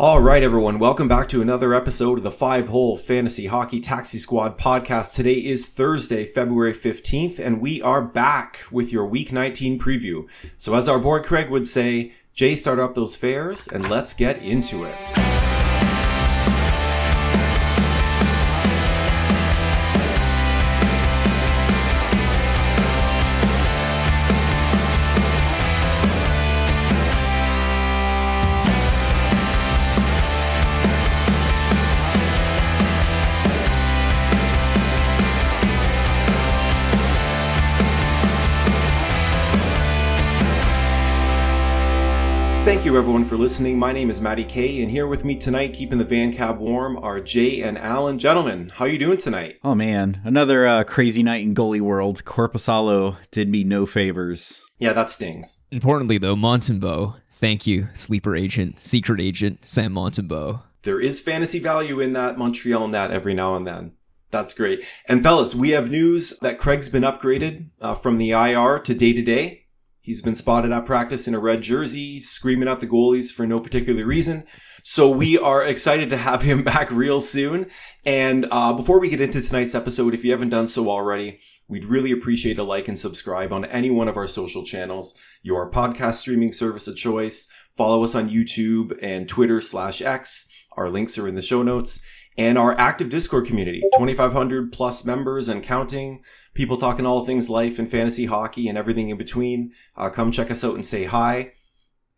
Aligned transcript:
All 0.00 0.18
right, 0.18 0.42
everyone. 0.42 0.78
Welcome 0.78 1.08
back 1.08 1.28
to 1.28 1.42
another 1.42 1.74
episode 1.74 2.16
of 2.16 2.24
the 2.24 2.30
Five 2.30 2.68
Hole 2.68 2.96
Fantasy 2.96 3.48
Hockey 3.48 3.80
Taxi 3.80 4.16
Squad 4.16 4.56
podcast. 4.56 5.14
Today 5.14 5.34
is 5.34 5.68
Thursday, 5.68 6.24
February 6.24 6.72
15th, 6.72 7.38
and 7.38 7.60
we 7.60 7.82
are 7.82 8.00
back 8.00 8.60
with 8.72 8.94
your 8.94 9.04
Week 9.04 9.30
19 9.30 9.78
preview. 9.78 10.26
So 10.56 10.74
as 10.74 10.88
our 10.88 10.98
board 10.98 11.26
Craig 11.26 11.50
would 11.50 11.66
say, 11.66 12.12
Jay, 12.32 12.54
start 12.54 12.78
up 12.78 12.94
those 12.94 13.14
fares 13.14 13.68
and 13.68 13.90
let's 13.90 14.14
get 14.14 14.42
into 14.42 14.84
it. 14.84 15.49
You 42.90 42.98
everyone 42.98 43.24
for 43.24 43.36
listening. 43.36 43.78
My 43.78 43.92
name 43.92 44.10
is 44.10 44.20
Matty 44.20 44.42
K, 44.42 44.82
and 44.82 44.90
here 44.90 45.06
with 45.06 45.24
me 45.24 45.36
tonight, 45.36 45.74
keeping 45.74 45.98
the 45.98 46.04
van 46.04 46.32
cab 46.32 46.58
warm, 46.58 46.96
are 46.96 47.20
Jay 47.20 47.62
and 47.62 47.78
Allen. 47.78 48.18
Gentlemen, 48.18 48.68
how 48.74 48.84
you 48.84 48.98
doing 48.98 49.16
tonight? 49.16 49.60
Oh 49.62 49.76
man, 49.76 50.20
another 50.24 50.66
uh, 50.66 50.82
crazy 50.82 51.22
night 51.22 51.44
in 51.44 51.54
goalie 51.54 51.80
world. 51.80 52.24
Korpisalo 52.24 53.14
did 53.30 53.48
me 53.48 53.62
no 53.62 53.86
favors. 53.86 54.68
Yeah, 54.78 54.92
that 54.94 55.08
stings. 55.08 55.68
Importantly, 55.70 56.18
though, 56.18 56.34
Montembeault, 56.34 57.14
thank 57.30 57.64
you, 57.64 57.86
sleeper 57.94 58.34
agent, 58.34 58.80
secret 58.80 59.20
agent, 59.20 59.64
Sam 59.64 59.92
Montembeault. 59.92 60.60
There 60.82 60.98
is 60.98 61.20
fantasy 61.20 61.60
value 61.60 62.00
in 62.00 62.12
that 62.14 62.38
Montreal 62.38 62.88
net 62.88 63.12
every 63.12 63.34
now 63.34 63.54
and 63.54 63.64
then. 63.64 63.92
That's 64.32 64.52
great. 64.52 64.82
And 65.08 65.22
fellas, 65.22 65.54
we 65.54 65.70
have 65.70 65.92
news 65.92 66.36
that 66.40 66.58
Craig's 66.58 66.88
been 66.88 67.04
upgraded 67.04 67.66
uh, 67.80 67.94
from 67.94 68.18
the 68.18 68.32
IR 68.32 68.80
to 68.80 68.94
day 68.96 69.12
to 69.12 69.22
day. 69.22 69.66
He's 70.02 70.22
been 70.22 70.34
spotted 70.34 70.72
at 70.72 70.86
practice 70.86 71.28
in 71.28 71.34
a 71.34 71.38
red 71.38 71.60
jersey, 71.60 72.20
screaming 72.20 72.68
at 72.68 72.80
the 72.80 72.86
goalies 72.86 73.32
for 73.32 73.46
no 73.46 73.60
particular 73.60 74.06
reason. 74.06 74.44
So 74.82 75.10
we 75.10 75.38
are 75.38 75.62
excited 75.62 76.08
to 76.10 76.16
have 76.16 76.42
him 76.42 76.64
back 76.64 76.90
real 76.90 77.20
soon. 77.20 77.66
And 78.06 78.46
uh, 78.50 78.72
before 78.72 78.98
we 78.98 79.10
get 79.10 79.20
into 79.20 79.42
tonight's 79.42 79.74
episode, 79.74 80.14
if 80.14 80.24
you 80.24 80.30
haven't 80.30 80.48
done 80.48 80.66
so 80.66 80.88
already, 80.88 81.40
we'd 81.68 81.84
really 81.84 82.12
appreciate 82.12 82.56
a 82.56 82.62
like 82.62 82.88
and 82.88 82.98
subscribe 82.98 83.52
on 83.52 83.66
any 83.66 83.90
one 83.90 84.08
of 84.08 84.16
our 84.16 84.26
social 84.26 84.64
channels, 84.64 85.20
your 85.42 85.70
podcast 85.70 86.14
streaming 86.14 86.52
service 86.52 86.88
of 86.88 86.96
choice. 86.96 87.52
Follow 87.72 88.02
us 88.02 88.14
on 88.14 88.30
YouTube 88.30 88.98
and 89.02 89.28
Twitter 89.28 89.60
slash 89.60 90.00
X. 90.00 90.46
Our 90.78 90.88
links 90.88 91.18
are 91.18 91.28
in 91.28 91.34
the 91.34 91.42
show 91.42 91.62
notes 91.62 92.04
and 92.38 92.56
our 92.56 92.78
active 92.78 93.10
Discord 93.10 93.46
community, 93.46 93.80
2,500 93.94 94.72
plus 94.72 95.04
members 95.04 95.48
and 95.48 95.62
counting. 95.62 96.22
People 96.54 96.76
talking 96.76 97.06
all 97.06 97.24
things 97.24 97.50
life 97.50 97.78
and 97.78 97.88
fantasy 97.88 98.26
hockey 98.26 98.68
and 98.68 98.78
everything 98.78 99.08
in 99.08 99.16
between. 99.16 99.72
Uh, 99.96 100.10
come 100.10 100.32
check 100.32 100.50
us 100.50 100.64
out 100.64 100.74
and 100.74 100.84
say 100.84 101.04
hi. 101.04 101.52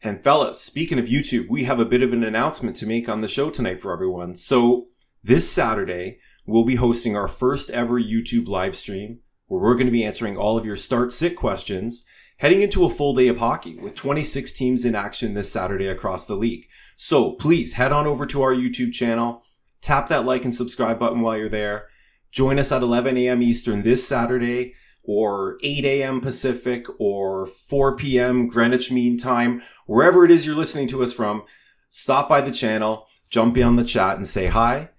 And 0.03 0.21
fellas, 0.21 0.61
speaking 0.61 0.99
of 0.99 1.07
YouTube, 1.07 1.47
we 1.49 1.65
have 1.65 1.79
a 1.79 1.85
bit 1.85 2.03
of 2.03 2.13
an 2.13 2.25
announcement 2.25 2.77
to 2.77 2.87
make 2.87 3.09
on 3.09 3.21
the 3.21 3.29
show 3.29 3.51
tonight 3.51 3.81
for 3.81 3.93
everyone. 3.93 4.35
So 4.35 4.89
this 5.23 5.51
Saturday, 5.51 6.19
we'll 6.47 6.65
be 6.67 6.77
hosting 6.77 7.17
our 7.17 7.29
first 7.29 7.71
ever 7.71 8.01
YouTube 8.01 8.49
live 8.49 8.75
stream 8.75 9.21
where 9.47 9.61
we're 9.61 9.75
going 9.77 9.87
to 9.87 9.93
be 9.93 10.05
answering 10.05 10.37
all 10.37 10.57
of 10.57 10.67
your 10.67 10.77
start 10.77 11.13
sit 11.13 11.37
questions 11.37 12.09
heading 12.39 12.63
into 12.63 12.85
a 12.85 12.91
full 12.91 13.15
day 13.15 13.29
of 13.29 13.39
hockey 13.39 13.77
with 13.77 13.95
26 13.95 14.51
teams 14.53 14.85
in 14.85 14.97
action 14.97 15.35
this 15.35 15.53
Saturday 15.53 15.87
across 15.87 16.27
the 16.27 16.35
league. 16.35 16.65
So 16.97 17.33
please 17.35 17.75
head 17.75 17.93
on 17.93 18.07
over 18.07 18.27
to 18.27 18.43
our 18.43 18.53
YouTube 18.53 18.93
channel 18.93 19.45
Tap 19.83 20.09
that 20.09 20.25
like 20.25 20.45
and 20.45 20.55
subscribe 20.55 20.99
button 20.99 21.21
while 21.21 21.37
you're 21.37 21.49
there. 21.49 21.89
Join 22.31 22.59
us 22.59 22.73
at 22.73 22.83
11 22.83 23.17
a.m. 23.19 23.43
Eastern 23.43 23.83
this 23.83 24.07
Saturday 24.09 24.75
or 25.05 25.59
8 25.63 25.85
a.m. 25.85 26.21
Pacific 26.21 26.87
or 27.01 27.47
4 27.47 27.97
p.m. 27.97 28.47
Greenwich 28.47 28.93
Mean 28.93 29.19
Time, 29.19 29.61
wherever 29.87 30.25
it 30.25 30.31
is 30.31 30.47
you're 30.47 30.55
listening 30.55 30.87
to 30.89 31.03
us 31.03 31.13
from. 31.13 31.43
Stop 31.89 32.29
by 32.29 32.41
the 32.41 32.53
channel, 32.53 33.09
jump 33.29 33.57
in 33.57 33.65
on 33.65 33.77
the 33.77 33.85
chat 33.85 34.17
and 34.17 34.27
say 34.27 34.47
hi. 34.47 34.91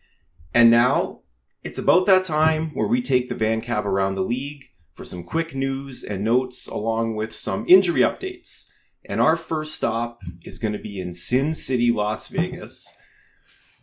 And 0.53 0.69
now 0.69 1.21
it's 1.63 1.79
about 1.79 2.05
that 2.05 2.25
time 2.25 2.71
where 2.75 2.87
we 2.87 3.01
take 3.01 3.29
the 3.29 3.35
van 3.35 3.61
cab 3.61 3.87
around 3.87 4.13
the 4.13 4.21
league 4.21 4.65
for 4.93 5.05
some 5.05 5.23
quick 5.23 5.55
news 5.55 6.03
and 6.03 6.23
notes 6.23 6.67
along 6.67 7.15
with 7.15 7.31
some 7.31 7.65
injury 7.67 8.01
updates. 8.01 8.71
And 9.05 9.19
our 9.19 9.35
first 9.35 9.75
stop 9.75 10.21
is 10.43 10.59
going 10.59 10.73
to 10.73 10.79
be 10.79 10.99
in 10.99 11.13
Sin 11.13 11.53
City, 11.53 11.91
Las 11.91 12.27
Vegas 12.27 12.99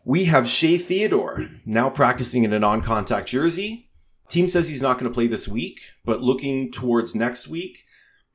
we 0.05 0.25
have 0.25 0.49
Shea 0.49 0.77
Theodore 0.77 1.49
now 1.65 1.91
practicing 1.91 2.45
in 2.45 2.53
a 2.53 2.59
non-contact 2.59 3.29
jersey. 3.29 3.91
Team 4.29 4.49
says 4.49 4.69
he's 4.69 4.83
not 4.83 4.99
going 4.99 5.11
to 5.11 5.15
play 5.15 5.27
this 5.27 5.49
week, 5.49 5.81
but 6.05 6.21
looking 6.23 6.71
towards 6.71 7.15
next 7.15 7.49
week, 7.49 7.79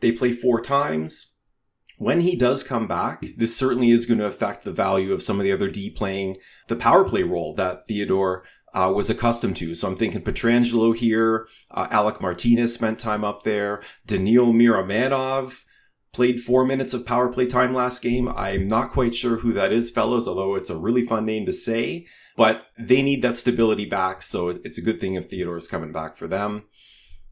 they 0.02 0.12
play 0.12 0.32
four 0.32 0.62
times. 0.62 1.38
When 1.98 2.20
he 2.20 2.36
does 2.36 2.64
come 2.64 2.88
back, 2.88 3.26
this 3.38 3.56
certainly 3.56 3.90
is 3.90 4.06
going 4.06 4.20
to 4.20 4.26
affect 4.26 4.64
the 4.64 4.74
value 4.74 5.14
of 5.14 5.22
some 5.22 5.40
of 5.40 5.46
the 5.46 5.54
other 5.54 5.70
D 5.70 5.90
playing 5.90 6.36
the 6.68 6.76
power 6.76 7.06
play 7.06 7.24
role 7.24 7.54
that 7.54 7.88
Theodore 7.88 8.44
uh, 8.74 8.92
was 8.94 9.10
accustomed 9.10 9.56
to. 9.58 9.74
So 9.74 9.88
I'm 9.88 9.96
thinking 9.96 10.22
Pietrangelo 10.22 10.94
here, 10.96 11.48
uh, 11.72 11.88
Alec 11.92 12.20
Martinez 12.20 12.74
spent 12.74 13.00
time 13.00 13.24
up 13.24 13.44
there, 13.44 13.82
Daniil 14.06 14.52
Miromanov, 14.52 15.64
played 16.16 16.40
four 16.40 16.66
minutes 16.66 16.94
of 16.94 17.06
power 17.06 17.28
play 17.28 17.46
time 17.46 17.74
last 17.74 18.02
game. 18.02 18.30
I'm 18.30 18.70
not 18.70 18.92
quite 18.92 19.14
sure 19.14 19.38
who 19.38 19.52
that 19.52 19.74
is, 19.74 19.92
fellas, 19.92 20.28
although 20.28 20.56
it's 20.56 20.70
a 20.70 20.78
really 20.78 21.02
fun 21.02 21.26
name 21.26 21.46
to 21.46 21.52
say, 21.52 22.08
but 22.38 22.68
they 22.80 23.02
need 23.02 23.22
that 23.22 23.36
stability 23.36 23.86
back. 23.86 24.22
So 24.22 24.50
it's 24.50 24.78
a 24.78 24.82
good 24.82 25.02
thing 25.02 25.16
if 25.16 25.26
Theodore's 25.26 25.68
coming 25.68 25.92
back 25.92 26.16
for 26.16 26.28
them. 26.28 26.64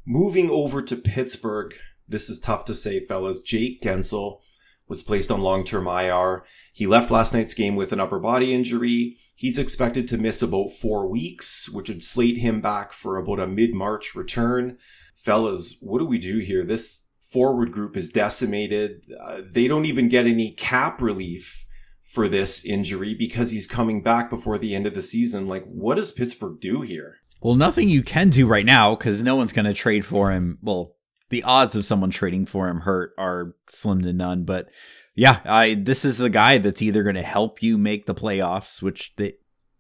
Moving 0.05 0.49
over 0.49 0.81
to 0.81 0.97
Pittsburgh. 0.97 1.73
This 2.09 2.29
is 2.29 2.41
tough 2.41 2.66
to 2.66 2.73
say, 2.73 2.99
fellas. 2.99 3.41
Jake 3.41 3.79
Guentzel 3.81 4.41
was 4.89 5.01
placed 5.01 5.31
on 5.31 5.39
long-term 5.39 5.88
IR. 5.88 6.44
He 6.73 6.85
left 6.85 7.09
last 7.09 7.33
night's 7.33 7.53
game 7.53 7.77
with 7.77 7.94
an 7.94 8.01
upper 8.01 8.19
body 8.19 8.53
injury. 8.53 9.15
He's 9.38 9.57
expected 9.57 10.09
to 10.09 10.17
miss 10.17 10.41
about 10.41 10.71
four 10.71 11.07
weeks, 11.07 11.69
which 11.73 11.88
would 11.88 12.03
slate 12.03 12.38
him 12.38 12.59
back 12.59 12.91
for 12.91 13.15
about 13.15 13.39
a 13.39 13.47
mid-March 13.47 14.13
return. 14.13 14.77
Fellas, 15.15 15.79
what 15.81 16.00
do 16.00 16.05
we 16.05 16.17
do 16.17 16.39
here? 16.39 16.65
This 16.65 17.11
forward 17.33 17.71
group 17.71 17.97
is 17.97 18.09
decimated. 18.09 19.03
Uh, 19.19 19.41
they 19.53 19.67
don't 19.67 19.85
even 19.85 20.07
get 20.07 20.25
any 20.25 20.51
cap 20.51 21.01
relief 21.01 21.67
for 22.01 22.29
this 22.29 22.63
injury 22.66 23.16
because 23.16 23.49
he's 23.51 23.66
coming 23.66 24.03
back 24.03 24.29
before 24.29 24.59
the 24.59 24.75
end 24.75 24.85
of 24.85 24.94
the 24.94 25.01
season. 25.01 25.47
Like, 25.47 25.66
what 25.66 25.95
does 25.95 26.11
Pittsburgh 26.11 26.59
do 26.59 26.81
here? 26.81 27.17
Well, 27.41 27.55
nothing 27.55 27.89
you 27.89 28.03
can 28.03 28.29
do 28.29 28.45
right 28.45 28.66
now 28.66 28.95
because 28.95 29.23
no 29.23 29.35
one's 29.35 29.51
going 29.51 29.66
to 29.66 29.73
trade 29.73 30.05
for 30.05 30.31
him. 30.31 30.59
Well, 30.61 30.95
the 31.29 31.44
odds 31.44 31.75
of 31.75 31.83
someone 31.83 32.11
trading 32.11 32.45
for 32.45 32.69
him 32.69 32.81
hurt 32.81 33.13
are 33.17 33.55
slim 33.67 34.01
to 34.01 34.13
none. 34.13 34.44
But 34.44 34.69
yeah, 35.15 35.39
I 35.44 35.73
this 35.73 36.05
is 36.05 36.19
the 36.19 36.29
guy 36.29 36.59
that's 36.59 36.81
either 36.81 37.03
going 37.03 37.15
to 37.15 37.21
help 37.23 37.61
you 37.61 37.77
make 37.77 38.05
the 38.05 38.15
playoffs, 38.15 38.81
which 38.81 39.15
the 39.15 39.33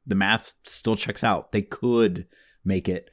the 0.05 0.15
math 0.15 0.55
still 0.63 0.95
checks 0.95 1.23
out. 1.23 1.51
They 1.51 1.61
could 1.61 2.27
make 2.65 2.89
it, 2.89 3.09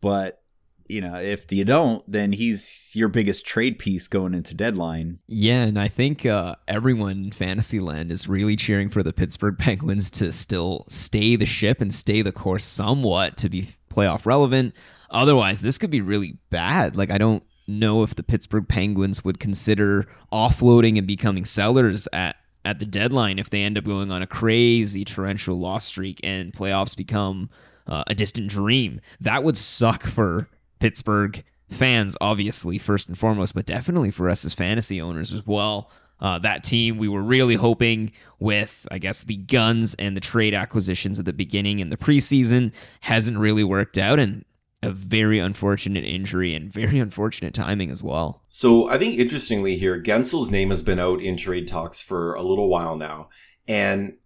but 0.00 0.42
you 0.88 1.00
know, 1.00 1.16
if 1.16 1.50
you 1.50 1.64
don't, 1.64 2.02
then 2.10 2.32
he's 2.32 2.90
your 2.94 3.08
biggest 3.08 3.46
trade 3.46 3.78
piece 3.78 4.08
going 4.08 4.34
into 4.34 4.54
deadline. 4.54 5.18
Yeah, 5.26 5.64
and 5.64 5.78
I 5.78 5.88
think 5.88 6.26
uh, 6.26 6.56
everyone 6.68 7.24
in 7.24 7.30
Fantasyland 7.30 8.10
is 8.10 8.28
really 8.28 8.56
cheering 8.56 8.88
for 8.88 9.02
the 9.02 9.12
Pittsburgh 9.12 9.56
Penguins 9.58 10.10
to 10.12 10.30
still 10.32 10.84
stay 10.88 11.36
the 11.36 11.46
ship 11.46 11.80
and 11.80 11.94
stay 11.94 12.22
the 12.22 12.32
course 12.32 12.64
somewhat 12.64 13.38
to 13.38 13.48
be 13.48 13.68
playoff 13.90 14.26
relevant. 14.26 14.74
Otherwise, 15.10 15.60
this 15.60 15.78
could 15.78 15.90
be 15.90 16.00
really 16.00 16.38
bad. 16.50 16.96
Like, 16.96 17.10
I 17.10 17.18
don't 17.18 17.44
know 17.66 18.02
if 18.02 18.14
the 18.14 18.22
Pittsburgh 18.22 18.68
Penguins 18.68 19.24
would 19.24 19.38
consider 19.38 20.06
offloading 20.32 20.98
and 20.98 21.06
becoming 21.06 21.44
sellers 21.44 22.08
at 22.12 22.36
at 22.66 22.78
the 22.78 22.86
deadline 22.86 23.38
if 23.38 23.50
they 23.50 23.62
end 23.62 23.76
up 23.76 23.84
going 23.84 24.10
on 24.10 24.22
a 24.22 24.26
crazy 24.26 25.04
torrential 25.04 25.58
loss 25.58 25.84
streak 25.84 26.20
and 26.24 26.50
playoffs 26.50 26.96
become 26.96 27.50
uh, 27.86 28.04
a 28.06 28.14
distant 28.14 28.48
dream. 28.48 29.00
That 29.20 29.44
would 29.44 29.58
suck 29.58 30.02
for 30.02 30.48
Pittsburgh 30.84 31.42
fans, 31.70 32.14
obviously, 32.20 32.76
first 32.76 33.08
and 33.08 33.16
foremost, 33.16 33.54
but 33.54 33.64
definitely 33.64 34.10
for 34.10 34.28
us 34.28 34.44
as 34.44 34.52
fantasy 34.52 35.00
owners 35.00 35.32
as 35.32 35.46
well. 35.46 35.90
Uh, 36.20 36.38
that 36.40 36.62
team, 36.62 36.98
we 36.98 37.08
were 37.08 37.22
really 37.22 37.54
hoping 37.54 38.12
with, 38.38 38.86
I 38.90 38.98
guess, 38.98 39.22
the 39.22 39.38
guns 39.38 39.94
and 39.94 40.14
the 40.14 40.20
trade 40.20 40.52
acquisitions 40.52 41.18
at 41.18 41.24
the 41.24 41.32
beginning 41.32 41.78
in 41.78 41.88
the 41.88 41.96
preseason 41.96 42.74
hasn't 43.00 43.38
really 43.38 43.64
worked 43.64 43.96
out, 43.96 44.18
and 44.18 44.44
a 44.82 44.90
very 44.90 45.38
unfortunate 45.38 46.04
injury 46.04 46.54
and 46.54 46.70
very 46.70 46.98
unfortunate 46.98 47.54
timing 47.54 47.90
as 47.90 48.02
well. 48.02 48.42
So 48.46 48.90
I 48.90 48.98
think 48.98 49.18
interestingly 49.18 49.78
here, 49.78 49.98
Guentzel's 49.98 50.50
name 50.50 50.68
has 50.68 50.82
been 50.82 50.98
out 50.98 51.22
in 51.22 51.38
trade 51.38 51.66
talks 51.66 52.02
for 52.02 52.34
a 52.34 52.42
little 52.42 52.68
while 52.68 52.98
now, 52.98 53.30
and 53.66 54.18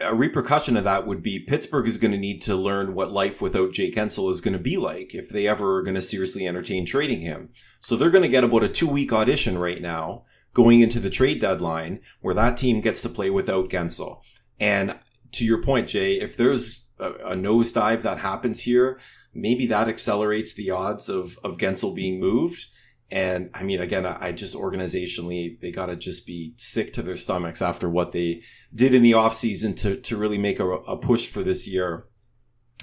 a 0.00 0.14
repercussion 0.14 0.76
of 0.76 0.84
that 0.84 1.06
would 1.06 1.22
be 1.22 1.38
Pittsburgh 1.38 1.86
is 1.86 1.98
going 1.98 2.10
to 2.10 2.18
need 2.18 2.42
to 2.42 2.56
learn 2.56 2.94
what 2.94 3.12
life 3.12 3.40
without 3.40 3.72
Jake 3.72 3.94
Guentzel 3.94 4.30
is 4.30 4.40
going 4.40 4.56
to 4.56 4.62
be 4.62 4.76
like 4.76 5.14
if 5.14 5.28
they 5.28 5.46
ever 5.46 5.76
are 5.76 5.82
going 5.82 5.94
to 5.94 6.02
seriously 6.02 6.46
entertain 6.46 6.84
trading 6.84 7.20
him. 7.20 7.50
So 7.78 7.96
they're 7.96 8.10
going 8.10 8.22
to 8.22 8.28
get 8.28 8.44
about 8.44 8.64
a 8.64 8.68
two 8.68 8.88
week 8.88 9.12
audition 9.12 9.56
right 9.58 9.80
now 9.80 10.24
going 10.52 10.80
into 10.80 11.00
the 11.00 11.10
trade 11.10 11.40
deadline 11.40 12.00
where 12.20 12.34
that 12.34 12.56
team 12.56 12.80
gets 12.80 13.02
to 13.02 13.08
play 13.08 13.30
without 13.30 13.68
Guentzel. 13.68 14.20
And 14.58 14.98
to 15.32 15.44
your 15.44 15.60
point, 15.60 15.88
Jay, 15.88 16.14
if 16.14 16.36
there's 16.36 16.94
a, 16.98 17.10
a 17.10 17.36
nosedive 17.36 18.02
that 18.02 18.18
happens 18.18 18.62
here, 18.62 18.98
maybe 19.32 19.66
that 19.66 19.88
accelerates 19.88 20.54
the 20.54 20.70
odds 20.70 21.08
of, 21.08 21.38
of 21.44 21.58
Guentzel 21.58 21.94
being 21.94 22.20
moved. 22.20 22.66
And 23.10 23.50
I 23.54 23.62
mean, 23.62 23.80
again, 23.80 24.06
I, 24.06 24.32
just 24.32 24.56
organizationally, 24.56 25.60
they 25.60 25.70
got 25.70 25.86
to 25.86 25.96
just 25.96 26.26
be 26.26 26.54
sick 26.56 26.92
to 26.94 27.02
their 27.02 27.16
stomachs 27.16 27.62
after 27.62 27.88
what 27.88 28.12
they 28.12 28.42
did 28.74 28.94
in 28.94 29.02
the 29.02 29.12
offseason 29.12 29.78
to, 29.82 29.96
to 30.00 30.16
really 30.16 30.38
make 30.38 30.58
a, 30.58 30.68
a 30.68 30.96
push 30.96 31.30
for 31.30 31.42
this 31.42 31.68
year. 31.68 32.06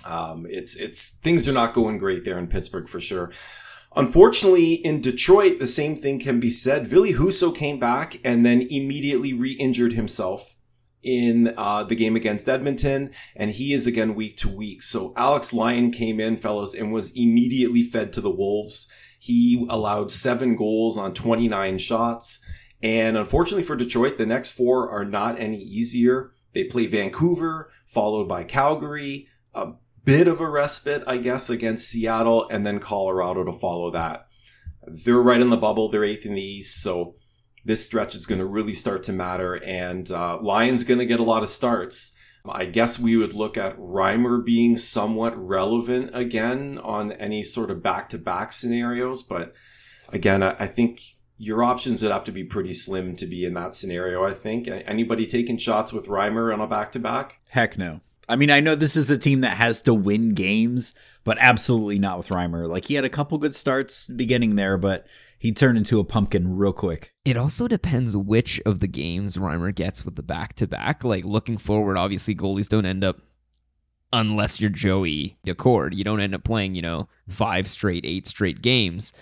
Um, 0.06 0.46
it's, 0.48 0.76
it's, 0.78 1.20
things 1.20 1.50
are 1.50 1.54
not 1.54 1.74
going 1.74 1.98
great 1.98 2.24
there 2.24 2.38
in 2.38 2.48
Pittsburgh 2.48 2.88
for 2.88 3.00
sure. 3.00 3.32
Unfortunately, 3.96 4.76
in 4.76 5.02
Detroit, 5.02 5.60
the 5.60 5.68
same 5.68 5.96
thing 5.96 6.20
can 6.20 6.40
be 6.40 6.50
said. 6.50 6.88
Ville 6.88 7.14
Husso 7.14 7.54
came 7.54 7.78
back 7.78 8.18
and 8.24 8.46
then 8.46 8.66
immediately 8.70 9.34
re-injured 9.34 9.94
himself 9.94 10.56
in 11.04 11.54
uh, 11.58 11.84
the 11.84 11.96
game 11.96 12.16
against 12.16 12.48
Edmonton, 12.48 13.12
and 13.36 13.52
he 13.52 13.74
is 13.74 13.88
again 13.88 14.16
week 14.16 14.38
to 14.38 14.50
week. 14.50 14.82
So 14.82 15.14
Alex 15.18 15.54
Lyon 15.54 15.92
came 15.92 16.20
in, 16.20 16.38
fellas, 16.38 16.74
and 16.74 16.94
was 16.94 17.12
immediately 17.18 17.84
fed 17.84 18.14
to 18.14 18.22
the 18.22 18.30
Wolves. 18.30 18.92
He 19.22 19.68
allowed 19.70 20.10
seven 20.10 20.56
goals 20.56 20.98
on 20.98 21.14
29 21.14 21.78
shots. 21.78 22.44
And 22.82 23.16
unfortunately 23.16 23.62
for 23.62 23.76
Detroit, 23.76 24.18
the 24.18 24.26
next 24.26 24.54
four 24.54 24.90
are 24.90 25.06
not 25.06 25.40
any 25.40 25.60
easier. 25.60 26.32
They 26.54 26.64
play 26.64 26.88
Vancouver, 26.88 27.70
followed 27.86 28.28
by 28.28 28.46
Calgary, 28.46 29.28
a 29.54 29.74
bit 30.04 30.28
of 30.28 30.42
a 30.42 30.50
respite, 30.50 31.04
I 31.06 31.18
guess, 31.18 31.52
against 31.52 31.88
Seattle, 31.88 32.50
and 32.50 32.66
then 32.66 32.80
Colorado 32.80 33.44
to 33.44 33.54
follow 33.54 33.92
that. 33.92 34.26
They're 34.88 35.22
right 35.22 35.40
in 35.40 35.52
the 35.52 35.56
bubble. 35.56 35.88
They're 35.88 36.04
eighth 36.04 36.26
in 36.26 36.34
the 36.34 36.42
East. 36.42 36.82
So 36.82 37.14
this 37.64 37.86
stretch 37.86 38.16
is 38.16 38.26
going 38.26 38.40
to 38.40 38.46
really 38.48 38.74
start 38.74 39.04
to 39.04 39.14
matter. 39.14 39.64
And 39.64 40.12
uh, 40.12 40.40
Lyon's 40.42 40.84
going 40.84 40.98
to 41.00 41.06
get 41.06 41.20
a 41.20 41.24
lot 41.24 41.44
of 41.44 41.48
starts. 41.48 42.20
I 42.50 42.66
guess 42.66 43.00
we 43.00 43.16
would 43.18 43.34
look 43.34 43.58
at 43.58 43.78
Reimer 43.78 44.44
being 44.44 44.76
somewhat 44.76 45.38
relevant 45.38 46.10
again 46.14 46.80
on 46.80 47.12
any 47.14 47.44
sort 47.44 47.70
of 47.70 47.84
back 47.84 48.10
to 48.10 48.18
back 48.18 48.52
scenarios. 48.52 49.22
But 49.22 49.54
again, 50.12 50.42
I, 50.42 50.52
I 50.52 50.66
think 50.66 51.02
your 51.38 51.64
options 51.64 52.02
would 52.02 52.12
have 52.12 52.24
to 52.26 52.32
be 52.32 52.44
pretty 52.44 52.74
slim 52.74 53.16
to 53.16 53.26
be 53.26 53.46
in 53.46 53.54
that 53.56 53.76
scenario, 53.76 54.24
I 54.24 54.34
think. 54.34 54.68
Anybody 54.68 55.26
taking 55.26 55.58
shots 55.58 55.92
with 55.94 56.08
Reimer 56.08 56.54
on 56.54 56.62
a 56.62 56.68
back 56.68 56.92
to 56.92 57.00
back? 57.00 57.40
Heck 57.50 57.78
no. 57.78 58.02
I 58.30 58.36
mean, 58.36 58.50
I 58.50 58.60
know 58.60 58.76
this 58.76 58.96
is 58.96 59.12
a 59.12 59.18
team 59.18 59.42
that 59.42 59.58
has 59.58 59.82
to 59.84 59.94
win 59.94 60.34
games, 60.34 60.96
but 61.24 61.38
absolutely 61.40 62.00
not 62.00 62.18
with 62.18 62.30
Reimer. 62.30 62.70
Like 62.70 62.86
he 62.86 62.94
had 62.94 63.06
a 63.06 63.10
couple 63.10 63.38
good 63.38 63.56
starts 63.56 64.08
beginning 64.08 64.56
there, 64.56 64.78
but 64.78 65.06
he 65.42 65.52
turned 65.52 65.76
into 65.76 66.00
a 66.00 66.04
pumpkin 66.04 66.56
real 66.56 66.72
quick. 66.72 67.16
It 67.26 67.36
also 67.36 67.68
depends 67.68 68.16
which 68.16 68.62
of 68.64 68.80
the 68.80 68.88
games 68.88 69.38
Reimer 69.38 69.74
gets 69.74 70.06
with 70.06 70.16
the 70.16 70.22
back 70.22 70.54
to 70.56 70.68
back. 70.68 71.04
Like 71.04 71.26
looking 71.26 71.58
forward, 71.58 71.98
obviously 71.98 72.36
goalies 72.36 72.70
don't 72.70 72.86
end 72.86 73.04
up 73.04 73.18
unless 74.14 74.62
you're 74.62 74.70
Joey 74.70 75.40
Daccord. 75.44 75.96
You 75.96 76.04
don't 76.04 76.22
end 76.22 76.36
up 76.36 76.44
playing, 76.44 76.76
you 76.76 76.84
know, 76.84 77.10
five 77.28 77.68
straight, 77.68 78.06
eight 78.06 78.28
straight 78.28 78.62
games. 78.62 79.14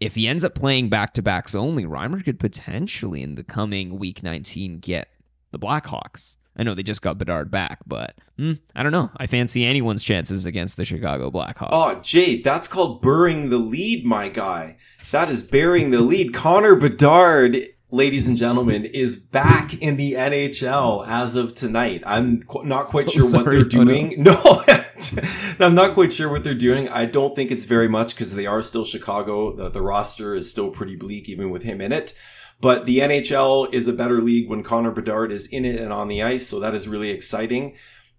If 0.00 0.16
he 0.16 0.26
ends 0.26 0.42
up 0.42 0.56
playing 0.56 0.88
back 0.88 1.12
to 1.14 1.22
backs 1.22 1.54
only, 1.54 1.84
Reimer 1.84 2.24
could 2.24 2.40
potentially 2.40 3.22
in 3.22 3.36
the 3.36 3.44
coming 3.44 4.00
week 4.00 4.24
19 4.24 4.80
get 4.80 5.06
the 5.50 5.58
Blackhawks. 5.58 6.36
I 6.56 6.62
know 6.62 6.74
they 6.74 6.82
just 6.82 7.02
got 7.02 7.18
Bedard 7.18 7.50
back, 7.50 7.78
but 7.86 8.14
mm, 8.38 8.60
I 8.74 8.82
don't 8.82 8.92
know. 8.92 9.10
I 9.16 9.26
fancy 9.26 9.64
anyone's 9.64 10.04
chances 10.04 10.46
against 10.46 10.76
the 10.76 10.84
Chicago 10.84 11.30
Blackhawks. 11.30 11.70
Oh, 11.72 12.00
Jade, 12.02 12.44
that's 12.44 12.68
called 12.68 13.02
burying 13.02 13.50
the 13.50 13.58
lead, 13.58 14.04
my 14.04 14.28
guy. 14.28 14.76
That 15.12 15.28
is 15.28 15.42
burying 15.42 15.90
the 15.90 16.00
lead. 16.00 16.34
Connor 16.34 16.76
Bedard, 16.76 17.56
ladies 17.90 18.28
and 18.28 18.36
gentlemen, 18.36 18.84
is 18.84 19.16
back 19.16 19.74
in 19.80 19.96
the 19.96 20.12
NHL 20.12 21.06
as 21.06 21.36
of 21.36 21.54
tonight. 21.54 22.02
I'm 22.04 22.42
qu- 22.42 22.64
not 22.64 22.88
quite 22.88 23.06
oh, 23.08 23.10
sure 23.10 23.22
sorry, 23.24 23.44
what 23.44 23.50
they're 23.50 23.64
doing. 23.64 24.14
No, 24.22 24.36
I'm 25.60 25.74
not 25.74 25.94
quite 25.94 26.12
sure 26.12 26.30
what 26.30 26.44
they're 26.44 26.54
doing. 26.54 26.88
I 26.88 27.06
don't 27.06 27.34
think 27.34 27.50
it's 27.50 27.64
very 27.64 27.88
much 27.88 28.14
because 28.14 28.34
they 28.34 28.46
are 28.46 28.60
still 28.60 28.84
Chicago. 28.84 29.54
The, 29.54 29.70
the 29.70 29.82
roster 29.82 30.34
is 30.34 30.50
still 30.50 30.70
pretty 30.70 30.96
bleak, 30.96 31.28
even 31.28 31.50
with 31.50 31.62
him 31.62 31.80
in 31.80 31.92
it. 31.92 32.12
But 32.60 32.84
the 32.84 32.98
NHL 32.98 33.72
is 33.72 33.88
a 33.88 33.92
better 33.92 34.20
league 34.20 34.48
when 34.48 34.62
Connor 34.62 34.90
Bedard 34.90 35.32
is 35.32 35.46
in 35.46 35.64
it 35.64 35.80
and 35.80 35.92
on 35.92 36.08
the 36.08 36.22
ice. 36.22 36.46
So 36.46 36.60
that 36.60 36.74
is 36.74 36.88
really 36.88 37.10
exciting. 37.10 37.76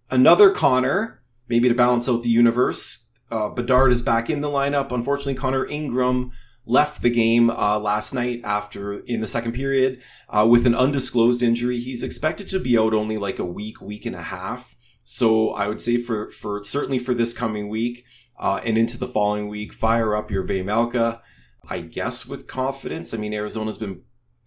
Another 0.09 0.51
Connor, 0.51 1.21
maybe 1.47 1.69
to 1.69 1.75
balance 1.75 2.09
out 2.09 2.23
the 2.23 2.29
universe. 2.29 3.13
Uh, 3.29 3.49
Bedard 3.49 3.91
is 3.91 4.01
back 4.01 4.29
in 4.29 4.41
the 4.41 4.49
lineup. 4.49 4.91
Unfortunately, 4.91 5.35
Connor 5.35 5.67
Ingram 5.67 6.31
left 6.65 7.01
the 7.01 7.09
game 7.09 7.49
uh, 7.49 7.79
last 7.79 8.13
night 8.13 8.41
after 8.43 8.99
in 9.05 9.21
the 9.21 9.27
second 9.27 9.53
period 9.53 10.01
uh, 10.29 10.47
with 10.49 10.65
an 10.65 10.75
undisclosed 10.75 11.41
injury. 11.41 11.79
He's 11.79 12.03
expected 12.03 12.49
to 12.49 12.59
be 12.59 12.77
out 12.77 12.93
only 12.93 13.17
like 13.17 13.39
a 13.39 13.45
week, 13.45 13.81
week 13.81 14.05
and 14.05 14.15
a 14.15 14.21
half. 14.21 14.75
So 15.03 15.51
I 15.51 15.67
would 15.67 15.81
say 15.81 15.97
for 15.97 16.29
for 16.29 16.63
certainly 16.63 16.99
for 16.99 17.13
this 17.13 17.37
coming 17.37 17.69
week 17.69 18.05
uh, 18.39 18.59
and 18.65 18.77
into 18.77 18.97
the 18.97 19.07
following 19.07 19.47
week, 19.47 19.73
fire 19.73 20.15
up 20.15 20.31
your 20.31 20.47
Vejmelka. 20.47 21.21
I 21.69 21.81
guess 21.81 22.25
with 22.25 22.47
confidence. 22.47 23.13
I 23.13 23.17
mean, 23.17 23.33
Arizona's 23.33 23.77
been 23.77 24.01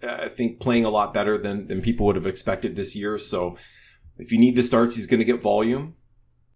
I 0.09 0.29
think 0.29 0.61
playing 0.61 0.85
a 0.85 0.91
lot 0.91 1.15
better 1.15 1.39
than 1.39 1.69
than 1.69 1.83
people 1.83 2.07
would 2.07 2.17
have 2.17 2.27
expected 2.27 2.77
this 2.77 2.97
year. 2.97 3.19
So 3.19 3.57
if 4.19 4.33
you 4.33 4.39
need 4.39 4.57
the 4.57 4.63
starts, 4.63 4.97
he's 4.97 5.07
going 5.07 5.21
to 5.21 5.25
get 5.25 5.43
volume. 5.43 5.97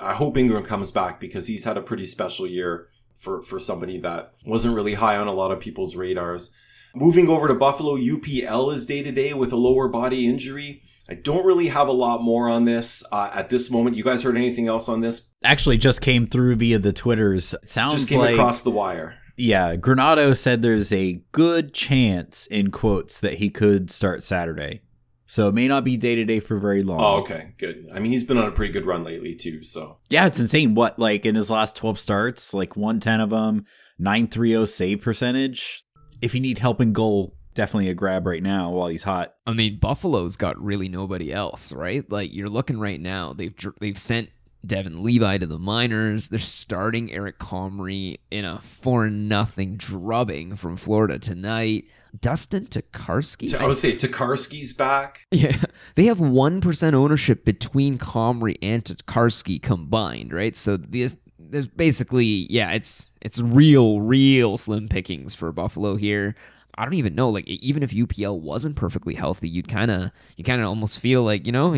I 0.01 0.15
hope 0.15 0.37
Ingram 0.37 0.65
comes 0.65 0.93
back 0.93 1.19
because 1.19 1.49
he's 1.49 1.65
had 1.65 1.77
a 1.77 1.83
pretty 1.83 2.07
special 2.07 2.47
year 2.47 2.87
for, 3.19 3.43
for 3.43 3.59
somebody 3.59 3.99
that 3.99 4.33
wasn't 4.47 4.77
really 4.77 4.95
high 4.95 5.17
on 5.17 5.27
a 5.27 5.33
lot 5.33 5.51
of 5.51 5.59
people's 5.59 5.97
radars. 5.97 6.57
Moving 6.95 7.29
over 7.29 7.49
to 7.49 7.55
Buffalo, 7.55 7.97
UPL 7.97 8.73
is 8.73 8.87
day 8.87 9.03
to 9.03 9.13
day 9.13 9.35
with 9.35 9.53
a 9.53 9.57
lower 9.57 9.89
body 9.89 10.29
injury. 10.29 10.83
I 11.11 11.15
don't 11.15 11.45
really 11.45 11.69
have 11.69 11.89
a 11.89 11.93
lot 11.93 12.23
more 12.23 12.49
on 12.49 12.65
this 12.65 13.05
uh, 13.13 13.31
at 13.35 13.51
this 13.51 13.71
moment. 13.71 13.97
You 13.97 14.05
guys 14.05 14.23
heard 14.23 14.37
anything 14.37 14.69
else 14.69 14.89
on 14.89 15.01
this? 15.01 15.31
Actually, 15.43 15.79
just 15.79 16.03
came 16.03 16.27
through 16.27 16.57
via 16.57 16.79
the 16.79 16.93
Twitters. 16.93 17.55
It 17.55 17.69
sounds 17.69 17.95
just 17.95 18.11
came 18.11 18.21
like, 18.21 18.35
across 18.35 18.61
the 18.61 18.71
wire. 18.71 19.18
Yeah, 19.39 19.77
Granato 19.77 20.37
said 20.37 20.63
there's 20.63 20.93
a 20.93 21.23
good 21.31 21.73
chance 21.73 22.47
in 22.49 22.73
quotes 22.73 23.21
that 23.21 23.35
he 23.35 23.51
could 23.51 23.89
start 23.91 24.25
Saturday. 24.25 24.83
So 25.27 25.49
it 25.49 25.55
may 25.55 25.69
not 25.69 25.85
be 25.85 25.97
day 25.97 26.15
to 26.15 26.25
day 26.25 26.41
for 26.41 26.59
very 26.59 26.83
long. 26.83 26.99
Oh, 27.01 27.21
okay, 27.21 27.55
good. 27.59 27.85
I 27.95 28.01
mean, 28.01 28.11
he's 28.11 28.25
been 28.25 28.39
on 28.39 28.49
a 28.49 28.53
pretty 28.53 28.73
good 28.73 28.87
run 28.87 29.05
lately 29.05 29.35
too. 29.35 29.63
So 29.63 29.99
yeah, 30.11 30.27
it's 30.27 30.41
insane. 30.41 30.75
What 30.75 30.99
like 30.99 31.25
in 31.25 31.35
his 31.35 31.51
last 31.51 31.77
twelve 31.77 31.99
starts, 31.99 32.53
like 32.53 32.77
one 32.77 32.99
ten 32.99 33.21
of 33.21 33.31
them, 33.31 33.65
nine 33.99 34.27
three 34.27 34.51
zero 34.51 34.63
oh 34.63 34.65
save 34.65 35.03
percentage. 35.03 35.85
If 36.21 36.35
you 36.35 36.41
need 36.41 36.59
help 36.59 36.81
in 36.81 36.93
goal, 36.93 37.37
definitely 37.55 37.91
a 37.91 37.95
grab 37.95 38.27
right 38.27 38.43
now 38.43 38.71
while 38.71 38.89
he's 38.89 39.03
hot. 39.03 39.35
I 39.47 39.53
mean, 39.53 39.79
Buffalo's 39.79 40.37
got 40.37 40.61
really 40.61 40.89
nobody 40.89 41.33
else, 41.33 41.73
right? 41.73 42.11
Like 42.11 42.35
you're 42.35 42.49
looking 42.49 42.81
right 42.81 43.01
now, 43.01 43.35
they've 43.35 43.55
they've 43.81 43.99
sent 43.99 44.31
Devon 44.67 45.03
Levi 45.03 45.39
to 45.39 45.47
the 45.47 45.59
minors. 45.59 46.29
They're 46.29 46.39
starting 46.39 47.13
Eric 47.13 47.39
Comrie 47.39 48.19
in 48.31 48.45
a 48.45 48.61
four 48.61 49.09
nothing 49.09 49.77
drubbing 49.77 50.57
from 50.57 50.77
Florida 50.77 51.19
tonight. 51.19 51.87
Dustin 52.21 52.67
Tokarski. 52.67 53.55
I 53.55 53.67
would 53.67 53.77
say 53.77 53.93
Tokarski's 53.93 54.73
back. 54.73 55.27
Yeah, 55.31 55.57
they 55.95 56.07
have 56.07 56.21
one 56.21 56.61
percent 56.61 56.95
ownership 56.95 57.45
between 57.45 57.99
Comrie 57.99 58.59
and 58.63 58.83
Tokarski 58.83 59.63
combined, 59.63 60.33
right? 60.33 60.57
So 60.57 60.77
this 60.77 61.17
there's 61.39 61.67
basically 61.67 62.47
yeah, 62.51 62.73
it's 62.73 63.15
it's 63.21 63.41
real 63.41 64.01
real 64.01 64.57
slim 64.57 64.89
pickings 64.89 65.35
for 65.35 65.53
Buffalo 65.53 65.97
here. 65.97 66.35
I 66.75 66.85
don't 66.85 66.95
even 66.95 67.15
know. 67.15 67.31
Like 67.31 67.49
even 67.49 67.83
if 67.83 67.91
UPL 67.91 68.41
wasn't 68.41 68.77
perfectly 68.77 69.15
healthy, 69.15 69.49
you'd 69.49 69.69
kind 69.69 69.91
of 69.91 70.11
you 70.37 70.45
kind 70.45 70.61
of 70.61 70.69
almost 70.69 71.01
feel 71.01 71.23
like 71.23 71.47
you 71.47 71.53
know 71.53 71.75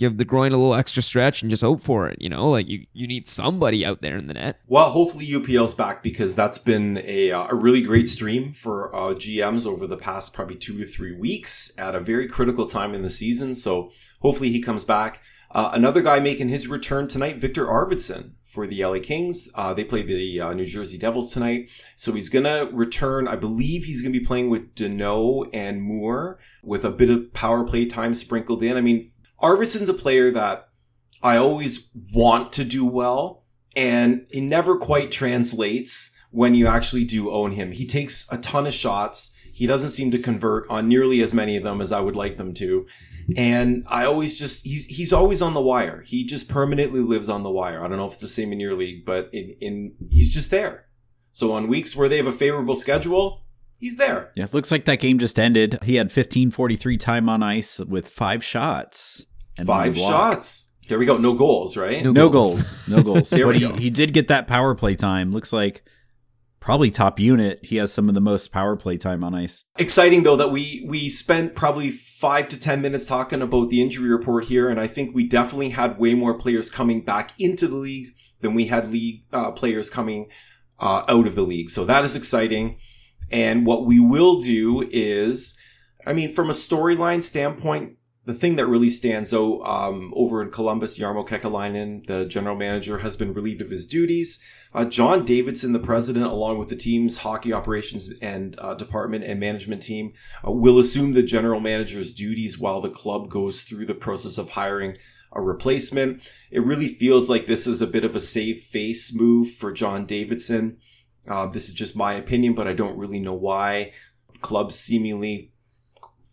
give 0.00 0.16
the 0.16 0.24
groin 0.24 0.52
a 0.52 0.56
little 0.56 0.74
extra 0.74 1.02
stretch 1.02 1.42
and 1.42 1.50
just 1.50 1.62
hope 1.62 1.82
for 1.82 2.08
it. 2.08 2.20
You 2.22 2.30
know, 2.30 2.48
like 2.48 2.66
you, 2.66 2.86
you 2.94 3.06
need 3.06 3.28
somebody 3.28 3.84
out 3.84 4.00
there 4.00 4.16
in 4.16 4.28
the 4.28 4.34
net. 4.34 4.58
Well, 4.66 4.88
hopefully 4.88 5.26
UPL's 5.26 5.74
back 5.74 6.02
because 6.02 6.34
that's 6.34 6.58
been 6.58 7.02
a, 7.04 7.30
uh, 7.30 7.48
a 7.50 7.54
really 7.54 7.82
great 7.82 8.08
stream 8.08 8.50
for 8.52 8.94
uh, 8.96 9.14
GMs 9.14 9.66
over 9.66 9.86
the 9.86 9.98
past 9.98 10.32
probably 10.32 10.56
two 10.56 10.78
to 10.78 10.84
three 10.84 11.14
weeks 11.14 11.78
at 11.78 11.94
a 11.94 12.00
very 12.00 12.26
critical 12.26 12.64
time 12.64 12.94
in 12.94 13.02
the 13.02 13.10
season. 13.10 13.54
So 13.54 13.92
hopefully 14.22 14.50
he 14.50 14.62
comes 14.62 14.84
back. 14.84 15.22
Uh, 15.52 15.70
another 15.74 16.00
guy 16.00 16.20
making 16.20 16.48
his 16.48 16.68
return 16.68 17.08
tonight, 17.08 17.36
Viktor 17.36 17.66
Arvidsson 17.66 18.34
for 18.44 18.66
the 18.66 18.82
LA 18.84 19.00
Kings. 19.00 19.50
Uh, 19.54 19.74
they 19.74 19.84
play 19.84 20.02
the 20.02 20.40
uh, 20.40 20.54
New 20.54 20.64
Jersey 20.64 20.96
Devils 20.96 21.34
tonight. 21.34 21.68
So 21.96 22.12
he's 22.12 22.28
going 22.28 22.44
to 22.44 22.70
return. 22.72 23.28
I 23.28 23.36
believe 23.36 23.84
he's 23.84 24.00
going 24.00 24.12
to 24.12 24.18
be 24.18 24.24
playing 24.24 24.48
with 24.48 24.74
Danault 24.76 25.50
and 25.52 25.82
Moore 25.82 26.38
with 26.62 26.84
a 26.84 26.90
bit 26.90 27.10
of 27.10 27.34
power 27.34 27.64
play 27.64 27.84
time 27.84 28.14
sprinkled 28.14 28.62
in. 28.62 28.76
I 28.76 28.80
mean, 28.80 29.10
Arvidsson's 29.42 29.88
a 29.88 29.94
player 29.94 30.30
that 30.30 30.68
I 31.22 31.36
always 31.36 31.90
want 32.14 32.52
to 32.52 32.64
do 32.64 32.86
well 32.86 33.40
and 33.76 34.24
it 34.30 34.42
never 34.42 34.76
quite 34.76 35.10
translates 35.10 36.16
when 36.30 36.54
you 36.54 36.66
actually 36.66 37.04
do 37.04 37.30
own 37.30 37.52
him. 37.52 37.72
He 37.72 37.86
takes 37.86 38.30
a 38.32 38.38
ton 38.38 38.66
of 38.66 38.72
shots. 38.72 39.36
He 39.52 39.66
doesn't 39.66 39.90
seem 39.90 40.10
to 40.12 40.18
convert 40.18 40.68
on 40.68 40.88
nearly 40.88 41.20
as 41.20 41.34
many 41.34 41.56
of 41.56 41.64
them 41.64 41.80
as 41.80 41.92
I 41.92 42.00
would 42.00 42.16
like 42.16 42.36
them 42.36 42.54
to. 42.54 42.86
And 43.36 43.84
I 43.86 44.06
always 44.06 44.38
just, 44.38 44.66
he's, 44.66 44.86
he's 44.86 45.12
always 45.12 45.40
on 45.40 45.54
the 45.54 45.60
wire. 45.60 46.02
He 46.04 46.24
just 46.24 46.48
permanently 46.50 47.00
lives 47.00 47.28
on 47.28 47.42
the 47.42 47.50
wire. 47.50 47.82
I 47.84 47.88
don't 47.88 47.98
know 47.98 48.06
if 48.06 48.14
it's 48.14 48.22
the 48.22 48.28
same 48.28 48.52
in 48.52 48.60
your 48.60 48.74
league, 48.74 49.04
but 49.04 49.28
in, 49.32 49.54
in, 49.60 49.96
he's 50.10 50.32
just 50.32 50.50
there. 50.50 50.86
So 51.30 51.52
on 51.52 51.68
weeks 51.68 51.94
where 51.94 52.08
they 52.08 52.16
have 52.16 52.26
a 52.26 52.32
favorable 52.32 52.74
schedule, 52.74 53.44
he's 53.78 53.96
there. 53.96 54.32
Yeah, 54.34 54.44
it 54.44 54.54
looks 54.54 54.72
like 54.72 54.84
that 54.86 54.98
game 54.98 55.18
just 55.18 55.38
ended. 55.38 55.78
He 55.84 55.96
had 55.96 56.06
1543 56.06 56.96
time 56.96 57.28
on 57.28 57.42
ice 57.42 57.78
with 57.78 58.08
five 58.08 58.42
shots 58.42 59.26
five 59.66 59.96
shots. 59.96 60.76
There 60.88 60.98
we 60.98 61.06
go. 61.06 61.16
No 61.18 61.34
goals, 61.34 61.76
right? 61.76 62.02
No 62.02 62.10
No 62.10 62.28
goals. 62.28 62.78
goals. 62.78 62.88
No 62.88 63.02
goals. 63.02 63.30
There 63.34 63.46
but 63.46 63.54
we 63.54 63.60
he, 63.60 63.68
go. 63.68 63.74
he 63.76 63.90
did 63.90 64.12
get 64.12 64.28
that 64.28 64.46
power 64.48 64.74
play 64.74 64.94
time. 64.94 65.30
Looks 65.30 65.52
like 65.52 65.82
probably 66.58 66.90
top 66.90 67.18
unit. 67.20 67.60
He 67.62 67.76
has 67.76 67.92
some 67.92 68.08
of 68.08 68.14
the 68.14 68.20
most 68.20 68.52
power 68.52 68.76
play 68.76 68.96
time 68.96 69.22
on 69.24 69.34
ice. 69.34 69.64
Exciting 69.78 70.24
though 70.24 70.36
that 70.36 70.48
we 70.50 70.84
we 70.88 71.08
spent 71.08 71.54
probably 71.54 71.90
five 71.90 72.48
to 72.48 72.58
ten 72.60 72.82
minutes 72.82 73.06
talking 73.06 73.40
about 73.40 73.68
the 73.70 73.80
injury 73.80 74.08
report 74.10 74.44
here, 74.44 74.68
and 74.68 74.80
I 74.80 74.86
think 74.88 75.14
we 75.14 75.26
definitely 75.28 75.70
had 75.70 75.98
way 75.98 76.14
more 76.14 76.36
players 76.36 76.68
coming 76.68 77.04
back 77.04 77.32
into 77.38 77.68
the 77.68 77.76
league 77.76 78.08
than 78.40 78.54
we 78.54 78.66
had 78.66 78.90
league 78.90 79.22
uh, 79.32 79.52
players 79.52 79.90
coming 79.90 80.26
uh, 80.80 81.02
out 81.08 81.26
of 81.26 81.34
the 81.34 81.42
league. 81.42 81.70
So 81.70 81.84
that 81.84 82.04
is 82.04 82.16
exciting. 82.16 82.78
And 83.30 83.64
what 83.64 83.86
we 83.86 84.00
will 84.00 84.40
do 84.40 84.88
is, 84.90 85.56
I 86.04 86.12
mean, 86.14 86.30
from 86.30 86.50
a 86.50 86.54
storyline 86.54 87.22
standpoint, 87.22 87.96
the 88.30 88.38
thing 88.38 88.54
that 88.56 88.66
really 88.66 88.88
stands 88.88 89.34
out 89.34 89.60
um, 89.64 90.12
over 90.14 90.40
in 90.40 90.52
Columbus, 90.52 91.00
Jarmo 91.00 91.26
Kekalainen, 91.26 92.06
the 92.06 92.24
general 92.26 92.54
manager, 92.54 92.98
has 92.98 93.16
been 93.16 93.34
relieved 93.34 93.60
of 93.60 93.70
his 93.70 93.86
duties. 93.86 94.68
Uh, 94.72 94.84
John 94.84 95.24
Davidson, 95.24 95.72
the 95.72 95.80
president, 95.80 96.26
along 96.26 96.58
with 96.58 96.68
the 96.68 96.76
team's 96.76 97.18
hockey 97.18 97.52
operations 97.52 98.08
and 98.22 98.54
uh, 98.60 98.74
department 98.74 99.24
and 99.24 99.40
management 99.40 99.82
team, 99.82 100.12
uh, 100.46 100.52
will 100.52 100.78
assume 100.78 101.12
the 101.12 101.24
general 101.24 101.58
manager's 101.58 102.14
duties 102.14 102.56
while 102.56 102.80
the 102.80 102.88
club 102.88 103.28
goes 103.28 103.62
through 103.62 103.86
the 103.86 103.96
process 103.96 104.38
of 104.38 104.50
hiring 104.50 104.96
a 105.32 105.42
replacement. 105.42 106.32
It 106.52 106.64
really 106.64 106.86
feels 106.86 107.28
like 107.28 107.46
this 107.46 107.66
is 107.66 107.82
a 107.82 107.86
bit 107.86 108.04
of 108.04 108.14
a 108.14 108.20
save 108.20 108.58
face 108.58 109.12
move 109.12 109.50
for 109.50 109.72
John 109.72 110.06
Davidson. 110.06 110.78
Uh, 111.28 111.46
this 111.46 111.68
is 111.68 111.74
just 111.74 111.96
my 111.96 112.14
opinion, 112.14 112.54
but 112.54 112.68
I 112.68 112.74
don't 112.74 112.96
really 112.96 113.18
know 113.18 113.34
why 113.34 113.92
clubs 114.40 114.76
seemingly 114.76 115.50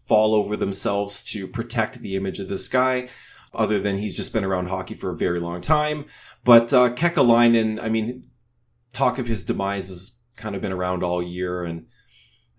fall 0.07 0.33
over 0.33 0.55
themselves 0.55 1.21
to 1.31 1.47
protect 1.47 1.99
the 1.99 2.15
image 2.15 2.39
of 2.39 2.47
this 2.47 2.67
guy, 2.67 3.07
other 3.53 3.79
than 3.79 3.97
he's 3.97 4.15
just 4.15 4.33
been 4.33 4.45
around 4.45 4.67
hockey 4.67 4.93
for 4.93 5.09
a 5.09 5.17
very 5.17 5.39
long 5.39 5.61
time. 5.61 6.05
But 6.43 6.73
uh, 6.73 6.89
Kekalainen, 6.93 7.81
I 7.81 7.89
mean, 7.89 8.21
talk 8.93 9.19
of 9.19 9.27
his 9.27 9.43
demise 9.43 9.89
has 9.89 10.21
kind 10.37 10.55
of 10.55 10.61
been 10.61 10.71
around 10.71 11.03
all 11.03 11.21
year, 11.21 11.63
and 11.63 11.87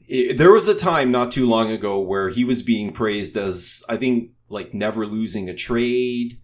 it, 0.08 0.36
there 0.36 0.52
was 0.52 0.68
a 0.68 0.76
time 0.76 1.10
not 1.10 1.30
too 1.30 1.46
long 1.46 1.70
ago 1.70 2.00
where 2.00 2.28
he 2.28 2.44
was 2.44 2.62
being 2.62 2.92
praised 2.92 3.36
as, 3.36 3.84
I 3.88 3.96
think, 3.96 4.30
like 4.50 4.74
never 4.74 5.06
losing 5.06 5.48
a 5.48 5.54
trade 5.54 6.34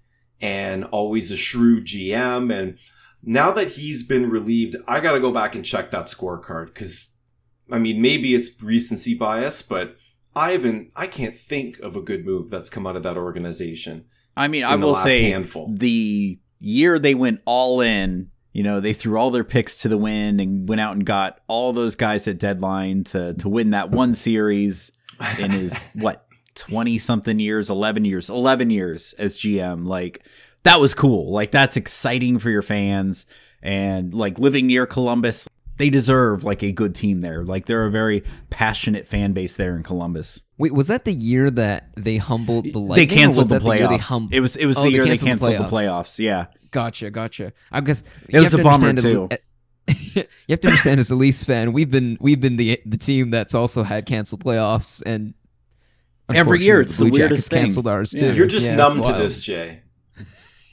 and 0.41 0.85
always 0.85 1.31
a 1.31 1.37
shrewd 1.37 1.87
GM. 1.87 2.53
And 2.53 2.79
now 3.23 3.51
that 3.53 3.69
he's 3.73 4.07
been 4.07 4.31
relieved, 4.31 4.77
I 4.87 5.01
got 5.01 5.13
to 5.13 5.21
go 5.21 5.33
back 5.33 5.55
and 5.55 5.65
check 5.65 5.91
that 5.91 6.07
scorecard 6.07 6.67
because, 6.67 7.21
I 7.71 7.79
mean, 7.79 8.03
maybe 8.03 8.35
it's 8.35 8.63
recency 8.63 9.17
bias, 9.17 9.63
but 9.63 9.97
I 10.37 10.53
haven't, 10.53 10.93
I 10.97 11.07
can't 11.07 11.35
think 11.35 11.79
of 11.81 11.97
a 11.97 12.03
good 12.03 12.25
move 12.25 12.51
that's 12.51 12.71
come 12.71 12.87
out 12.87 12.97
of 12.97 13.03
that 13.05 13.17
organization. 13.17 14.07
I 14.37 14.49
mean, 14.49 14.65
I 14.65 14.77
will 14.77 14.95
say 14.95 15.31
handful. 15.31 15.73
the 15.73 16.39
year 16.59 16.99
they 16.99 17.15
went 17.15 17.41
all 17.45 17.81
in, 17.81 18.31
you 18.53 18.63
know, 18.63 18.81
they 18.81 18.93
threw 18.93 19.19
all 19.19 19.31
their 19.31 19.45
picks 19.45 19.83
to 19.83 19.89
the 19.89 19.99
wind 19.99 20.41
and 20.41 20.69
went 20.69 20.81
out 20.81 20.95
and 20.95 21.07
got 21.07 21.41
all 21.47 21.73
those 21.73 21.95
guys 21.97 22.27
at 22.27 22.39
deadline 22.39 23.05
to 23.05 23.35
to 23.35 23.49
win 23.49 23.71
that 23.71 23.91
one 23.91 24.15
series 24.15 24.93
in 25.41 25.51
his 25.51 25.89
what 25.95 26.27
20 26.55 26.99
something 26.99 27.39
years, 27.39 27.71
11 27.71 28.05
years, 28.05 28.31
11 28.31 28.71
years 28.71 29.13
as 29.15 29.39
GM. 29.39 29.87
Like 29.87 30.25
that 30.63 30.81
was 30.81 30.95
cool. 30.95 31.33
Like 31.33 31.51
that's 31.51 31.77
exciting 31.77 32.39
for 32.39 32.51
your 32.51 32.63
fans 32.63 33.27
and 33.63 34.13
like 34.13 34.39
living 34.39 34.67
near 34.67 34.87
Columbus, 34.87 35.49
they 35.77 35.91
deserve 35.91 36.45
like 36.45 36.63
a 36.63 36.73
good 36.73 36.95
team 36.95 37.21
there. 37.21 37.45
Like 37.45 37.67
they're 37.67 37.87
a 37.87 37.91
very 37.91 38.23
passionate 38.51 39.07
fan 39.07 39.33
base 39.33 39.57
there 39.57 39.77
in 39.77 39.83
Columbus. 39.83 40.43
Wait, 40.59 40.73
was 40.73 40.87
that 40.89 41.05
the 41.05 41.13
year 41.13 41.51
that 41.51 41.91
they 41.97 42.17
humbled 42.17 42.65
the 42.67 42.71
they 42.73 42.79
Lightning? 42.79 43.11
or 43.11 43.15
canceled 43.23 43.49
the 43.49 43.59
that 43.59 43.65
year 43.79 43.89
they 43.89 43.95
playoffs. 43.97 44.09
hum- 44.09 44.29
it 44.33 44.41
was 44.41 44.57
it 44.57 44.67
was 44.67 44.79
Oh, 44.79 44.83
the 44.85 44.89
they 44.91 44.95
year 44.95 45.05
they 45.05 45.17
canceled 45.17 45.53
the 45.53 45.57
canceled 45.57 45.71
the 45.71 45.77
playoffs. 45.77 46.03
playoffs. 46.03 46.19
Yeah. 46.19 46.47
Gotcha, 46.71 47.11
gotcha. 47.11 47.53
I 47.73 47.81
guess 47.81 48.03
It 48.29 48.39
was 48.39 48.53
a 48.55 48.57
to 48.59 48.63
bummer, 48.63 48.89
understand 48.89 49.33
as 49.33 49.39
a- 49.87 50.19
eh, 50.19 50.23
you 50.49 50.53
have 50.53 50.61
to 50.61 50.69
understand 50.69 51.01
as 51.01 51.11
a 51.11 51.15
Leafs 51.15 51.45
fan, 51.45 51.73
we've 51.73 51.91
been 51.91 52.17
we've 52.21 52.41
been 52.41 52.57
the 52.57 52.81
the 52.87 52.97
team 52.97 53.31
that's 53.31 53.55
also 53.55 53.83
had 53.83 54.07
canceled 54.07 54.43
playoffs 54.45 55.03
and 55.05 55.35
Every 56.33 56.63
year, 56.65 56.81
it's 56.81 56.97
the 56.97 57.05
Blue 57.05 57.11
Jackets 57.11 57.21
weirdest 57.21 57.51
thing. 57.51 57.63
Canceled 57.65 57.87
ours 57.87 58.15
Yeah. 58.17 58.31
too. 58.33 58.37
You're 58.39 58.47
just 58.47 58.71
Yeah, 58.71 58.77
numb 58.77 59.01
to 59.03 59.13
this, 59.13 59.41
Jay. 59.43 59.83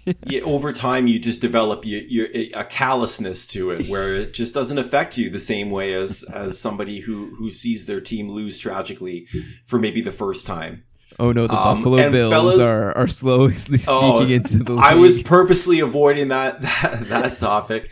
yeah, 0.25 0.41
over 0.41 0.71
time, 0.73 1.07
you 1.07 1.19
just 1.19 1.41
develop 1.41 1.85
you, 1.85 2.03
you, 2.07 2.49
a 2.55 2.63
callousness 2.63 3.45
to 3.47 3.71
it, 3.71 3.87
where 3.87 4.13
it 4.15 4.33
just 4.33 4.53
doesn't 4.53 4.77
affect 4.77 5.17
you 5.17 5.29
the 5.29 5.39
same 5.39 5.69
way 5.69 5.93
as 5.93 6.25
as 6.33 6.59
somebody 6.59 6.99
who 7.01 7.35
who 7.35 7.51
sees 7.51 7.85
their 7.85 8.01
team 8.01 8.29
lose 8.29 8.57
tragically 8.57 9.27
for 9.65 9.77
maybe 9.79 10.01
the 10.01 10.11
first 10.11 10.47
time. 10.47 10.83
Oh 11.19 11.31
no, 11.31 11.45
the 11.45 11.53
Um, 11.53 11.77
Buffalo 11.83 12.09
Bills 12.09 12.31
fellas- 12.33 12.73
are 12.73 12.97
are 12.97 13.07
slowly 13.07 13.53
sneaking 13.65 13.85
Oh, 13.89 14.25
into 14.25 14.59
the 14.59 14.73
league. 14.73 14.83
I 14.83 14.95
was 14.95 15.21
purposely 15.21 15.79
avoiding 15.79 16.29
that, 16.29 16.61
that 16.61 17.05
that 17.09 17.37
topic, 17.37 17.89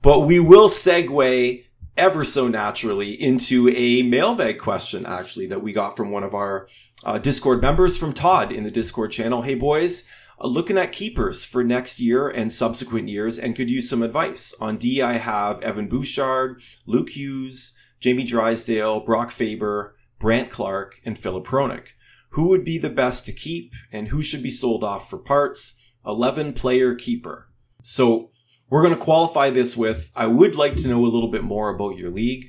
but 0.00 0.20
we 0.26 0.38
will 0.40 0.68
segue 0.68 1.64
ever 1.96 2.24
so 2.24 2.48
naturally 2.48 3.10
into 3.12 3.68
a 3.68 4.02
mailbag 4.02 4.58
question, 4.58 5.04
actually, 5.04 5.46
that 5.48 5.62
we 5.62 5.72
got 5.74 5.94
from 5.96 6.10
one 6.10 6.22
of 6.24 6.34
our 6.34 6.66
uh, 7.04 7.18
Discord 7.18 7.60
members 7.60 7.98
from 7.98 8.14
Todd 8.14 8.50
in 8.52 8.62
the 8.64 8.70
Discord 8.70 9.10
channel. 9.10 9.42
Hey 9.42 9.56
boys, 9.56 10.08
Uh, 10.42 10.48
looking 10.48 10.76
at 10.76 10.92
keepers 10.92 11.44
for 11.44 11.62
next 11.62 12.00
year 12.00 12.28
and 12.28 12.50
subsequent 12.50 13.08
years, 13.08 13.38
and 13.38 13.54
could 13.54 13.70
use 13.70 13.88
some 13.88 14.02
advice. 14.02 14.54
On 14.60 14.76
D, 14.76 15.00
I 15.00 15.14
have 15.14 15.62
Evan 15.62 15.88
Bouchard, 15.88 16.60
Luke 16.86 17.10
Hughes, 17.10 17.78
Jamie 18.00 18.24
Drysdale, 18.24 19.00
Brock 19.00 19.30
Faber, 19.30 19.94
Brandt 20.18 20.50
Clarke, 20.50 21.00
and 21.04 21.16
Filip 21.16 21.46
Hronek. 21.46 21.88
Who 22.30 22.48
would 22.48 22.64
be 22.64 22.78
the 22.78 22.90
best 22.90 23.26
to 23.26 23.32
keep, 23.32 23.72
and 23.92 24.08
who 24.08 24.22
should 24.22 24.42
be 24.42 24.50
sold 24.50 24.82
off 24.82 25.08
for 25.08 25.18
parts? 25.18 25.78
11 26.06 26.54
player 26.54 26.94
keeper. 26.94 27.48
So 27.82 28.30
we're 28.70 28.82
going 28.82 28.94
to 28.94 29.00
qualify 29.00 29.50
this 29.50 29.76
with, 29.76 30.10
I 30.16 30.26
would 30.26 30.56
like 30.56 30.74
to 30.76 30.88
know 30.88 31.04
a 31.04 31.06
little 31.06 31.30
bit 31.30 31.44
more 31.44 31.68
about 31.68 31.98
your 31.98 32.10
league 32.10 32.46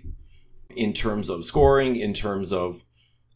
in 0.76 0.94
terms 0.94 1.30
of 1.30 1.44
scoring, 1.44 1.96
in 1.96 2.14
terms 2.14 2.52
of 2.52 2.84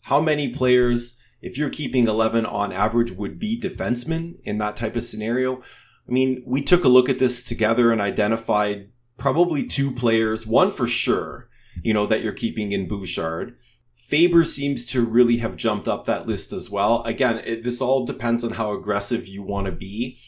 how 0.04 0.22
many 0.22 0.50
players, 0.50 1.22
if 1.48 1.58
you're 1.58 1.70
keeping 1.70 2.08
11 2.08 2.46
on 2.46 2.74
average, 2.74 3.13
would 3.13 3.39
be 3.39 3.58
defensemen 3.58 4.36
in 4.44 4.58
that 4.58 4.75
type 4.75 4.98
of 4.98 5.04
scenario. 5.04 5.62
I 6.08 6.12
mean, 6.12 6.44
we 6.46 6.62
took 6.62 6.84
a 6.84 6.89
look 6.89 7.08
at 7.08 7.20
this 7.20 7.42
together 7.42 7.92
and 7.92 8.01
identified 8.01 8.89
probably 9.18 9.66
two 9.66 9.92
players, 9.92 10.46
one 10.46 10.72
for 10.72 10.86
sure, 10.86 11.48
you 11.84 11.94
know, 11.94 12.06
that 12.06 12.22
you're 12.22 12.34
keeping 12.34 12.74
in 12.74 12.88
Bouchard. 12.88 13.56
Faber 13.94 14.44
seems 14.44 14.86
to 14.92 15.06
really 15.06 15.38
have 15.38 15.56
jumped 15.56 15.88
up 15.88 16.04
that 16.04 16.27
list 16.27 16.51
as 16.51 16.70
well. 16.70 17.01
Again, 17.04 17.42
it, 17.46 17.63
this 17.63 17.82
all 17.82 18.06
depends 18.06 18.44
on 18.44 18.51
how 18.51 18.74
aggressive 18.74 19.25
you 19.27 19.42
want 19.42 19.68
to 19.68 19.72
be 19.72 20.20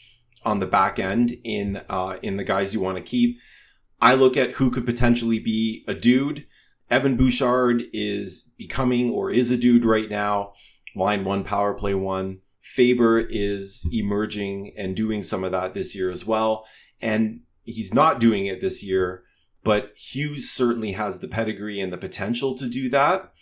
on 0.42 0.58
the 0.58 0.66
back 0.66 0.98
end 0.98 1.32
in 1.44 1.82
uh, 1.90 2.16
in 2.22 2.36
the 2.36 2.44
guys 2.44 2.74
you 2.74 2.80
want 2.80 2.96
to 2.96 3.02
keep. 3.02 3.38
I 4.00 4.14
look 4.14 4.38
at 4.38 4.52
who 4.52 4.70
could 4.70 4.86
potentially 4.86 5.38
be 5.38 5.84
a 5.86 5.92
dude. 5.92 6.46
Evan 6.90 7.16
Bouchard 7.16 7.84
is 7.92 8.54
becoming 8.58 9.10
or 9.10 9.30
is 9.30 9.50
a 9.50 9.58
dude 9.58 9.84
right 9.84 10.08
now. 10.08 10.54
Line 10.94 11.24
one, 11.24 11.44
power 11.44 11.74
play 11.74 11.94
one. 11.94 12.40
Faber 12.60 13.26
is 13.28 13.88
emerging 13.92 14.74
and 14.76 14.94
doing 14.94 15.22
some 15.22 15.44
of 15.44 15.52
that 15.52 15.74
this 15.74 15.96
year 15.96 16.10
as 16.10 16.26
well. 16.26 16.66
And 17.00 17.40
he's 17.64 17.94
not 17.94 18.20
doing 18.20 18.46
it 18.46 18.60
this 18.60 18.84
year, 18.84 19.22
but 19.64 19.92
Hughes 19.96 20.50
certainly 20.50 20.92
has 20.92 21.18
the 21.18 21.28
pedigree 21.28 21.80
and 21.80 21.92
the 21.92 21.98
potential 21.98 22.54
to 22.56 22.68
do 22.68 22.88
that, 22.90 23.32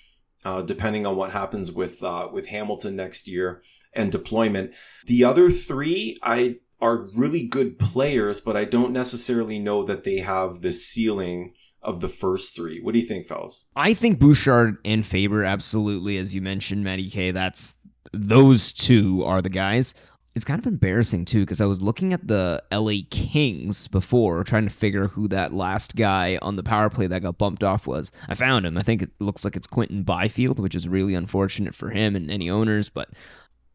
uh, 0.45 0.63
depending 0.63 1.07
on 1.07 1.17
what 1.17 1.33
happens 1.33 1.73
with 1.73 2.03
uh, 2.03 2.29
with 2.33 2.49
Hamilton 2.49 2.97
next 2.97 3.27
year 3.27 3.63
and 3.93 4.13
deployment. 4.13 4.73
The 5.07 5.25
other 5.25 5.51
three, 5.51 6.19
I 6.23 6.59
are 6.81 7.07
really 7.17 7.47
good 7.47 7.79
players, 7.79 8.41
but 8.41 8.57
I 8.57 8.65
don't 8.65 8.93
necessarily 8.93 9.59
know 9.59 9.83
that 9.83 10.05
they 10.05 10.19
have 10.19 10.61
the 10.61 10.71
ceiling 10.71 11.55
of 11.83 12.01
the 12.01 12.09
first 12.09 12.57
three. 12.57 12.81
What 12.81 12.93
do 12.93 12.99
you 12.99 13.07
think, 13.07 13.27
fellas? 13.27 13.71
I 13.77 13.95
think 13.95 14.19
Bouchard 14.19 14.79
and 14.85 15.05
Faber 15.05 15.45
absolutely, 15.45 16.19
as 16.19 16.35
you 16.35 16.41
mentioned, 16.41 16.85
Matty 16.85 17.09
K. 17.11 17.31
That's 17.31 17.75
those 18.13 18.73
two 18.73 19.25
are 19.25 19.43
the 19.43 19.51
guys. 19.51 19.95
It's 20.35 20.45
kind 20.45 20.61
of 20.61 20.67
embarrassing 20.67 21.25
too 21.25 21.41
because 21.41 21.61
I 21.61 21.67
was 21.67 21.83
looking 21.83 22.13
at 22.13 22.27
the 22.27 22.63
LA 22.73 23.01
Kings 23.11 23.89
before, 23.89 24.45
trying 24.45 24.65
to 24.65 24.75
figure 24.75 25.09
who 25.09 25.29
that 25.29 25.53
last 25.53 25.97
guy 25.97 26.39
on 26.41 26.55
the 26.55 26.63
power 26.63 26.91
play 26.91 27.07
that 27.07 27.23
got 27.23 27.39
bumped 27.39 27.65
off 27.65 27.87
was. 27.87 28.13
I 28.29 28.35
found 28.35 28.67
him. 28.67 28.77
I 28.77 28.83
think 28.83 29.03
it 29.03 29.11
looks 29.19 29.45
like 29.45 29.57
it's 29.57 29.67
Quinton 29.67 30.05
Byfield, 30.05 30.61
which 30.61 30.75
is 30.77 30.89
really 30.89 31.15
unfortunate 31.15 31.75
for 31.75 31.91
him 31.91 32.15
and 32.15 32.31
any 32.31 32.51
owners, 32.51 32.89
but 32.89 33.09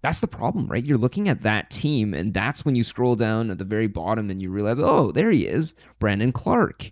that's 0.04 0.20
the 0.20 0.28
problem, 0.28 0.68
right? 0.68 0.84
You're 0.84 0.98
looking 0.98 1.30
at 1.30 1.42
that 1.42 1.70
team, 1.70 2.14
and 2.14 2.34
that's 2.34 2.66
when 2.66 2.76
you 2.76 2.84
scroll 2.84 3.16
down 3.16 3.50
at 3.50 3.58
the 3.58 3.64
very 3.64 3.88
bottom 3.88 4.30
and 4.30 4.42
you 4.42 4.52
realize, 4.52 4.80
oh, 4.80 5.12
there 5.12 5.32
he 5.32 5.48
is, 5.48 5.76
Brandon 6.00 6.34
Clarke, 6.34 6.92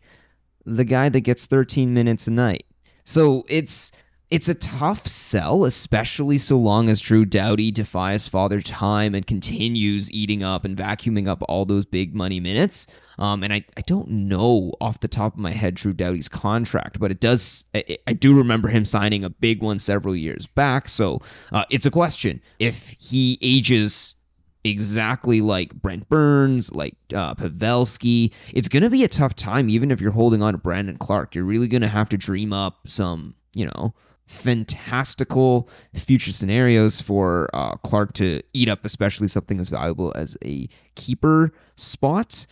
the 0.66 0.86
guy 0.86 1.10
that 1.10 1.22
gets 1.22 1.46
13 1.46 1.94
minutes 1.94 2.28
a 2.28 2.32
night. 2.32 2.66
So 3.04 3.44
it's 3.50 3.92
it's 4.32 4.48
a 4.48 4.56
tough 4.56 5.06
sell, 5.08 5.66
especially 5.66 6.38
so 6.38 6.58
long 6.58 6.88
as 6.88 7.02
Drew 7.02 7.26
Doughty 7.26 7.72
defies 7.72 8.30
father 8.30 8.62
time 8.62 9.14
and 9.14 9.28
continues 9.28 10.10
eating 10.10 10.42
up 10.42 10.64
and 10.64 10.78
vacuuming 10.78 11.28
up 11.28 11.44
all 11.50 11.66
those 11.66 11.84
big 11.84 12.16
money 12.16 12.40
minutes. 12.40 12.88
Um, 13.20 13.44
and 13.44 13.52
I, 13.52 13.66
I 13.76 13.82
don't 13.82 14.08
know 14.08 14.72
off 14.80 15.02
the 15.02 15.10
top 15.10 15.34
of 15.34 15.40
my 15.40 15.52
head 15.52 15.76
Drew 15.76 15.92
Doughty's 15.92 16.30
contract, 16.30 16.98
but 16.98 17.12
it 17.12 17.20
does 17.20 17.66
I, 17.76 17.98
I 18.08 18.14
do 18.14 18.38
remember 18.38 18.70
him 18.70 18.86
signing 18.86 19.26
a 19.26 19.30
big 19.30 19.62
one 19.62 19.80
several 19.80 20.16
years 20.16 20.48
back. 20.48 20.88
So 20.88 21.20
uh, 21.52 21.66
it's 21.70 21.86
a 21.86 21.92
question 21.92 22.42
if 22.58 22.96
he 23.00 23.38
ages 23.42 24.16
exactly 24.64 25.42
like 25.42 25.74
Brent 25.74 26.08
Burns, 26.10 26.72
like 26.74 26.96
uh, 27.14 27.36
Pavelski. 27.36 28.34
It's 28.54 28.70
going 28.70 28.84
to 28.84 28.90
be 28.90 29.04
a 29.04 29.08
tough 29.08 29.36
time, 29.36 29.70
even 29.70 29.92
if 29.92 30.02
you're 30.02 30.12
holding 30.12 30.42
on 30.42 30.54
to 30.54 30.58
Brandon 30.58 30.98
Clarke. 30.98 31.36
You're 31.36 31.46
really 31.46 31.68
going 31.68 31.82
to 31.82 31.88
have 31.88 32.10
to 32.10 32.18
dream 32.18 32.54
up 32.54 32.80
some, 32.86 33.36
you 33.54 33.66
know, 33.66 33.94
fantastical 34.26 35.70
future 35.94 36.32
scenarios 36.32 37.02
for 37.02 37.50
uh, 37.54 37.76
Clarke 37.78 38.14
to 38.14 38.42
eat 38.54 38.70
up, 38.70 38.86
especially 38.86 39.28
something 39.28 39.60
as 39.60 39.70
valuable 39.70 40.14
as 40.16 40.38
a 40.44 40.68
keeper 40.96 41.52
spot. 41.76 42.46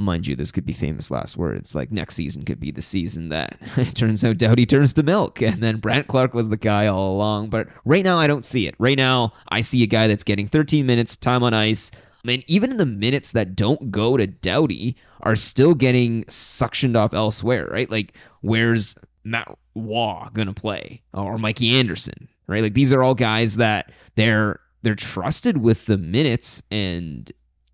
Mind 0.00 0.26
you, 0.26 0.34
this 0.34 0.52
could 0.52 0.64
be 0.64 0.72
famous 0.72 1.10
last 1.10 1.36
words. 1.36 1.74
Like 1.74 1.92
next 1.92 2.14
season 2.14 2.44
could 2.44 2.58
be 2.58 2.70
the 2.70 2.82
season 2.82 3.28
that 3.30 3.56
it 3.76 3.94
turns 3.94 4.24
out 4.24 4.38
Doughty 4.38 4.66
turns 4.66 4.94
to 4.94 5.02
milk, 5.02 5.42
and 5.42 5.62
then 5.62 5.78
Brandt 5.78 6.06
Clarke 6.06 6.34
was 6.34 6.48
the 6.48 6.56
guy 6.56 6.86
all 6.86 7.14
along. 7.14 7.50
But 7.50 7.68
right 7.84 8.02
now, 8.04 8.16
I 8.16 8.26
don't 8.26 8.44
see 8.44 8.66
it. 8.66 8.74
Right 8.78 8.96
now, 8.96 9.34
I 9.46 9.60
see 9.60 9.82
a 9.82 9.86
guy 9.86 10.06
that's 10.06 10.24
getting 10.24 10.46
13 10.46 10.86
minutes 10.86 11.16
time 11.16 11.42
on 11.42 11.52
ice. 11.52 11.92
I 11.94 12.26
mean, 12.26 12.44
even 12.46 12.70
in 12.70 12.76
the 12.76 12.86
minutes 12.86 13.32
that 13.32 13.56
don't 13.56 13.90
go 13.90 14.16
to 14.16 14.26
Doughty 14.26 14.96
are 15.20 15.36
still 15.36 15.74
getting 15.74 16.24
suctioned 16.24 16.96
off 16.96 17.14
elsewhere, 17.14 17.66
right? 17.66 17.90
Like, 17.90 18.14
where's 18.40 18.96
Matt 19.24 19.58
Waugh 19.74 20.30
gonna 20.32 20.54
play 20.54 21.02
or 21.12 21.38
Mikey 21.38 21.78
Anderson, 21.78 22.28
right? 22.46 22.62
Like 22.62 22.74
these 22.74 22.92
are 22.92 23.02
all 23.02 23.14
guys 23.14 23.56
that 23.56 23.92
they're 24.14 24.60
they're 24.82 24.94
trusted 24.94 25.56
with 25.56 25.84
the 25.86 25.98
minutes 25.98 26.62
and 26.70 27.30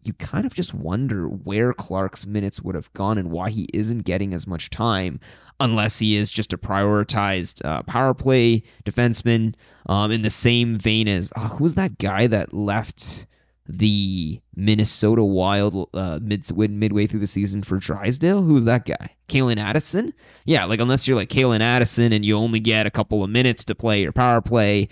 you 0.06 0.12
kind 0.14 0.46
of 0.46 0.54
just 0.54 0.74
wonder 0.74 1.26
where 1.26 1.72
Clarke's 1.72 2.26
minutes 2.26 2.62
would 2.62 2.74
have 2.74 2.92
gone 2.92 3.18
and 3.18 3.30
why 3.30 3.50
he 3.50 3.66
isn't 3.72 4.04
getting 4.04 4.34
as 4.34 4.46
much 4.46 4.70
time 4.70 5.20
unless 5.58 5.98
he 5.98 6.16
is 6.16 6.30
just 6.30 6.52
a 6.52 6.58
prioritized 6.58 7.64
uh, 7.64 7.82
power 7.82 8.14
play 8.14 8.62
defenseman 8.84 9.54
um, 9.86 10.10
in 10.12 10.22
the 10.22 10.30
same 10.30 10.78
vein 10.78 11.08
as 11.08 11.32
oh, 11.36 11.56
who's 11.58 11.74
that 11.74 11.98
guy 11.98 12.26
that 12.26 12.52
left 12.52 13.26
the 13.68 14.40
Minnesota 14.54 15.24
Wild 15.24 15.90
uh, 15.92 16.20
mid 16.22 16.48
midway 16.70 17.06
through 17.06 17.20
the 17.20 17.26
season 17.26 17.62
for 17.62 17.78
Drysdale. 17.78 18.42
Who's 18.42 18.64
that 18.64 18.84
guy? 18.84 19.16
Calen 19.28 19.58
Addison? 19.58 20.14
Yeah, 20.44 20.66
like 20.66 20.80
unless 20.80 21.08
you're 21.08 21.16
like 21.16 21.28
Calen 21.28 21.60
Addison 21.60 22.12
and 22.12 22.24
you 22.24 22.36
only 22.36 22.60
get 22.60 22.86
a 22.86 22.90
couple 22.90 23.24
of 23.24 23.30
minutes 23.30 23.64
to 23.64 23.74
play 23.74 24.02
your 24.02 24.12
power 24.12 24.40
play, 24.40 24.88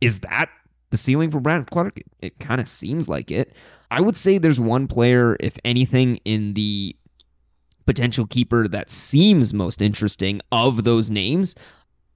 is 0.00 0.20
that 0.20 0.48
the 0.90 0.96
ceiling 0.96 1.30
for 1.30 1.40
Brandon 1.40 1.64
Clarke? 1.64 1.98
It, 1.98 2.06
it 2.20 2.38
kind 2.38 2.60
of 2.60 2.68
seems 2.68 3.08
like 3.08 3.30
it. 3.30 3.54
I 3.92 4.00
would 4.00 4.16
say 4.16 4.38
there's 4.38 4.58
one 4.58 4.86
player, 4.86 5.36
if 5.38 5.58
anything, 5.66 6.16
in 6.24 6.54
the 6.54 6.96
potential 7.84 8.26
keeper 8.26 8.66
that 8.68 8.90
seems 8.90 9.52
most 9.52 9.82
interesting 9.82 10.40
of 10.50 10.82
those 10.82 11.10
names. 11.10 11.56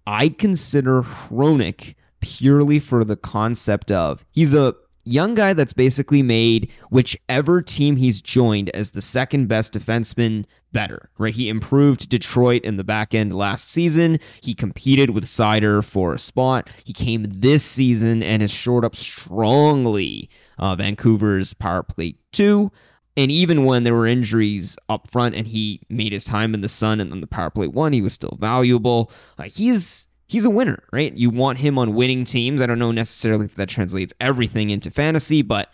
I'd 0.06 0.38
consider 0.38 1.02
Hronek 1.02 1.94
purely 2.20 2.78
for 2.78 3.04
the 3.04 3.16
concept 3.16 3.90
of 3.90 4.24
he's 4.30 4.54
a 4.54 4.74
young 5.04 5.34
guy 5.34 5.52
that's 5.52 5.74
basically 5.74 6.22
made 6.22 6.72
whichever 6.88 7.60
team 7.60 7.94
he's 7.96 8.22
joined 8.22 8.70
as 8.70 8.88
the 8.88 9.02
second 9.02 9.48
best 9.48 9.74
defenseman 9.74 10.46
better, 10.72 11.10
right? 11.18 11.34
He 11.34 11.50
improved 11.50 12.08
Detroit 12.08 12.62
in 12.64 12.76
the 12.76 12.84
back 12.84 13.14
end 13.14 13.36
last 13.36 13.68
season. 13.68 14.20
He 14.42 14.54
competed 14.54 15.10
with 15.10 15.26
Seider 15.26 15.84
for 15.84 16.14
a 16.14 16.18
spot. 16.18 16.70
He 16.86 16.94
came 16.94 17.24
this 17.24 17.66
season 17.66 18.22
and 18.22 18.40
has 18.40 18.50
shored 18.50 18.86
up 18.86 18.96
strongly 18.96 20.30
uh, 20.58 20.76
Vancouver's 20.76 21.54
power 21.54 21.82
play 21.82 22.16
two. 22.32 22.70
And 23.16 23.30
even 23.30 23.64
when 23.64 23.82
there 23.82 23.94
were 23.94 24.06
injuries 24.06 24.76
up 24.88 25.08
front 25.10 25.36
and 25.36 25.46
he 25.46 25.80
made 25.88 26.12
his 26.12 26.24
time 26.24 26.52
in 26.52 26.60
the 26.60 26.68
sun 26.68 27.00
and 27.00 27.10
then 27.10 27.22
the 27.22 27.26
power 27.26 27.48
play 27.48 27.66
one, 27.66 27.94
he 27.94 28.02
was 28.02 28.12
still 28.12 28.36
valuable. 28.38 29.10
Like 29.38 29.52
he's 29.52 30.08
he's 30.26 30.44
a 30.44 30.50
winner, 30.50 30.78
right? 30.92 31.12
You 31.12 31.30
want 31.30 31.58
him 31.58 31.78
on 31.78 31.94
winning 31.94 32.24
teams. 32.24 32.60
I 32.60 32.66
don't 32.66 32.78
know 32.78 32.92
necessarily 32.92 33.46
if 33.46 33.54
that 33.54 33.68
translates 33.68 34.12
everything 34.20 34.70
into 34.70 34.90
fantasy, 34.90 35.42
but 35.42 35.72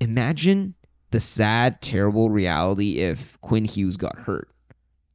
imagine 0.00 0.74
the 1.10 1.20
sad, 1.20 1.80
terrible 1.80 2.30
reality 2.30 2.98
if 2.98 3.40
Quinn 3.40 3.64
Hughes 3.64 3.96
got 3.96 4.18
hurt. 4.18 4.48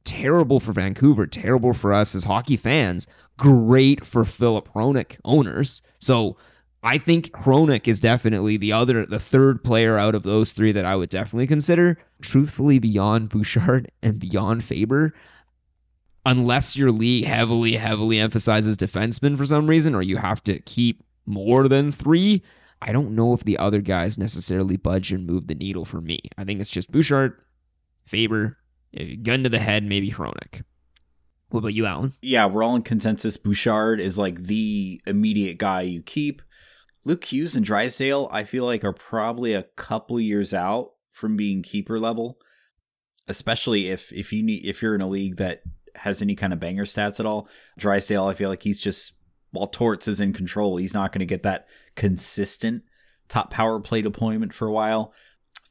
Terrible 0.04 0.58
for 0.58 0.72
Vancouver, 0.72 1.26
terrible 1.26 1.72
for 1.72 1.92
us 1.92 2.14
as 2.14 2.24
hockey 2.24 2.56
fans, 2.56 3.06
great 3.36 4.04
for 4.04 4.24
Filip 4.24 4.68
Hronek 4.72 5.18
owners. 5.24 5.82
So 6.00 6.38
I 6.82 6.98
think 6.98 7.30
Hronek 7.30 7.86
is 7.86 8.00
definitely 8.00 8.56
the 8.56 8.72
other, 8.72 9.06
the 9.06 9.20
third 9.20 9.62
player 9.62 9.96
out 9.96 10.16
of 10.16 10.24
those 10.24 10.52
three 10.52 10.72
that 10.72 10.84
I 10.84 10.96
would 10.96 11.10
definitely 11.10 11.46
consider. 11.46 11.96
Truthfully, 12.20 12.80
beyond 12.80 13.28
Bouchard 13.28 13.92
and 14.02 14.18
beyond 14.18 14.64
Faber, 14.64 15.14
unless 16.26 16.76
your 16.76 16.90
league 16.90 17.24
heavily, 17.24 17.74
heavily 17.74 18.18
emphasizes 18.18 18.76
defensemen 18.76 19.36
for 19.36 19.44
some 19.44 19.68
reason, 19.68 19.94
or 19.94 20.02
you 20.02 20.16
have 20.16 20.42
to 20.44 20.58
keep 20.58 21.04
more 21.24 21.68
than 21.68 21.92
three, 21.92 22.42
I 22.80 22.90
don't 22.90 23.14
know 23.14 23.32
if 23.32 23.44
the 23.44 23.58
other 23.58 23.80
guys 23.80 24.18
necessarily 24.18 24.76
budge 24.76 25.12
and 25.12 25.24
move 25.24 25.46
the 25.46 25.54
needle 25.54 25.84
for 25.84 26.00
me. 26.00 26.18
I 26.36 26.44
think 26.44 26.60
it's 26.60 26.70
just 26.70 26.90
Bouchard, 26.90 27.40
Faber, 28.06 28.58
eh, 28.94 29.14
gun 29.22 29.44
to 29.44 29.48
the 29.48 29.60
head, 29.60 29.84
maybe 29.84 30.10
Hronek. 30.10 30.62
What 31.50 31.60
about 31.60 31.74
you, 31.74 31.86
Allen? 31.86 32.12
Yeah, 32.22 32.46
we're 32.46 32.64
all 32.64 32.74
in 32.74 32.82
consensus. 32.82 33.36
Bouchard 33.36 34.00
is 34.00 34.18
like 34.18 34.42
the 34.42 35.00
immediate 35.06 35.58
guy 35.58 35.82
you 35.82 36.02
keep. 36.02 36.42
Luke 37.04 37.24
Hughes 37.24 37.56
and 37.56 37.64
Drysdale, 37.64 38.28
I 38.30 38.44
feel 38.44 38.64
like 38.64 38.84
are 38.84 38.92
probably 38.92 39.54
a 39.54 39.64
couple 39.64 40.20
years 40.20 40.54
out 40.54 40.92
from 41.10 41.36
being 41.36 41.62
keeper 41.62 41.98
level, 41.98 42.38
especially 43.28 43.88
if 43.88 44.12
if 44.12 44.32
you 44.32 44.42
need 44.42 44.64
if 44.64 44.82
you're 44.82 44.94
in 44.94 45.00
a 45.00 45.08
league 45.08 45.36
that 45.36 45.62
has 45.96 46.22
any 46.22 46.34
kind 46.34 46.52
of 46.52 46.60
banger 46.60 46.84
stats 46.84 47.20
at 47.20 47.26
all. 47.26 47.48
Drysdale, 47.78 48.26
I 48.26 48.34
feel 48.34 48.48
like 48.48 48.62
he's 48.62 48.80
just 48.80 49.14
while 49.50 49.66
Torts 49.66 50.08
is 50.08 50.20
in 50.20 50.32
control, 50.32 50.76
he's 50.76 50.94
not 50.94 51.12
going 51.12 51.20
to 51.20 51.26
get 51.26 51.42
that 51.42 51.68
consistent 51.94 52.84
top 53.28 53.50
power 53.50 53.80
play 53.80 54.02
deployment 54.02 54.54
for 54.54 54.66
a 54.66 54.72
while. 54.72 55.12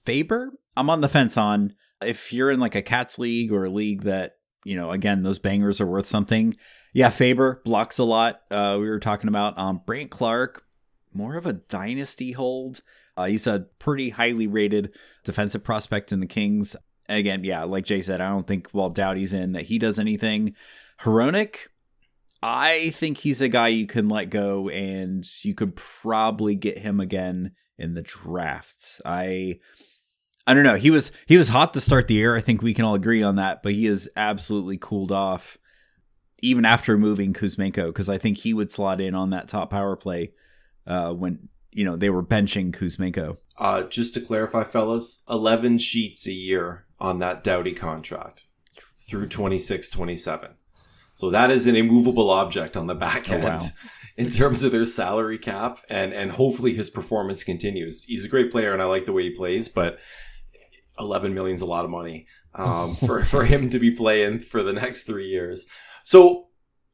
Faber, 0.03 0.51
I'm 0.75 0.89
on 0.89 1.01
the 1.01 1.09
fence 1.09 1.37
on 1.37 1.73
if 2.01 2.33
you're 2.33 2.51
in 2.51 2.59
like 2.59 2.75
a 2.75 2.81
Cats 2.81 3.17
league 3.17 3.51
or 3.51 3.65
a 3.65 3.69
league 3.69 4.03
that 4.03 4.37
you 4.63 4.75
know, 4.75 4.91
again, 4.91 5.23
those 5.23 5.39
bangers 5.39 5.81
are 5.81 5.87
worth 5.87 6.05
something. 6.05 6.55
Yeah, 6.93 7.09
Faber 7.09 7.61
blocks 7.63 7.99
a 7.99 8.03
lot. 8.03 8.41
Uh, 8.51 8.77
we 8.79 8.87
were 8.87 8.99
talking 8.99 9.27
about 9.27 9.57
um, 9.57 9.81
Brandt 9.85 10.11
Clarke, 10.11 10.63
more 11.13 11.35
of 11.35 11.45
a 11.45 11.53
dynasty 11.53 12.31
hold. 12.31 12.81
Uh, 13.17 13.25
he's 13.25 13.47
a 13.47 13.67
pretty 13.79 14.09
highly 14.09 14.47
rated 14.47 14.93
defensive 15.23 15.63
prospect 15.63 16.11
in 16.11 16.19
the 16.19 16.27
Kings 16.27 16.75
again, 17.17 17.43
yeah, 17.43 17.63
like 17.63 17.85
Jay 17.85 18.01
said, 18.01 18.21
I 18.21 18.29
don't 18.29 18.47
think 18.47 18.69
while 18.71 18.89
Doughty's 18.89 19.33
in 19.33 19.53
that 19.53 19.63
he 19.63 19.77
does 19.77 19.99
anything. 19.99 20.55
Hronek, 21.01 21.67
I 22.41 22.89
think 22.93 23.17
he's 23.17 23.41
a 23.41 23.49
guy 23.49 23.69
you 23.69 23.87
can 23.87 24.09
let 24.09 24.29
go 24.29 24.69
and 24.69 25.25
you 25.43 25.53
could 25.53 25.75
probably 25.75 26.55
get 26.55 26.79
him 26.79 26.99
again 26.99 27.53
in 27.77 27.93
the 27.93 28.01
draft. 28.01 29.01
I 29.05 29.59
I 30.47 30.53
don't 30.53 30.63
know. 30.63 30.75
He 30.75 30.91
was 30.91 31.11
he 31.27 31.37
was 31.37 31.49
hot 31.49 31.73
to 31.73 31.81
start 31.81 32.07
the 32.07 32.15
year. 32.15 32.35
I 32.35 32.41
think 32.41 32.61
we 32.61 32.73
can 32.73 32.85
all 32.85 32.95
agree 32.95 33.23
on 33.23 33.35
that, 33.35 33.61
but 33.61 33.73
he 33.73 33.85
has 33.85 34.09
absolutely 34.15 34.77
cooled 34.77 35.11
off 35.11 35.57
even 36.41 36.65
after 36.65 36.97
moving 36.97 37.33
Kuzmenko 37.33 37.87
because 37.87 38.09
I 38.09 38.17
think 38.17 38.39
he 38.39 38.53
would 38.53 38.71
slot 38.71 38.99
in 38.99 39.13
on 39.13 39.29
that 39.29 39.47
top 39.47 39.69
power 39.69 39.95
play 39.95 40.33
uh, 40.87 41.13
when 41.13 41.49
you 41.71 41.85
know 41.85 41.95
they 41.95 42.09
were 42.09 42.23
benching 42.23 42.71
Kuzmenko. 42.71 43.37
Uh, 43.59 43.83
just 43.83 44.13
to 44.13 44.21
clarify, 44.21 44.63
fellas, 44.63 45.23
eleven 45.29 45.77
sheets 45.77 46.27
a 46.27 46.33
year 46.33 46.85
on 46.99 47.19
that 47.19 47.43
Doughty 47.43 47.73
contract 47.73 48.45
through 48.95 49.27
26 49.27 49.89
27. 49.89 50.51
So 51.11 51.29
that 51.31 51.51
is 51.51 51.67
an 51.67 51.75
immovable 51.75 52.29
object 52.29 52.77
on 52.77 52.87
the 52.87 52.95
back 52.95 53.29
end 53.29 53.43
oh, 53.43 53.49
wow. 53.49 53.59
in 54.17 54.29
terms 54.29 54.63
of 54.63 54.71
their 54.71 54.85
salary 54.85 55.37
cap 55.37 55.79
and, 55.89 56.13
and 56.13 56.31
hopefully 56.31 56.73
his 56.73 56.89
performance 56.89 57.43
continues. 57.43 58.03
He's 58.03 58.25
a 58.25 58.29
great 58.29 58.51
player 58.51 58.71
and 58.71 58.81
I 58.81 58.85
like 58.85 59.05
the 59.05 59.13
way 59.13 59.23
he 59.23 59.31
plays, 59.31 59.67
but 59.67 59.99
11 60.99 61.33
million 61.33 61.55
is 61.55 61.61
a 61.61 61.65
lot 61.65 61.83
of 61.85 61.91
money, 61.91 62.27
um, 62.55 62.95
for, 63.05 63.23
for 63.23 63.43
him 63.43 63.69
to 63.69 63.79
be 63.79 63.91
playing 63.91 64.39
for 64.39 64.63
the 64.63 64.73
next 64.73 65.03
three 65.03 65.27
years. 65.27 65.67
So 66.03 66.47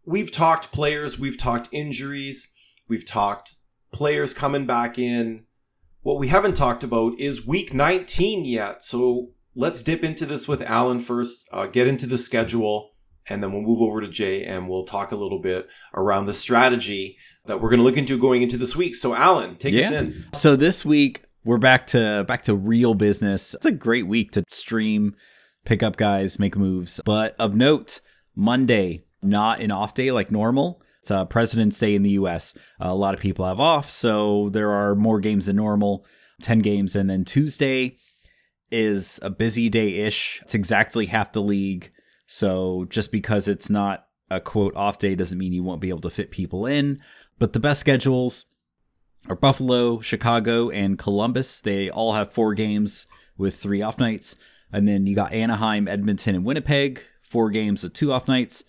we've 0.05 0.31
talked 0.31 0.71
players, 0.71 1.19
we've 1.19 1.37
talked 1.37 1.69
injuries, 1.71 2.55
we've 2.89 3.05
talked 3.05 3.53
players 3.91 4.33
coming 4.33 4.65
back 4.65 4.97
in. 4.97 5.43
What 6.01 6.19
we 6.19 6.29
haven't 6.29 6.55
talked 6.55 6.83
about 6.83 7.19
is 7.19 7.45
week 7.45 7.73
19 7.73 8.45
yet. 8.45 8.81
So 8.81 9.31
let's 9.55 9.81
dip 9.81 10.03
into 10.03 10.25
this 10.25 10.47
with 10.47 10.61
Allen 10.61 10.99
first, 10.99 11.49
uh, 11.51 11.67
get 11.67 11.87
into 11.87 12.07
the 12.07 12.17
schedule, 12.17 12.91
and 13.29 13.43
then 13.43 13.51
we'll 13.51 13.61
move 13.61 13.81
over 13.81 13.99
to 14.01 14.07
Jay 14.07 14.43
and 14.43 14.69
we'll 14.69 14.83
talk 14.83 15.11
a 15.11 15.17
little 15.17 15.41
bit 15.41 15.69
around 15.93 16.25
the 16.25 16.33
strategy 16.33 17.17
that 17.45 17.59
we're 17.59 17.69
going 17.69 17.79
to 17.79 17.83
look 17.83 17.97
into 17.97 18.19
going 18.19 18.41
into 18.41 18.57
this 18.57 18.75
week. 18.75 18.95
So, 18.95 19.13
Allen, 19.13 19.55
take 19.55 19.73
yeah. 19.73 19.81
us 19.81 19.91
in. 19.91 20.25
So 20.33 20.55
this 20.55 20.85
week 20.85 21.23
we're 21.43 21.57
back 21.57 21.85
to 21.87 22.25
back 22.27 22.43
to 22.43 22.55
real 22.55 22.93
business. 22.93 23.53
It's 23.53 23.65
a 23.65 23.71
great 23.71 24.07
week 24.07 24.31
to 24.33 24.43
stream, 24.49 25.15
pick 25.65 25.81
up 25.81 25.97
guys, 25.97 26.39
make 26.39 26.55
moves. 26.55 27.01
But 27.05 27.35
of 27.39 27.55
note, 27.55 28.01
Monday, 28.35 29.05
not 29.21 29.59
an 29.59 29.71
off 29.71 29.93
day 29.93 30.11
like 30.11 30.31
normal. 30.31 30.81
It's 31.07 31.11
a 31.11 31.25
President's 31.25 31.79
Day 31.79 31.95
in 31.95 32.03
the 32.03 32.09
U.S. 32.11 32.57
Uh, 32.83 32.89
a 32.89 32.93
lot 32.93 33.13
of 33.13 33.21
people 33.21 33.45
have 33.45 33.61
off, 33.61 33.89
so 33.89 34.49
there 34.49 34.71
are 34.71 34.93
more 34.93 35.21
games 35.21 35.45
than 35.45 35.55
normal. 35.55 36.05
10 36.41 36.59
games. 36.59 36.97
And 36.97 37.09
then 37.09 37.23
Tuesday, 37.23 37.95
is 38.71 39.17
a 39.23 39.29
busy 39.29 39.69
day 39.69 40.01
ish. 40.01 40.41
It's 40.41 40.53
exactly 40.53 41.05
half 41.05 41.31
the 41.31 41.41
league. 41.41 41.91
So 42.25 42.85
just 42.89 43.13
because 43.13 43.47
it's 43.47 43.69
not 43.69 44.07
a 44.29 44.41
quote 44.41 44.75
off 44.75 44.97
day 44.97 45.15
doesn't 45.15 45.37
mean 45.37 45.53
you 45.53 45.63
won't 45.63 45.79
be 45.79 45.87
able 45.87 46.01
to 46.01 46.09
fit 46.09 46.29
people 46.29 46.65
in. 46.65 46.97
But 47.39 47.53
the 47.53 47.61
best 47.61 47.79
schedules 47.79 48.43
are 49.29 49.35
Buffalo, 49.37 50.01
Chicago, 50.01 50.69
and 50.69 50.99
Columbus. 50.99 51.61
They 51.61 51.89
all 51.89 52.13
have 52.13 52.33
four 52.33 52.53
games 52.53 53.07
with 53.37 53.55
three 53.55 53.81
off 53.81 53.97
nights. 53.97 54.35
And 54.73 54.85
then 54.85 55.07
you 55.07 55.15
got 55.15 55.31
Anaheim, 55.31 55.87
Edmonton, 55.87 56.35
and 56.35 56.43
Winnipeg, 56.43 57.01
four 57.21 57.49
games 57.49 57.83
with 57.83 57.93
two 57.93 58.11
off 58.11 58.27
nights. 58.27 58.65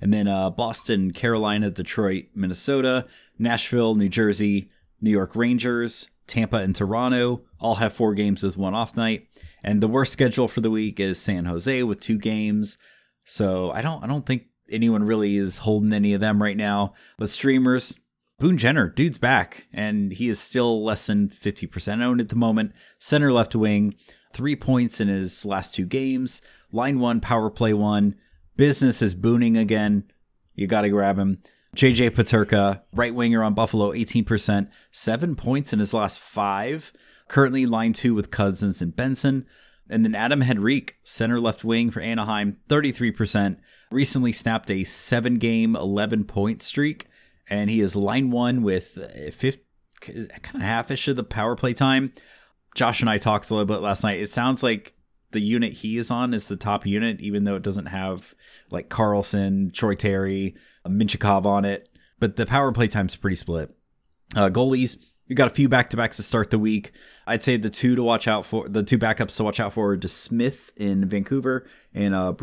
And 0.00 0.12
then 0.12 0.28
uh, 0.28 0.50
Boston, 0.50 1.12
Carolina, 1.12 1.70
Detroit, 1.70 2.26
Minnesota, 2.34 3.06
Nashville, 3.38 3.94
New 3.94 4.08
Jersey, 4.08 4.70
New 5.00 5.10
York 5.10 5.34
Rangers, 5.34 6.10
Tampa, 6.26 6.58
and 6.58 6.74
Toronto 6.74 7.42
all 7.60 7.76
have 7.76 7.92
four 7.92 8.14
games 8.14 8.42
with 8.42 8.56
one 8.56 8.74
off 8.74 8.96
night. 8.96 9.26
And 9.64 9.82
the 9.82 9.88
worst 9.88 10.12
schedule 10.12 10.46
for 10.46 10.60
the 10.60 10.70
week 10.70 11.00
is 11.00 11.20
San 11.20 11.46
Jose 11.46 11.82
with 11.82 12.00
two 12.00 12.18
games. 12.18 12.78
So 13.24 13.70
I 13.72 13.82
don't 13.82 14.02
I 14.02 14.06
don't 14.06 14.24
think 14.24 14.44
anyone 14.70 15.04
really 15.04 15.36
is 15.36 15.58
holding 15.58 15.92
any 15.92 16.14
of 16.14 16.20
them 16.20 16.40
right 16.42 16.56
now. 16.56 16.94
But 17.18 17.28
streamers, 17.28 17.98
Boone 18.38 18.56
Jenner, 18.56 18.88
dude's 18.88 19.18
back, 19.18 19.66
and 19.72 20.12
he 20.12 20.28
is 20.28 20.38
still 20.38 20.84
less 20.84 21.06
than 21.08 21.28
50% 21.28 22.02
owned 22.02 22.20
at 22.20 22.28
the 22.28 22.36
moment. 22.36 22.72
Center 22.98 23.32
left 23.32 23.56
wing, 23.56 23.96
three 24.32 24.54
points 24.54 25.00
in 25.00 25.08
his 25.08 25.44
last 25.44 25.74
two 25.74 25.86
games. 25.86 26.40
Line 26.72 27.00
one, 27.00 27.20
power 27.20 27.50
play 27.50 27.72
one. 27.72 28.14
Business 28.58 29.02
is 29.02 29.14
booning 29.14 29.56
again. 29.56 30.10
You 30.56 30.66
got 30.66 30.80
to 30.80 30.88
grab 30.88 31.16
him. 31.16 31.38
JJ 31.76 32.10
Peterka, 32.10 32.82
right 32.92 33.14
winger 33.14 33.44
on 33.44 33.54
Buffalo, 33.54 33.92
18%, 33.92 34.68
seven 34.90 35.36
points 35.36 35.72
in 35.72 35.78
his 35.78 35.94
last 35.94 36.20
five. 36.20 36.92
Currently 37.28 37.66
line 37.66 37.92
two 37.92 38.14
with 38.14 38.32
Cozens 38.32 38.82
and 38.82 38.96
Benson. 38.96 39.46
And 39.88 40.04
then 40.04 40.16
Adam 40.16 40.42
Henrique, 40.42 40.96
center 41.04 41.38
left 41.38 41.62
wing 41.62 41.92
for 41.92 42.00
Anaheim, 42.00 42.58
33%. 42.68 43.60
Recently 43.92 44.32
snapped 44.32 44.72
a 44.72 44.82
seven 44.82 45.38
game, 45.38 45.76
11 45.76 46.24
point 46.24 46.60
streak. 46.60 47.06
And 47.48 47.70
he 47.70 47.80
is 47.80 47.94
line 47.94 48.32
one 48.32 48.62
with 48.62 48.98
fifth, 49.32 49.60
kind 50.00 50.56
of 50.56 50.62
half 50.62 50.90
ish 50.90 51.06
of 51.06 51.14
the 51.14 51.22
power 51.22 51.54
play 51.54 51.74
time. 51.74 52.12
Josh 52.74 53.02
and 53.02 53.08
I 53.08 53.18
talked 53.18 53.50
a 53.50 53.54
little 53.54 53.66
bit 53.66 53.82
last 53.82 54.02
night. 54.02 54.18
It 54.18 54.26
sounds 54.26 54.64
like 54.64 54.94
the 55.30 55.40
unit 55.40 55.72
he 55.72 55.96
is 55.96 56.10
on 56.10 56.32
is 56.32 56.48
the 56.48 56.56
top 56.56 56.86
unit, 56.86 57.20
even 57.20 57.44
though 57.44 57.56
it 57.56 57.62
doesn't 57.62 57.86
have 57.86 58.34
like 58.70 58.88
Carlsson, 58.88 59.72
Troy 59.72 59.94
Terry, 59.94 60.54
Mintyukov 60.86 61.44
on 61.44 61.64
it. 61.64 61.88
But 62.18 62.36
the 62.36 62.46
power 62.46 62.72
play 62.72 62.88
time's 62.88 63.16
pretty 63.16 63.36
split. 63.36 63.72
Uh, 64.36 64.48
goalies, 64.48 65.04
we 65.28 65.34
got 65.34 65.50
a 65.50 65.54
few 65.54 65.68
back 65.68 65.90
to 65.90 65.96
backs 65.96 66.16
to 66.16 66.22
start 66.22 66.50
the 66.50 66.58
week. 66.58 66.92
I'd 67.26 67.42
say 67.42 67.56
the 67.56 67.70
two 67.70 67.94
to 67.94 68.02
watch 68.02 68.26
out 68.26 68.46
for, 68.46 68.68
the 68.68 68.82
two 68.82 68.98
backups 68.98 69.36
to 69.36 69.44
watch 69.44 69.60
out 69.60 69.72
for 69.72 69.92
are 69.92 69.96
DeSmith 69.96 70.72
in 70.76 71.06
Vancouver 71.08 71.66
and 71.92 72.14
uh, 72.14 72.34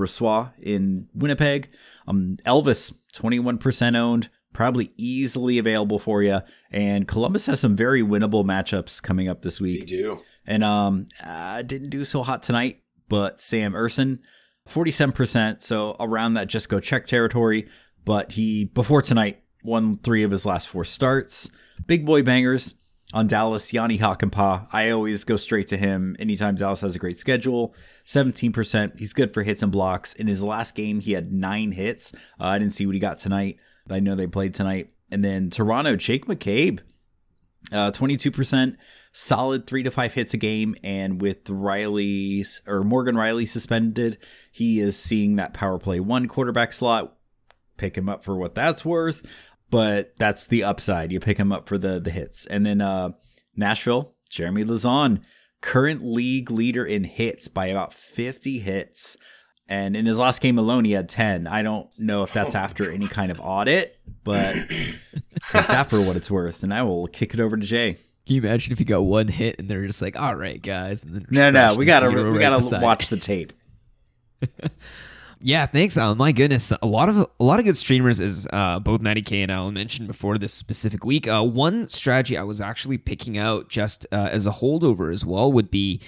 in 0.60 1.10
Winnipeg. 1.14 1.70
Um, 2.08 2.38
Elvis, 2.46 3.00
21% 3.14 3.98
owned, 3.98 4.30
probably 4.54 4.92
easily 4.98 5.58
available 5.58 6.00
for 6.00 6.22
you. 6.22 6.42
And 6.72 7.08
Columbus 7.08 7.48
has 7.48 7.60
some 7.60 7.76
very 7.76 8.02
winnable 8.02 8.46
matchups 8.46 9.02
coming 9.02 9.28
up 9.28 9.42
this 9.42 9.60
week. 9.60 9.80
They 9.80 9.86
do. 9.86 10.20
And 10.48 10.64
um, 10.64 11.06
I 11.24 11.62
didn't 11.62 11.90
do 11.90 12.04
so 12.04 12.24
hot 12.24 12.44
tonight, 12.44 12.82
but 13.10 13.40
Sam 13.40 13.74
Ersson, 13.74 14.20
47%, 14.68 15.62
so 15.62 15.96
around 16.00 16.36
that 16.36 16.48
just 16.48 16.70
go 16.70 16.80
check 16.80 17.08
territory. 17.08 17.68
But 18.06 18.34
he, 18.34 18.66
before 18.66 19.02
tonight, 19.02 19.42
won 19.64 19.96
three 19.96 20.24
of 20.24 20.32
his 20.32 20.46
last 20.46 20.68
four 20.70 20.84
starts. 20.84 21.50
Big 21.88 22.06
boy 22.06 22.22
bangers 22.22 22.82
on 23.14 23.28
Dallas, 23.28 23.74
Jani 23.74 23.98
Hakanpää. 23.98 24.68
I 24.72 24.90
always 24.92 25.24
go 25.24 25.36
straight 25.36 25.68
to 25.68 25.78
him 25.78 26.16
anytime 26.20 26.56
Dallas 26.56 26.82
has 26.82 26.96
a 26.96 27.00
great 27.00 27.18
schedule. 27.18 27.74
17%. 28.06 29.00
He's 29.00 29.14
good 29.14 29.34
for 29.34 29.44
hits 29.44 29.64
and 29.64 29.72
blocks. 29.72 30.14
In 30.14 30.28
his 30.28 30.44
last 30.44 30.76
game, 30.76 31.00
he 31.00 31.14
had 31.14 31.32
nine 31.32 31.72
hits. 31.72 32.14
Uh, 32.40 32.46
I 32.46 32.60
didn't 32.60 32.74
see 32.74 32.86
what 32.86 32.96
he 32.96 33.00
got 33.00 33.18
tonight, 33.18 33.58
but 33.88 33.96
I 33.96 34.00
know 34.00 34.16
they 34.16 34.28
played 34.28 34.54
tonight. 34.54 34.90
And 35.12 35.24
then 35.24 35.50
Toronto, 35.50 35.96
Jake 35.96 36.26
McCabe, 36.26 36.82
uh, 37.72 37.92
22%, 37.92 38.76
solid 39.16 39.66
three 39.66 39.82
to 39.82 39.90
five 39.90 40.14
hits 40.14 40.34
a 40.34 40.38
game. 40.38 40.76
And 40.84 41.22
with 41.22 41.46
Rielly's 41.46 42.62
or 42.68 42.84
Morgan 42.84 43.16
Rielly 43.16 43.48
suspended, 43.48 44.18
he 44.52 44.80
is 44.80 45.00
seeing 45.02 45.38
that 45.38 45.54
power 45.54 45.80
play 45.80 46.00
one 46.00 46.28
quarterback 46.28 46.72
slot. 46.72 47.16
Pick 47.78 47.98
him 47.98 48.08
up 48.08 48.24
for 48.24 48.38
what 48.38 48.56
that's 48.56 48.86
worth, 48.86 49.24
but 49.70 50.14
that's 50.18 50.48
the 50.48 50.64
upside. 50.64 51.12
You 51.12 51.20
pick 51.20 51.38
him 51.38 51.52
up 51.52 51.68
for 51.68 51.78
the 51.78 52.00
the 52.00 52.12
hits. 52.12 52.46
And 52.46 52.66
then 52.66 52.82
uh, 52.82 53.12
Nashville, 53.58 54.16
Jeremy 54.30 54.64
Lauzon, 54.64 55.22
current 55.62 56.04
league 56.04 56.52
leader 56.52 56.86
in 56.86 57.04
hits 57.04 57.48
by 57.48 57.68
about 57.68 57.94
50 57.94 58.60
hits. 58.60 59.18
And 59.68 59.98
in 59.98 60.06
his 60.06 60.20
last 60.20 60.42
game 60.42 60.60
alone, 60.60 60.86
he 60.86 60.92
had 60.92 61.10
10. 61.10 61.48
I 61.48 61.64
don't 61.64 61.90
know 61.98 62.22
if 62.22 62.32
that's 62.32 62.54
after 62.54 62.92
any 62.92 63.08
kind 63.08 63.32
of 63.32 63.42
audit, 63.42 63.98
but 64.24 64.54
take 65.50 65.68
that 65.68 65.90
for 65.90 65.98
what 65.98 66.16
it's 66.16 66.30
worth. 66.30 66.62
And 66.62 66.74
I 66.74 66.84
will 66.84 67.08
kick 67.08 67.34
it 67.34 67.40
over 67.40 67.58
to 67.58 67.66
Jay. 67.66 67.98
Can 68.26 68.36
you 68.36 68.42
imagine 68.42 68.74
if 68.74 68.80
you 68.80 68.86
got 68.86 69.02
one 69.02 69.28
hit 69.28 69.60
and 69.60 69.70
they're 69.70 69.86
just 69.86 70.02
like, 70.02 70.20
"All 70.20 70.36
right, 70.36 70.62
guys," 70.62 71.04
and 71.04 71.14
then 71.14 71.28
No, 71.30 71.52
no, 71.52 71.76
we 71.76 71.86
gotta 71.86 72.10
we 72.10 72.16
right 72.22 72.40
gotta 72.40 72.58
beside 72.58 72.82
watch 72.82 73.10
the 73.10 73.18
tape. 73.18 73.54
Yeah, 75.42 75.68
thanks, 75.68 75.96
Allen. 75.96 76.18
My 76.18 76.32
goodness, 76.32 76.72
a 76.72 76.88
lot 76.88 77.08
of 77.08 77.18
a 77.18 77.44
lot 77.44 77.60
of 77.60 77.66
good 77.66 77.76
streamers, 77.76 78.20
as 78.20 78.48
uh, 78.52 78.80
both 78.80 79.02
Matty 79.02 79.22
K 79.22 79.44
and 79.44 79.52
Allen 79.52 79.76
mentioned 79.76 80.08
before 80.08 80.40
this 80.40 80.54
specific 80.54 81.06
week. 81.06 81.28
Uh, 81.28 81.44
one 81.44 81.88
strategy 81.88 82.36
I 82.36 82.44
was 82.44 82.62
actually 82.62 82.98
picking 82.98 83.38
out 83.38 83.70
just 83.70 84.08
uh, 84.12 84.30
as 84.32 84.48
a 84.48 84.50
holdover 84.50 85.14
as 85.14 85.24
well 85.24 85.52
would 85.52 85.70
be 85.70 86.02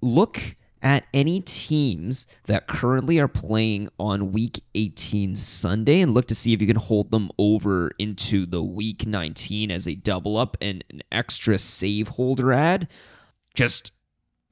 look 0.00 0.56
at 0.84 1.06
any 1.14 1.40
teams 1.40 2.26
that 2.44 2.66
currently 2.66 3.18
are 3.18 3.26
playing 3.26 3.88
on 3.98 4.32
week 4.32 4.60
18 4.74 5.34
Sunday 5.34 6.02
and 6.02 6.12
look 6.12 6.26
to 6.26 6.34
see 6.34 6.52
if 6.52 6.60
you 6.60 6.66
can 6.66 6.76
hold 6.76 7.10
them 7.10 7.30
over 7.38 7.90
into 7.98 8.44
the 8.44 8.62
week 8.62 9.06
19 9.06 9.70
as 9.70 9.88
a 9.88 9.94
double 9.94 10.36
up 10.36 10.58
and 10.60 10.84
an 10.90 11.02
extra 11.10 11.56
save 11.56 12.08
holder 12.08 12.52
ad. 12.52 12.88
Just 13.54 13.94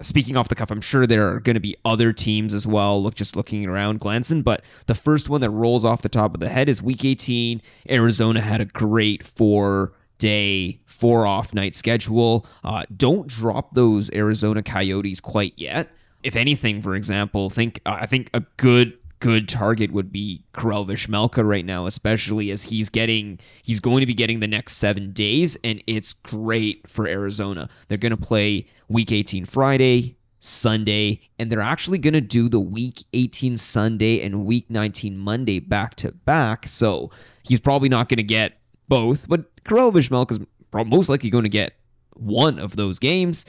speaking 0.01 0.38
off 0.38 0.49
the 0.49 0.55
cuff, 0.55 0.71
I'm 0.71 0.81
sure 0.81 1.07
there 1.07 1.35
are 1.35 1.40
going 1.40 1.55
to 1.55 1.61
be 1.61 1.77
other 1.85 2.14
teams 2.14 2.55
as 2.55 2.66
well. 2.66 3.03
Look, 3.03 3.14
just 3.14 3.37
looking 3.37 3.66
around, 3.66 4.01
glancing. 4.01 4.40
But 4.40 4.64
the 4.87 4.95
first 4.95 5.29
one 5.29 5.42
that 5.42 5.51
rolls 5.51 5.85
off 5.85 6.01
the 6.01 6.09
top 6.09 6.33
of 6.33 6.40
the 6.40 6.49
head 6.49 6.71
is 6.71 6.83
Week 6.83 7.05
18. 7.05 7.61
Arizona 7.90 8.40
had 8.40 8.62
a 8.62 8.64
great 8.64 9.23
four 9.23 9.92
day, 10.16 10.81
four 10.87 11.27
off 11.27 11.53
night 11.53 11.75
schedule. 11.75 12.47
Uh, 12.64 12.85
don't 12.97 13.29
drop 13.29 13.75
those 13.75 14.11
Arizona 14.11 14.62
Coyotes 14.62 15.21
quite 15.21 15.55
yet. 15.57 15.90
If 16.23 16.37
anything, 16.37 16.83
for 16.83 16.95
example, 16.95 17.51
think 17.51 17.81
I 17.87 18.07
think 18.07 18.31
a 18.35 18.41
good 18.57 18.99
good 19.23 19.49
target 19.49 19.93
would 19.93 20.11
be 20.11 20.43
Karel 20.53 20.85
Vejmelka 20.85 21.47
right 21.47 21.65
now, 21.65 21.87
especially 21.87 22.51
as 22.51 22.63
he's 22.63 22.91
getting 22.91 23.39
he's 23.63 23.81
going 23.81 24.01
to 24.01 24.07
be 24.07 24.15
getting 24.15 24.41
the 24.41 24.49
next 24.49 24.79
seven 24.79 25.13
days, 25.13 25.57
and 25.63 25.83
it's 25.87 26.13
great 26.13 26.89
for 26.89 27.07
Arizona. 27.07 27.69
They're 27.87 27.99
going 27.99 28.11
to 28.11 28.17
play 28.17 28.67
Week 28.89 29.13
18 29.13 29.45
Friday, 29.45 30.17
Sunday, 30.41 31.21
and 31.39 31.49
they're 31.49 31.61
actually 31.61 31.99
going 31.99 32.15
to 32.15 32.21
do 32.21 32.49
the 32.49 32.61
Week 32.61 33.05
18 33.13 33.57
Sunday 33.57 34.25
and 34.25 34.45
Week 34.45 34.69
19 34.69 35.17
Monday 35.17 35.61
back 35.61 35.95
to 35.97 36.11
back. 36.11 36.67
So 36.67 37.13
he's 37.47 37.61
probably 37.61 37.89
not 37.89 38.09
going 38.09 38.19
to 38.19 38.25
get 38.25 38.59
both, 38.89 39.29
but 39.29 39.47
Karel 39.65 39.93
Vejmelka 39.93 40.33
is 40.33 40.41
most 40.73 41.09
likely 41.09 41.31
going 41.31 41.45
to 41.45 41.49
get 41.49 41.75
one 42.15 42.59
of 42.59 42.75
those 42.75 42.99
games. 42.99 43.47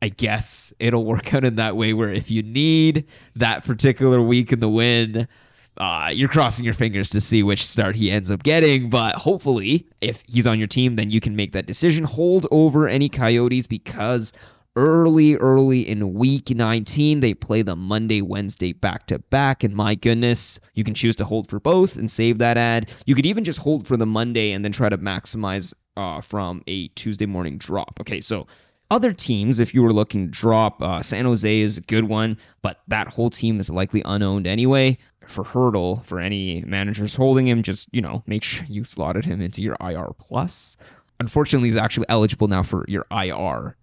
I 0.00 0.08
guess 0.08 0.74
it'll 0.78 1.04
work 1.04 1.34
out 1.34 1.44
in 1.44 1.56
that 1.56 1.76
way 1.76 1.92
where 1.92 2.12
if 2.12 2.30
you 2.30 2.42
need 2.42 3.06
that 3.36 3.64
particular 3.64 4.20
week 4.20 4.52
in 4.52 4.60
the 4.60 4.68
win, 4.68 5.28
uh, 5.76 6.10
you're 6.12 6.28
crossing 6.28 6.64
your 6.64 6.74
fingers 6.74 7.10
to 7.10 7.20
see 7.20 7.42
which 7.42 7.64
start 7.64 7.96
he 7.96 8.10
ends 8.10 8.30
up 8.30 8.42
getting. 8.42 8.90
But 8.90 9.14
hopefully, 9.14 9.88
if 10.00 10.22
he's 10.26 10.46
on 10.46 10.58
your 10.58 10.68
team, 10.68 10.96
then 10.96 11.10
you 11.10 11.20
can 11.20 11.36
make 11.36 11.52
that 11.52 11.66
decision. 11.66 12.04
Hold 12.04 12.46
over 12.50 12.88
any 12.88 13.08
Coyotes 13.08 13.66
because 13.66 14.32
early, 14.74 15.36
early 15.36 15.88
in 15.88 16.14
week 16.14 16.50
19, 16.50 17.20
they 17.20 17.34
play 17.34 17.62
the 17.62 17.76
Monday, 17.76 18.22
Wednesday 18.22 18.72
back 18.72 19.06
to 19.08 19.18
back. 19.18 19.64
And 19.64 19.74
my 19.74 19.94
goodness, 19.94 20.60
you 20.74 20.84
can 20.84 20.94
choose 20.94 21.16
to 21.16 21.24
hold 21.24 21.48
for 21.48 21.60
both 21.60 21.96
and 21.96 22.10
save 22.10 22.38
that 22.38 22.56
ad. 22.56 22.90
You 23.06 23.14
could 23.14 23.26
even 23.26 23.44
just 23.44 23.58
hold 23.58 23.86
for 23.86 23.96
the 23.96 24.06
Monday 24.06 24.52
and 24.52 24.64
then 24.64 24.72
try 24.72 24.88
to 24.88 24.98
maximize 24.98 25.74
uh, 25.96 26.20
from 26.20 26.62
a 26.66 26.88
Tuesday 26.88 27.26
morning 27.26 27.58
drop. 27.58 27.94
Okay, 28.00 28.20
so 28.20 28.46
other 28.90 29.12
teams, 29.12 29.60
if 29.60 29.74
you 29.74 29.82
were 29.82 29.92
looking 29.92 30.26
to 30.26 30.30
drop, 30.30 30.80
uh, 30.80 31.02
San 31.02 31.24
Jose 31.24 31.60
is 31.60 31.78
a 31.78 31.80
good 31.80 32.04
one, 32.04 32.38
but 32.62 32.80
that 32.88 33.08
whole 33.08 33.30
team 33.30 33.58
is 33.58 33.70
likely 33.70 34.02
unowned 34.04 34.46
anyway. 34.46 34.98
For 35.26 35.42
Hertl, 35.42 36.04
for 36.04 36.20
any 36.20 36.62
managers 36.62 37.16
holding 37.16 37.48
him, 37.48 37.62
just 37.64 37.88
you 37.92 38.00
know 38.00 38.22
make 38.26 38.44
sure 38.44 38.64
you 38.68 38.84
slotted 38.84 39.24
him 39.24 39.40
into 39.40 39.60
your 39.60 39.76
IR 39.80 40.10
plus. 40.18 40.76
Unfortunately, 41.18 41.66
he's 41.68 41.76
actually 41.76 42.06
eligible 42.08 42.46
now 42.46 42.62
for 42.62 42.84
your 42.86 43.06
IR 43.10 43.76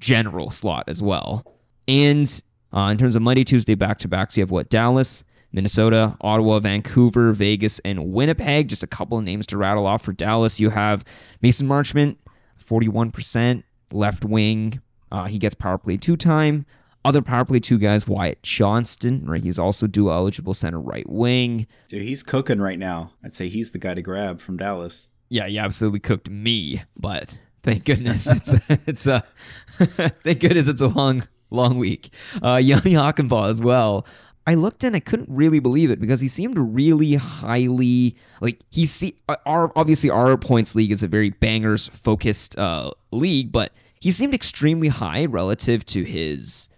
general 0.00 0.50
slot 0.50 0.84
as 0.88 1.02
well. 1.02 1.46
And 1.88 2.42
uh, 2.74 2.88
in 2.92 2.98
terms 2.98 3.16
of 3.16 3.22
Monday, 3.22 3.44
Tuesday 3.44 3.74
back 3.74 3.98
to 3.98 4.08
backs, 4.08 4.36
you 4.36 4.42
have 4.42 4.50
what 4.50 4.68
Dallas, 4.68 5.24
Minnesota, 5.50 6.16
Ottawa, 6.20 6.58
Vancouver, 6.58 7.32
Vegas, 7.32 7.78
and 7.78 8.12
Winnipeg. 8.12 8.68
Just 8.68 8.82
a 8.82 8.86
couple 8.86 9.16
of 9.16 9.24
names 9.24 9.46
to 9.48 9.58
rattle 9.58 9.86
off 9.86 10.02
for 10.02 10.12
Dallas. 10.12 10.60
You 10.60 10.68
have 10.68 11.04
Mason 11.40 11.68
Marchment, 11.68 12.16
41% 12.58 13.62
left 13.92 14.24
wing. 14.24 14.80
Uh, 15.12 15.26
he 15.26 15.38
gets 15.38 15.54
power 15.54 15.78
play 15.78 15.96
two 15.96 16.16
time. 16.16 16.66
Other 17.04 17.22
power 17.22 17.44
play 17.44 17.60
two 17.60 17.78
guys, 17.78 18.06
Wyatt 18.06 18.42
Johnston, 18.42 19.24
right? 19.26 19.42
He's 19.42 19.58
also 19.58 19.86
dual 19.86 20.12
eligible 20.12 20.52
center 20.52 20.78
right 20.78 21.08
wing. 21.08 21.66
Dude, 21.88 22.02
he's 22.02 22.22
cooking 22.22 22.60
right 22.60 22.78
now. 22.78 23.12
I'd 23.24 23.32
say 23.32 23.48
he's 23.48 23.70
the 23.70 23.78
guy 23.78 23.94
to 23.94 24.02
grab 24.02 24.40
from 24.40 24.58
Dallas. 24.58 25.08
Yeah, 25.30 25.46
he 25.46 25.58
absolutely 25.58 26.00
cooked 26.00 26.28
me, 26.28 26.82
but 26.98 27.40
Thank 27.62 27.84
goodness 27.84 28.26
it's 28.26 28.54
a, 28.54 28.60
it's 28.86 29.06
a 29.06 29.20
thank 29.78 30.40
goodness 30.40 30.68
it's 30.68 30.80
a 30.80 30.88
long 30.88 31.22
long 31.50 31.78
week. 31.78 32.10
Uh, 32.42 32.60
Jani 32.62 32.94
Hakanpää 32.94 33.48
as 33.48 33.60
well. 33.60 34.06
I 34.50 34.54
looked 34.54 34.82
and 34.82 34.96
I 34.96 34.98
couldn't 34.98 35.28
really 35.30 35.60
believe 35.60 35.92
it 35.92 36.00
because 36.00 36.20
he 36.20 36.26
seemed 36.26 36.58
really 36.58 37.14
highly 37.14 38.16
like 38.40 38.58
he 38.68 38.84
see 38.84 39.14
our 39.46 39.70
obviously 39.76 40.10
our 40.10 40.36
points 40.36 40.74
league 40.74 40.90
is 40.90 41.04
a 41.04 41.06
very 41.06 41.30
bangers 41.30 41.86
focused 41.86 42.58
uh, 42.58 42.90
league, 43.12 43.52
but 43.52 43.70
he 44.00 44.10
seemed 44.10 44.34
extremely 44.34 44.88
high 44.88 45.26
relative 45.26 45.86
to 45.86 46.02
his 46.02 46.68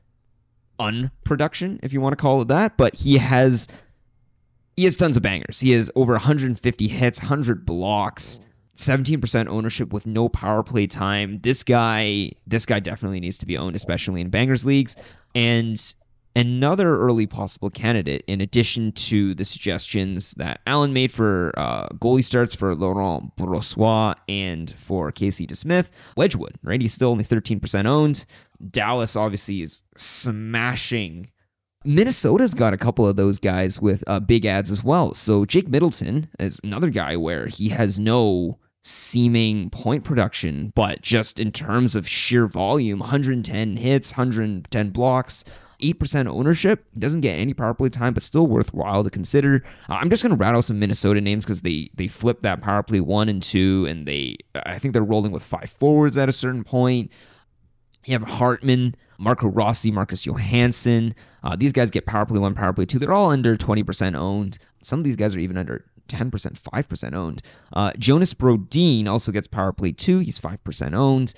unproduction, 0.78 1.80
if 1.82 1.94
you 1.94 2.02
want 2.02 2.12
to 2.12 2.20
call 2.20 2.42
it 2.42 2.48
that. 2.48 2.76
But 2.76 2.94
he 2.94 3.16
has 3.16 3.68
he 4.76 4.84
has 4.84 4.96
tons 4.96 5.16
of 5.16 5.22
bangers. 5.22 5.58
He 5.58 5.70
has 5.70 5.90
over 5.94 6.12
150 6.12 6.88
hits, 6.88 7.20
100 7.22 7.64
blocks. 7.64 8.42
17% 8.74 9.48
ownership 9.48 9.92
with 9.92 10.06
no 10.06 10.30
power 10.30 10.62
play 10.62 10.86
time. 10.86 11.40
This 11.40 11.62
guy, 11.62 12.32
this 12.46 12.64
guy 12.64 12.80
definitely 12.80 13.20
needs 13.20 13.38
to 13.38 13.46
be 13.46 13.58
owned, 13.58 13.76
especially 13.76 14.22
in 14.22 14.30
bangers 14.30 14.64
leagues. 14.64 14.96
And 15.34 15.78
another 16.34 16.96
early 16.98 17.26
possible 17.26 17.70
candidate, 17.70 18.24
in 18.26 18.40
addition 18.40 18.92
to 18.92 19.34
the 19.34 19.44
suggestions 19.44 20.32
that 20.32 20.60
Allen 20.66 20.92
made 20.92 21.12
for 21.12 21.52
uh, 21.56 21.88
goalie 21.88 22.24
starts 22.24 22.54
for 22.54 22.74
Laurent 22.74 23.36
Brossoit 23.36 24.16
and 24.28 24.70
for 24.70 25.12
Casey 25.12 25.46
DeSmith, 25.46 25.90
Wedgewood, 26.16 26.54
right? 26.62 26.80
He's 26.80 26.94
still 26.94 27.10
only 27.10 27.24
13% 27.24 27.86
owned. 27.86 28.24
Dallas 28.66 29.16
obviously 29.16 29.62
is 29.62 29.82
smashing. 29.96 31.30
Minnesota's 31.84 32.54
got 32.54 32.74
a 32.74 32.78
couple 32.78 33.08
of 33.08 33.16
those 33.16 33.40
guys 33.40 33.80
with 33.80 34.04
uh, 34.06 34.20
big 34.20 34.46
ads 34.46 34.70
as 34.70 34.84
well. 34.84 35.14
So 35.14 35.44
Jake 35.44 35.68
Middleton 35.68 36.28
is 36.38 36.60
another 36.62 36.90
guy 36.90 37.16
where 37.16 37.46
he 37.46 37.70
has 37.70 37.98
no 37.98 38.58
seeming 38.84 39.70
point 39.70 40.04
production, 40.04 40.72
but 40.74 41.00
just 41.02 41.40
in 41.40 41.52
terms 41.52 41.94
of 41.94 42.08
sheer 42.08 42.46
volume, 42.46 42.98
110 42.98 43.76
hits, 43.76 44.12
110 44.12 44.90
blocks, 44.90 45.44
8% 45.82 46.26
ownership. 46.26 46.84
Doesn't 46.94 47.20
get 47.20 47.38
any 47.38 47.54
power 47.54 47.74
play 47.74 47.88
time, 47.88 48.14
but 48.14 48.22
still 48.22 48.46
worthwhile 48.46 49.04
to 49.04 49.10
consider. 49.10 49.62
Uh, 49.88 49.94
I'm 49.94 50.10
just 50.10 50.22
going 50.22 50.36
to 50.36 50.42
rattle 50.42 50.62
some 50.62 50.78
Minnesota 50.78 51.20
names 51.20 51.44
because 51.44 51.60
they 51.60 51.90
they 51.94 52.08
flip 52.08 52.42
that 52.42 52.60
power 52.60 52.82
play 52.82 53.00
one 53.00 53.28
and 53.28 53.42
two, 53.42 53.86
and 53.88 54.06
they 54.06 54.38
I 54.54 54.78
think 54.78 54.94
they're 54.94 55.02
rolling 55.02 55.32
with 55.32 55.42
five 55.42 55.70
forwards 55.70 56.16
at 56.16 56.28
a 56.28 56.32
certain 56.32 56.64
point. 56.64 57.12
You 58.04 58.14
have 58.14 58.22
Hartman, 58.22 58.96
Marco 59.18 59.48
Rossi, 59.48 59.90
Marcus 59.90 60.26
Johansson. 60.26 61.14
Uh, 61.42 61.56
these 61.56 61.72
guys 61.72 61.90
get 61.90 62.06
power 62.06 62.26
play 62.26 62.38
one, 62.38 62.54
power 62.54 62.72
play 62.72 62.86
two. 62.86 62.98
They're 62.98 63.12
all 63.12 63.30
under 63.30 63.54
20% 63.54 64.16
owned. 64.16 64.58
Some 64.82 64.98
of 64.98 65.04
these 65.04 65.16
guys 65.16 65.36
are 65.36 65.38
even 65.38 65.56
under 65.56 65.84
10%, 66.08 66.30
5% 66.30 67.14
owned. 67.14 67.42
Uh, 67.72 67.92
Jonas 67.96 68.34
Brodin 68.34 69.06
also 69.06 69.30
gets 69.30 69.46
power 69.46 69.72
play 69.72 69.92
two. 69.92 70.18
He's 70.18 70.40
5% 70.40 70.94
owned 70.94 71.34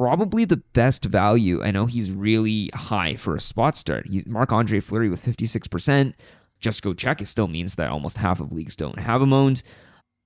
probably 0.00 0.46
the 0.46 0.56
best 0.56 1.04
value. 1.04 1.62
I 1.62 1.72
know 1.72 1.84
he's 1.84 2.14
really 2.16 2.70
high 2.72 3.16
for 3.16 3.36
a 3.36 3.40
spot 3.40 3.76
start. 3.76 4.06
He's 4.06 4.26
Marc 4.26 4.50
Andre 4.50 4.80
Fleury 4.80 5.10
with 5.10 5.22
56%. 5.22 6.14
Just 6.58 6.82
go 6.82 6.94
check. 6.94 7.20
It 7.20 7.26
still 7.26 7.46
means 7.46 7.74
that 7.74 7.90
almost 7.90 8.16
half 8.16 8.40
of 8.40 8.50
leagues 8.50 8.76
don't 8.76 8.98
have 8.98 9.20
him 9.20 9.34
owned. 9.34 9.62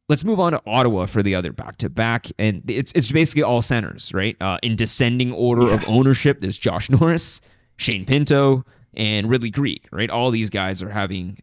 Let's 0.09 0.23
move 0.23 0.39
on 0.39 0.53
to 0.53 0.63
Ottawa 0.65 1.07
for 1.07 1.25
the 1.25 1.35
other 1.35 1.51
back 1.51 1.79
to 1.79 1.91
back, 1.91 2.29
and 2.39 2.71
it's 2.71 2.93
it's 2.93 3.11
basically 3.11 3.43
all 3.43 3.63
centers, 3.63 4.15
right? 4.15 4.37
Uh, 4.41 4.59
in 4.63 4.77
descending 4.77 5.33
order 5.33 5.67
yeah. 5.67 5.75
of 5.75 5.89
ownership, 5.89 6.39
there's 6.39 6.59
Josh 6.59 6.89
Norris, 6.91 7.41
Shane 7.77 8.05
Pinto, 8.05 8.65
and 8.97 9.29
Ridly 9.29 9.51
Greig, 9.51 9.89
right? 9.91 10.11
All 10.11 10.31
these 10.31 10.51
guys 10.51 10.85
are 10.85 10.91
having 10.91 11.43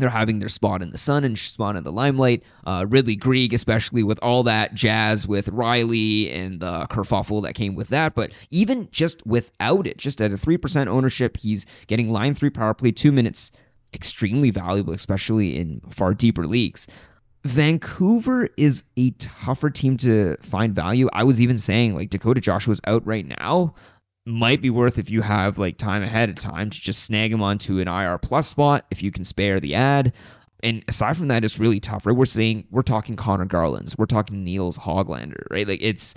they're 0.00 0.10
having 0.10 0.38
their 0.38 0.48
spot 0.48 0.82
in 0.82 0.90
the 0.90 0.98
sun 0.98 1.24
and 1.24 1.38
spot 1.38 1.76
in 1.76 1.84
the 1.84 1.92
limelight. 1.92 2.44
Uh, 2.64 2.86
Ridly 2.88 3.16
Greig, 3.16 3.54
especially 3.54 4.02
with 4.02 4.20
all 4.22 4.44
that 4.44 4.74
jazz 4.74 5.26
with 5.26 5.50
Rielly 5.50 6.34
and 6.34 6.60
the 6.60 6.86
kerfuffle 6.88 7.42
that 7.42 7.54
came 7.54 7.74
with 7.74 7.88
that. 7.88 8.14
But 8.14 8.32
even 8.50 8.88
just 8.90 9.26
without 9.26 9.86
it, 9.86 9.96
just 9.96 10.20
at 10.20 10.32
a 10.32 10.36
3% 10.36 10.86
ownership, 10.86 11.36
he's 11.36 11.66
getting 11.86 12.10
line 12.10 12.34
three 12.34 12.50
power 12.50 12.74
play, 12.74 12.92
two 12.92 13.12
minutes, 13.12 13.52
extremely 13.94 14.50
valuable, 14.50 14.92
especially 14.92 15.56
in 15.56 15.80
far 15.90 16.14
deeper 16.14 16.44
leagues. 16.44 16.88
Vancouver 17.44 18.48
is 18.56 18.84
a 18.96 19.10
tougher 19.12 19.70
team 19.70 19.96
to 19.98 20.36
find 20.42 20.74
value. 20.74 21.08
I 21.12 21.24
was 21.24 21.40
even 21.40 21.56
saying 21.56 21.94
like 21.94 22.10
Dakota 22.10 22.40
Joshua's 22.40 22.82
out 22.86 23.06
right 23.06 23.26
now 23.26 23.74
might 24.26 24.60
be 24.60 24.70
worth 24.70 24.98
if 24.98 25.10
you 25.10 25.22
have 25.22 25.58
like 25.58 25.76
time 25.76 26.02
ahead 26.02 26.28
of 26.28 26.36
time 26.36 26.70
to 26.70 26.80
just 26.80 27.04
snag 27.04 27.32
him 27.32 27.42
onto 27.42 27.78
an 27.78 27.88
IR 27.88 28.18
plus 28.18 28.48
spot 28.48 28.84
if 28.90 29.02
you 29.02 29.10
can 29.10 29.24
spare 29.24 29.60
the 29.60 29.76
ad. 29.76 30.12
And 30.62 30.84
aside 30.88 31.16
from 31.16 31.28
that, 31.28 31.42
it's 31.42 31.58
really 31.58 31.80
tough, 31.80 32.04
right? 32.04 32.14
We're 32.14 32.26
saying 32.26 32.66
we're 32.70 32.82
talking 32.82 33.16
Conor 33.16 33.46
Garlands, 33.46 33.96
we're 33.96 34.06
talking 34.06 34.44
Nils 34.44 34.76
Hoglander, 34.76 35.44
right? 35.50 35.66
Like 35.66 35.82
it's 35.82 36.14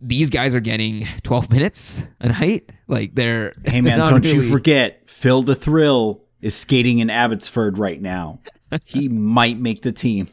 these 0.00 0.30
guys 0.30 0.54
are 0.54 0.60
getting 0.60 1.06
12 1.22 1.50
minutes 1.50 2.06
a 2.20 2.28
night. 2.28 2.70
Like 2.86 3.14
they're 3.14 3.52
hey 3.64 3.80
man, 3.80 3.98
don't 4.06 4.24
really... 4.24 4.36
you 4.36 4.42
forget 4.42 5.08
Phil 5.08 5.42
the 5.42 5.54
Thrill 5.54 6.22
is 6.40 6.54
skating 6.54 6.98
in 6.98 7.08
Abbotsford 7.08 7.78
right 7.78 8.00
now. 8.00 8.40
he 8.84 9.08
might 9.08 9.58
make 9.58 9.82
the 9.82 9.92
team 9.92 10.26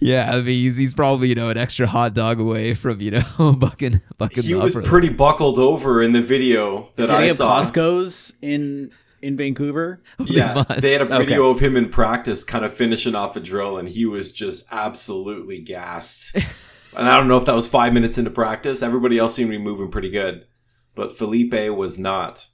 yeah, 0.00 0.30
I 0.32 0.36
mean 0.36 0.46
he's, 0.46 0.76
he's 0.76 0.94
probably 0.94 1.28
you 1.28 1.34
know 1.34 1.48
an 1.48 1.58
extra 1.58 1.86
hot 1.86 2.14
dog 2.14 2.40
away 2.40 2.74
from 2.74 3.00
you 3.00 3.12
know 3.12 3.22
bucking 3.58 4.00
bucking. 4.18 4.42
He 4.42 4.54
was 4.54 4.76
pretty 4.84 5.10
buckled 5.10 5.58
over 5.58 6.02
in 6.02 6.12
the 6.12 6.22
video 6.22 6.88
that 6.96 7.08
Did 7.08 7.10
I 7.10 7.24
he 7.24 7.30
saw. 7.30 7.56
have 7.56 7.64
Costco's 7.64 8.38
in 8.42 8.90
in 9.24 9.36
Vancouver. 9.36 10.02
Oh, 10.16 10.26
yeah, 10.28 10.62
they 10.78 10.92
had 10.92 11.00
a 11.00 11.06
video 11.06 11.46
okay. 11.46 11.50
of 11.50 11.60
him 11.60 11.76
in 11.76 11.88
practice, 11.88 12.44
kind 12.44 12.64
of 12.64 12.72
finishing 12.72 13.16
off 13.16 13.36
a 13.36 13.40
drill, 13.40 13.76
and 13.76 13.88
he 13.88 14.06
was 14.06 14.30
just 14.30 14.72
absolutely 14.72 15.60
gassed. 15.60 16.36
and 16.96 17.08
I 17.08 17.18
don't 17.18 17.26
know 17.26 17.38
if 17.38 17.44
that 17.46 17.54
was 17.54 17.68
five 17.68 17.92
minutes 17.92 18.16
into 18.16 18.30
practice. 18.30 18.82
Everybody 18.82 19.18
else 19.18 19.34
seemed 19.34 19.50
to 19.50 19.58
be 19.58 19.62
moving 19.62 19.90
pretty 19.90 20.10
good, 20.10 20.46
but 20.94 21.10
Felipe 21.10 21.52
was 21.76 21.98
not. 21.98 22.46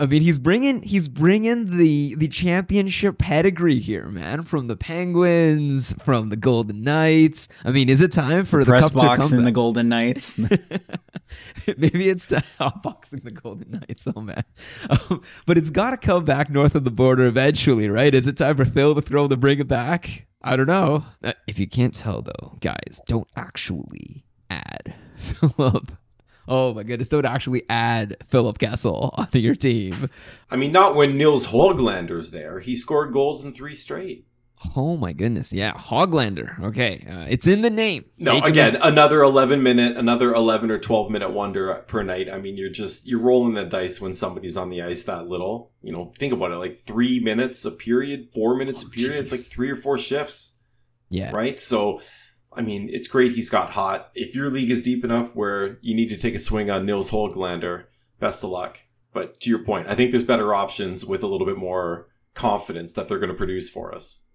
I 0.00 0.06
mean, 0.06 0.22
he's 0.22 0.38
bringing 0.38 0.80
he's 0.80 1.08
bringing 1.08 1.66
the 1.66 2.14
the 2.14 2.28
championship 2.28 3.18
pedigree 3.18 3.80
here, 3.80 4.06
man. 4.06 4.42
From 4.42 4.66
the 4.66 4.76
Penguins, 4.76 5.92
from 6.02 6.30
the 6.30 6.36
Golden 6.36 6.82
Knights. 6.82 7.48
I 7.66 7.70
mean, 7.70 7.90
is 7.90 8.00
it 8.00 8.10
time 8.10 8.46
for 8.46 8.60
the, 8.60 8.64
the 8.64 8.70
press 8.70 8.90
box 8.94 9.32
in 9.34 9.44
the 9.44 9.52
Golden 9.52 9.90
Knights? 9.90 10.38
Maybe 10.38 12.08
it's 12.08 12.24
time 12.26 12.42
boxing 12.82 13.20
the 13.20 13.30
Golden 13.30 13.72
Knights. 13.72 14.08
Oh 14.14 14.22
man, 14.22 14.42
um, 14.88 15.22
but 15.44 15.58
it's 15.58 15.70
got 15.70 15.90
to 15.90 15.98
come 15.98 16.24
back 16.24 16.48
north 16.48 16.74
of 16.74 16.84
the 16.84 16.90
border 16.90 17.26
eventually, 17.26 17.90
right? 17.90 18.12
Is 18.12 18.26
it 18.26 18.38
time 18.38 18.56
for 18.56 18.64
Phil 18.64 18.94
to 18.94 19.02
throw 19.02 19.28
to 19.28 19.36
bring 19.36 19.58
it 19.58 19.68
back? 19.68 20.26
I 20.42 20.56
don't 20.56 20.66
know. 20.66 21.04
Uh, 21.22 21.34
if 21.46 21.58
you 21.58 21.68
can't 21.68 21.92
tell 21.92 22.22
though, 22.22 22.56
guys, 22.60 23.02
don't 23.04 23.28
actually 23.36 24.24
add 24.48 24.94
Philip 25.14 25.92
oh 26.50 26.74
my 26.74 26.82
goodness, 26.82 27.08
don't 27.08 27.24
actually 27.24 27.62
add 27.70 28.16
Philip 28.26 28.58
Kessel 28.58 29.14
onto 29.16 29.38
your 29.38 29.54
team. 29.54 30.10
I 30.50 30.56
mean, 30.56 30.72
not 30.72 30.96
when 30.96 31.16
Nils 31.16 31.46
Hoglander's 31.46 32.32
there. 32.32 32.60
He 32.60 32.76
scored 32.76 33.12
goals 33.12 33.42
in 33.44 33.52
three 33.52 33.74
straight. 33.74 34.26
Oh 34.76 34.98
my 34.98 35.14
goodness, 35.14 35.54
yeah, 35.54 35.72
Hoglander. 35.72 36.62
Okay, 36.64 37.06
uh, 37.08 37.24
it's 37.30 37.46
in 37.46 37.62
the 37.62 37.70
name. 37.70 38.04
No, 38.18 38.32
Take 38.32 38.44
again, 38.44 38.76
another 38.82 39.22
eleven 39.22 39.62
minute, 39.62 39.96
another 39.96 40.34
eleven 40.34 40.70
or 40.70 40.76
twelve 40.76 41.10
minute 41.10 41.30
wonder 41.30 41.72
per 41.86 42.02
night. 42.02 42.28
I 42.28 42.38
mean, 42.38 42.58
you're 42.58 42.68
just 42.68 43.08
you're 43.08 43.20
rolling 43.20 43.54
the 43.54 43.64
dice 43.64 44.02
when 44.02 44.12
somebody's 44.12 44.58
on 44.58 44.68
the 44.68 44.82
ice 44.82 45.04
that 45.04 45.28
little. 45.28 45.70
You 45.80 45.92
know, 45.92 46.12
think 46.14 46.34
about 46.34 46.50
it, 46.50 46.56
like 46.56 46.74
three 46.74 47.20
minutes 47.20 47.64
a 47.64 47.70
period, 47.70 48.32
four 48.34 48.54
minutes 48.54 48.84
oh, 48.84 48.88
a 48.88 48.90
period. 48.90 49.12
Geez. 49.14 49.32
It's 49.32 49.32
like 49.32 49.50
three 49.50 49.70
or 49.70 49.76
four 49.76 49.96
shifts. 49.96 50.60
Yeah. 51.08 51.30
Right. 51.32 51.58
So 51.58 52.02
I 52.52 52.62
mean, 52.62 52.88
it's 52.90 53.08
great 53.08 53.32
he's 53.32 53.50
got 53.50 53.70
hot. 53.70 54.10
If 54.14 54.34
your 54.34 54.50
league 54.50 54.70
is 54.70 54.82
deep 54.82 55.04
enough 55.04 55.36
where 55.36 55.78
you 55.82 55.94
need 55.94 56.08
to 56.08 56.16
take 56.16 56.34
a 56.34 56.38
swing 56.38 56.70
on 56.70 56.84
Nils 56.84 57.10
Hoglander, 57.10 57.84
best 58.18 58.42
of 58.42 58.50
luck. 58.50 58.78
But 59.12 59.34
to 59.40 59.50
your 59.50 59.64
point, 59.64 59.88
I 59.88 59.94
think 59.94 60.10
there's 60.10 60.24
better 60.24 60.54
options 60.54 61.04
with 61.06 61.22
a 61.22 61.26
little 61.26 61.46
bit 61.46 61.56
more 61.56 62.08
confidence 62.34 62.92
that 62.94 63.08
they're 63.08 63.18
going 63.18 63.30
to 63.30 63.36
produce 63.36 63.70
for 63.70 63.94
us. 63.94 64.32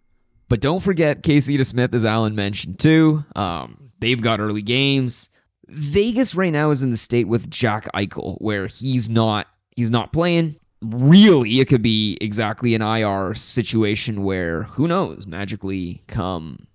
But 0.47 0.61
don't 0.61 0.81
forget 0.81 1.23
Casey 1.23 1.57
DeSmith, 1.57 1.93
as 1.93 2.05
Allen 2.05 2.35
mentioned 2.35 2.79
too. 2.79 3.23
Um, 3.35 3.89
they've 3.99 4.21
got 4.21 4.39
early 4.39 4.61
games. 4.61 5.29
Vegas 5.67 6.35
right 6.35 6.53
now 6.53 6.69
is 6.69 6.83
in 6.83 6.91
the 6.91 6.97
state 6.97 7.27
with 7.27 7.49
Jack 7.49 7.87
Eichel, 7.93 8.37
where 8.39 8.67
he's 8.67 9.09
not 9.09 9.47
he's 9.75 9.91
not 9.91 10.13
playing. 10.13 10.55
Really, 10.81 11.59
it 11.59 11.67
could 11.67 11.81
be 11.81 12.17
exactly 12.21 12.75
an 12.75 12.83
IR 12.83 13.33
situation 13.33 14.23
where 14.23 14.63
who 14.63 14.87
knows, 14.87 15.25
magically 15.25 16.03
come 16.07 16.67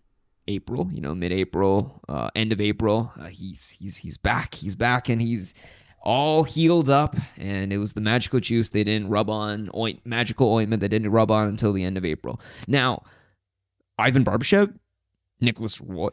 April, 0.51 0.89
you 0.93 1.01
know, 1.01 1.15
mid-April, 1.15 2.01
uh, 2.09 2.31
end 2.35 2.53
of 2.53 2.61
April. 2.61 3.13
Uh, 3.19 3.29
he's 3.29 3.71
he's 3.71 3.97
he's 3.97 4.19
back. 4.19 4.55
He's 4.55 4.77
back, 4.77 5.09
and 5.09 5.21
he's 5.21 5.55
all 6.03 6.45
healed 6.45 6.91
up. 6.91 7.17
And 7.39 7.73
it 7.73 7.79
was 7.79 7.93
the 7.93 8.01
magical 8.01 8.41
juice 8.41 8.71
they 8.71 8.85
didn't 8.85 9.09
rub 9.09 9.31
on 9.31 9.69
oint 9.69 10.01
magical 10.05 10.53
ointment 10.53 10.81
they 10.81 10.89
didn't 10.89 11.11
rub 11.11 11.31
on 11.31 11.49
until 11.49 11.73
the 11.73 11.85
end 11.85 11.97
of 11.97 12.05
April. 12.05 12.41
Now, 12.69 13.05
Ivan 13.99 14.25
Barbashev, 14.25 14.75
Nicolas 15.41 15.81
Roy, 15.81 16.11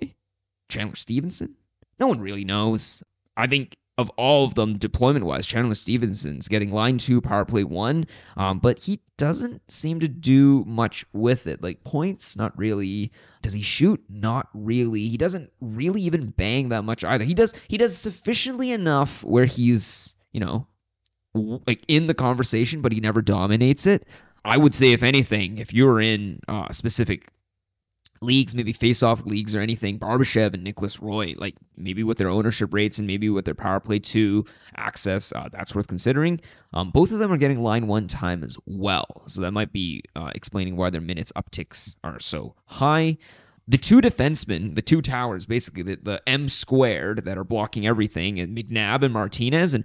Chandler 0.69 0.95
Stephenson. 0.95 1.56
No 2.00 2.08
one 2.08 2.19
really 2.19 2.45
knows. 2.45 3.04
I 3.36 3.47
think 3.47 3.76
of 3.97 4.10
all 4.12 4.45
of 4.45 4.53
them 4.53 4.77
deployment 4.77 5.25
wise, 5.25 5.47
Chandler 5.47 5.75
Stephenson's 5.75 6.47
getting 6.47 6.69
line 6.69 6.99
two, 6.99 7.19
power 7.19 7.45
play 7.45 7.63
one, 7.63 8.05
um, 8.36 8.60
but 8.60 8.77
he 8.77 9.01
doesn't 9.17 9.69
seem 9.71 10.01
to 10.01 10.07
do 10.07 10.63
much 10.65 11.05
with 11.13 11.47
it. 11.47 11.63
Like 11.63 11.83
points, 11.83 12.38
not 12.38 12.57
really. 12.57 13.12
Does 13.41 13.53
he 13.53 13.63
shoot? 13.63 14.03
Not 14.07 14.49
really. 14.53 15.07
He 15.07 15.17
doesn't 15.17 15.51
really 15.60 16.01
even 16.03 16.29
bang 16.29 16.69
that 16.69 16.83
much 16.83 17.03
either. 17.03 17.23
He 17.23 17.33
does. 17.33 17.53
He 17.67 17.77
does 17.77 17.97
sufficiently 17.97 18.71
enough 18.71 19.23
where 19.23 19.45
he's 19.45 20.15
you 20.31 20.41
know 20.41 20.67
like 21.33 21.83
in 21.88 22.07
the 22.07 22.13
conversation, 22.13 22.81
but 22.81 22.91
he 22.91 22.99
never 22.99 23.21
dominates 23.21 23.88
it. 23.88 24.07
I 24.45 24.57
would 24.57 24.73
say, 24.73 24.93
if 24.93 25.03
anything, 25.03 25.57
if 25.57 25.73
you're 25.73 25.99
in 25.99 26.39
uh, 26.47 26.71
specific 26.71 27.29
leagues, 28.21 28.56
maybe 28.56 28.73
face-off 28.73 29.25
leagues 29.25 29.56
or 29.56 29.62
anything, 29.62 29.99
Barbashev 29.99 30.53
and 30.53 30.63
Nicolas 30.63 31.01
Roy, 31.01 31.36
like 31.38 31.56
maybe 31.75 32.03
with 32.03 32.17
their 32.17 32.30
ownership 32.30 32.73
rates 32.73 32.99
and 32.99 33.08
maybe 33.08 33.30
with 33.30 33.45
their 33.45 33.56
power 33.56 33.80
play 33.80 33.99
two 33.99 34.45
access, 34.75 35.34
uh, 35.34 35.49
that's 35.51 35.75
worth 35.75 35.88
considering. 35.88 36.41
Um, 36.73 36.91
both 36.91 37.12
of 37.12 37.19
them 37.19 37.32
are 37.32 37.38
getting 37.38 37.62
line 37.62 37.88
one 37.88 38.08
time 38.08 38.43
as 38.43 38.58
well, 38.65 39.23
so 39.27 39.41
that 39.41 39.51
might 39.51 39.71
be 39.71 40.03
uh, 40.15 40.32
explaining 40.34 40.75
why 40.75 40.89
their 40.89 41.01
minutes 41.01 41.32
upticks 41.34 41.95
are 42.03 42.19
so 42.19 42.56
high. 42.65 43.17
The 43.69 43.77
two 43.77 43.99
defensemen, 43.99 44.75
the 44.75 44.82
two 44.82 45.01
towers, 45.01 45.45
basically 45.45 45.84
the, 45.84 45.95
the 46.01 46.21
M 46.25 46.47
squared 46.47 47.25
that 47.25 47.38
are 47.38 47.43
blocking 47.43 47.86
everything, 47.86 48.39
and 48.39 48.58
McNabb 48.58 49.03
and 49.03 49.13
Martinez, 49.13 49.73
and 49.73 49.84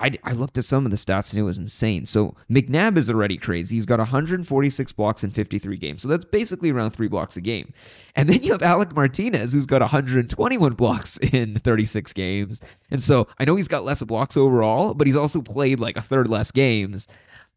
I, 0.00 0.10
I 0.24 0.32
looked 0.32 0.56
at 0.56 0.64
some 0.64 0.86
of 0.86 0.90
the 0.90 0.96
stats 0.96 1.32
and 1.32 1.40
it 1.40 1.44
was 1.44 1.58
insane. 1.58 2.06
So 2.06 2.34
McNabb 2.50 2.96
is 2.96 3.10
already 3.10 3.36
crazy. 3.36 3.76
He's 3.76 3.86
got 3.86 3.98
146 3.98 4.92
blocks 4.92 5.24
in 5.24 5.30
53 5.30 5.76
games. 5.76 6.00
So 6.00 6.08
that's 6.08 6.24
basically 6.24 6.70
around 6.70 6.92
three 6.92 7.08
blocks 7.08 7.36
a 7.36 7.42
game. 7.42 7.74
And 8.16 8.28
then 8.28 8.42
you 8.42 8.52
have 8.52 8.62
Alec 8.62 8.96
Martinez, 8.96 9.52
who's 9.52 9.66
got 9.66 9.82
121 9.82 10.72
blocks 10.72 11.18
in 11.22 11.54
36 11.54 12.12
games. 12.14 12.62
And 12.90 13.02
so 13.02 13.28
I 13.38 13.44
know 13.44 13.56
he's 13.56 13.68
got 13.68 13.84
less 13.84 14.02
blocks 14.02 14.38
overall, 14.38 14.94
but 14.94 15.06
he's 15.06 15.16
also 15.16 15.42
played 15.42 15.80
like 15.80 15.98
a 15.98 16.02
third 16.02 16.28
less 16.28 16.50
games. 16.50 17.06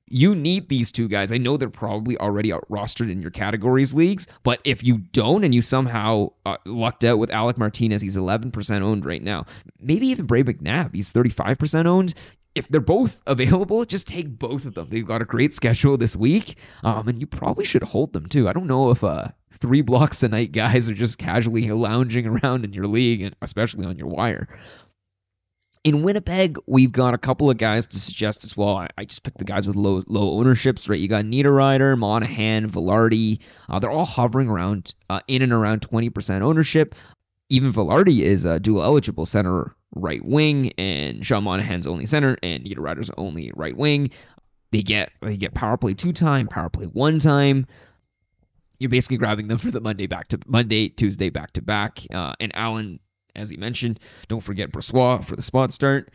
You 0.10 0.36
need 0.36 0.70
these 0.70 0.92
two 0.92 1.08
guys. 1.08 1.32
I 1.32 1.38
know 1.38 1.58
they're 1.58 1.70
probably 1.70 2.18
already 2.18 2.52
rostered 2.52 3.12
in 3.12 3.22
your 3.22 3.32
categories 3.32 3.94
leagues, 3.94 4.28
but 4.44 4.62
if 4.64 4.84
you 4.84 4.98
don't 4.98 5.44
and 5.44 5.56
you 5.56 5.62
somehow 5.62 6.34
uh, 6.46 6.58
lucked 6.66 7.04
out 7.04 7.20
with 7.20 7.32
Alec 7.32 7.58
Martinez, 7.58 8.02
he's 8.02 8.18
11% 8.18 8.82
owned 8.82 9.06
right 9.06 9.22
now. 9.22 9.46
Maybe 9.80 10.08
even 10.08 10.26
Bray 10.26 10.44
McNabb, 10.44 10.94
he's 10.94 11.12
35% 11.14 11.86
owned. 11.86 12.14
If 12.54 12.68
they're 12.68 12.82
both 12.82 13.22
available, 13.28 13.86
just 13.86 14.08
take 14.08 14.28
both 14.28 14.66
of 14.66 14.76
them. 14.76 14.88
They've 14.90 15.06
got 15.06 15.22
a 15.22 15.26
great 15.26 15.54
schedule 15.54 15.98
this 15.98 16.16
week, 16.16 16.58
um, 16.84 17.08
and 17.08 17.20
you 17.20 17.26
probably 17.26 17.66
should 17.66 17.84
hold 17.84 18.14
them 18.14 18.28
too. 18.28 18.48
I 18.48 18.54
don't 18.54 18.68
know 18.68 18.92
if 18.92 19.04
uh, 19.04 19.30
three 19.54 19.82
blocks 19.82 20.22
a 20.24 20.28
night 20.28 20.52
guys 20.52 20.90
are 20.90 20.94
just 20.94 21.18
casually 21.18 21.70
lounging 21.72 22.28
around 22.28 22.66
in 22.66 22.74
your 22.74 22.88
league, 22.88 23.22
and 23.22 23.36
especially 23.42 23.86
on 23.86 23.98
your 23.98 24.08
wire. 24.08 24.48
In 25.84 26.02
Winnipeg, 26.02 26.58
we've 26.66 26.94
got 26.94 27.14
a 27.14 27.18
couple 27.18 27.50
of 27.50 27.58
guys 27.58 27.88
to 27.88 28.00
suggest 28.00 28.46
as 28.46 28.56
well. 28.56 28.78
I, 28.78 28.88
I 28.98 29.04
just 29.04 29.24
picked 29.24 29.38
the 29.38 29.44
guys 29.44 29.68
with 29.68 29.76
low 29.76 30.02
low 30.08 30.40
ownerships, 30.40 30.88
right? 30.88 31.00
You 31.00 31.10
got 31.10 31.26
Niederreiter, 31.26 31.98
Monahan, 31.98 32.70
Vilardi. 32.70 33.40
Uh, 33.68 33.80
they're 33.80 33.92
all 33.92 34.06
hovering 34.06 34.48
around 34.48 34.96
uh, 35.10 35.20
in 35.28 35.42
and 35.42 35.52
around 35.52 35.82
20% 35.82 36.42
ownership. 36.42 36.96
Even 37.50 37.74
Vilardi 37.74 38.22
is 38.22 38.46
a 38.46 38.62
dual 38.62 38.82
eligible 38.82 39.26
center 39.26 39.74
right 39.94 40.24
wing, 40.24 40.72
and 40.78 41.26
Sean 41.26 41.44
Monahan's 41.44 41.86
only 41.86 42.06
center, 42.06 42.38
and 42.42 42.64
Niederreiter's 42.64 43.12
only 43.18 43.52
right 43.54 43.76
wing. 43.76 44.12
They 44.72 44.84
get 44.84 45.12
they 45.22 45.36
get 45.36 45.54
power 45.54 45.76
play 45.76 45.96
two 45.96 46.14
time, 46.14 46.48
power 46.48 46.70
play 46.70 46.86
one 46.86 47.20
time. 47.20 47.68
You're 48.80 48.90
basically 48.90 49.18
grabbing 49.18 49.48
them 49.48 49.58
for 49.58 49.70
the 49.70 49.82
Monday 49.82 50.08
back 50.08 50.30
to 50.30 50.40
Monday, 50.48 50.88
Tuesday 50.90 51.30
back 51.30 51.52
to 51.54 51.62
back. 51.62 52.00
Uh, 52.12 52.34
and 52.40 52.56
Allen 52.56 53.00
as 53.36 53.50
he 53.50 53.58
mentioned. 53.58 54.00
Don't 54.28 54.42
forget 54.42 54.72
Brossoit 54.72 55.26
for 55.26 55.36
the 55.36 55.42
spot 55.42 55.72
start. 55.72 56.12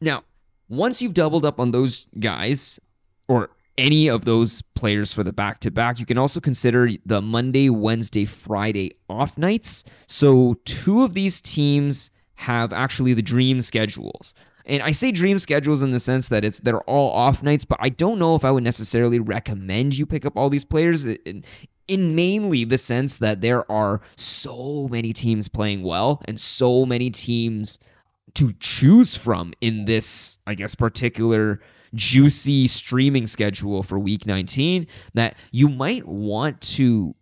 Now, 0.00 0.22
once 0.68 1.02
you've 1.02 1.14
doubled 1.14 1.44
up 1.44 1.60
on 1.60 1.70
those 1.70 2.06
guys, 2.18 2.80
or 3.26 3.48
any 3.76 4.08
of 4.08 4.24
those 4.24 4.62
players 4.62 5.12
for 5.14 5.22
the 5.22 5.32
back 5.32 5.60
to 5.60 5.70
back, 5.70 6.00
you 6.00 6.06
can 6.06 6.18
also 6.18 6.40
consider 6.40 6.88
the 7.06 7.22
Monday, 7.22 7.70
Wednesday, 7.70 8.24
Friday 8.24 8.96
off 9.08 9.38
nights. 9.38 9.84
So, 10.06 10.54
two 10.64 11.04
of 11.04 11.14
these 11.14 11.40
teams 11.40 12.10
have 12.34 12.72
actually 12.72 13.14
the 13.14 13.22
dream 13.22 13.60
schedules. 13.60 14.34
And 14.64 14.82
I 14.82 14.90
say 14.90 15.12
dream 15.12 15.38
schedules 15.38 15.82
in 15.82 15.92
the 15.92 16.00
sense 16.00 16.28
that 16.28 16.44
it's 16.44 16.60
they're 16.60 16.80
all 16.80 17.10
off 17.12 17.42
nights, 17.42 17.64
but 17.64 17.78
I 17.80 17.88
don't 17.88 18.18
know 18.18 18.34
if 18.34 18.44
I 18.44 18.50
would 18.50 18.64
necessarily 18.64 19.18
recommend 19.18 19.96
you 19.96 20.04
pick 20.04 20.26
up 20.26 20.36
all 20.36 20.50
these 20.50 20.66
players 20.66 21.06
in 21.88 22.14
mainly 22.14 22.64
the 22.64 22.78
sense 22.78 23.18
that 23.18 23.40
there 23.40 23.70
are 23.70 24.00
so 24.16 24.86
many 24.88 25.12
teams 25.12 25.48
playing 25.48 25.82
well 25.82 26.22
and 26.26 26.38
so 26.38 26.86
many 26.86 27.10
teams 27.10 27.80
to 28.34 28.52
choose 28.60 29.16
from 29.16 29.54
in 29.60 29.84
this, 29.86 30.38
I 30.46 30.54
guess, 30.54 30.74
particular 30.74 31.60
juicy 31.94 32.68
streaming 32.68 33.26
schedule 33.26 33.82
for 33.82 33.98
week 33.98 34.26
19 34.26 34.86
that 35.14 35.36
you 35.50 35.70
might 35.70 36.06
want 36.06 36.60
to 36.60 37.14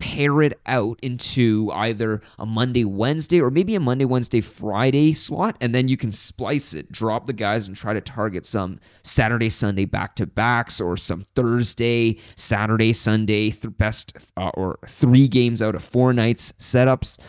pair 0.00 0.42
it 0.42 0.58
out 0.66 0.98
into 1.02 1.70
either 1.72 2.22
a 2.38 2.46
Monday, 2.46 2.84
Wednesday, 2.84 3.40
or 3.40 3.50
maybe 3.50 3.76
a 3.76 3.80
Monday, 3.80 4.06
Wednesday, 4.06 4.40
Friday 4.40 5.12
slot, 5.12 5.56
and 5.60 5.72
then 5.72 5.86
you 5.86 5.96
can 5.96 6.10
splice 6.10 6.74
it, 6.74 6.90
drop 6.90 7.26
the 7.26 7.32
guys, 7.32 7.68
and 7.68 7.76
try 7.76 7.92
to 7.92 8.00
target 8.00 8.46
some 8.46 8.80
Saturday, 9.04 9.50
Sunday 9.50 9.84
back 9.84 10.16
to 10.16 10.26
backs, 10.26 10.80
or 10.80 10.96
some 10.96 11.22
Thursday, 11.36 12.18
Saturday, 12.34 12.92
Sunday, 12.92 13.50
th- 13.50 13.76
best 13.76 14.32
uh, 14.36 14.50
or 14.54 14.78
three 14.88 15.28
games 15.28 15.62
out 15.62 15.74
of 15.76 15.84
four 15.84 16.12
nights 16.12 16.52
setups. 16.52 17.20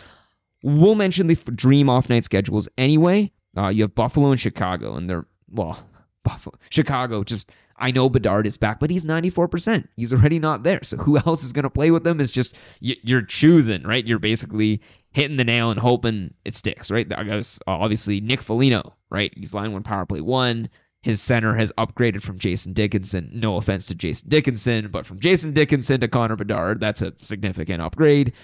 We'll 0.62 0.94
mention 0.94 1.26
the 1.26 1.34
dream 1.54 1.88
off 1.88 2.08
night 2.08 2.24
schedules 2.24 2.68
anyway. 2.78 3.30
Uh, 3.56 3.68
you 3.68 3.82
have 3.82 3.94
Buffalo 3.94 4.30
and 4.30 4.40
Chicago, 4.40 4.96
and 4.96 5.08
they're 5.08 5.26
well, 5.50 5.78
Buffalo, 6.24 6.56
Chicago 6.70 7.22
just 7.22 7.52
I 7.82 7.90
know 7.90 8.08
Bedard 8.08 8.46
is 8.46 8.58
back, 8.58 8.78
but 8.78 8.90
he's 8.90 9.04
94%. 9.04 9.88
He's 9.96 10.12
already 10.12 10.38
not 10.38 10.62
there. 10.62 10.84
So 10.84 10.96
who 10.96 11.18
else 11.18 11.42
is 11.42 11.52
going 11.52 11.64
to 11.64 11.70
play 11.70 11.90
with 11.90 12.04
them? 12.04 12.20
Is 12.20 12.30
just 12.30 12.56
you're 12.80 13.22
choosing, 13.22 13.82
right? 13.82 14.06
You're 14.06 14.20
basically 14.20 14.82
hitting 15.10 15.36
the 15.36 15.44
nail 15.44 15.72
and 15.72 15.80
hoping 15.80 16.32
it 16.44 16.54
sticks, 16.54 16.92
right? 16.92 17.12
I 17.12 17.24
guess 17.24 17.60
uh, 17.66 17.72
obviously 17.72 18.20
Nick 18.20 18.40
Foligno, 18.40 18.94
right? 19.10 19.32
He's 19.36 19.52
line 19.52 19.72
one 19.72 19.82
power 19.82 20.06
play 20.06 20.20
one. 20.20 20.70
His 21.02 21.20
center 21.20 21.52
has 21.52 21.72
upgraded 21.76 22.22
from 22.22 22.38
Jason 22.38 22.74
Dickinson. 22.74 23.30
No 23.34 23.56
offense 23.56 23.88
to 23.88 23.96
Jason 23.96 24.28
Dickinson, 24.28 24.88
but 24.92 25.04
from 25.04 25.18
Jason 25.18 25.52
Dickinson 25.52 26.00
to 26.00 26.08
Connor 26.08 26.36
Bedard, 26.36 26.78
that's 26.78 27.02
a 27.02 27.12
significant 27.16 27.82
upgrade. 27.82 28.34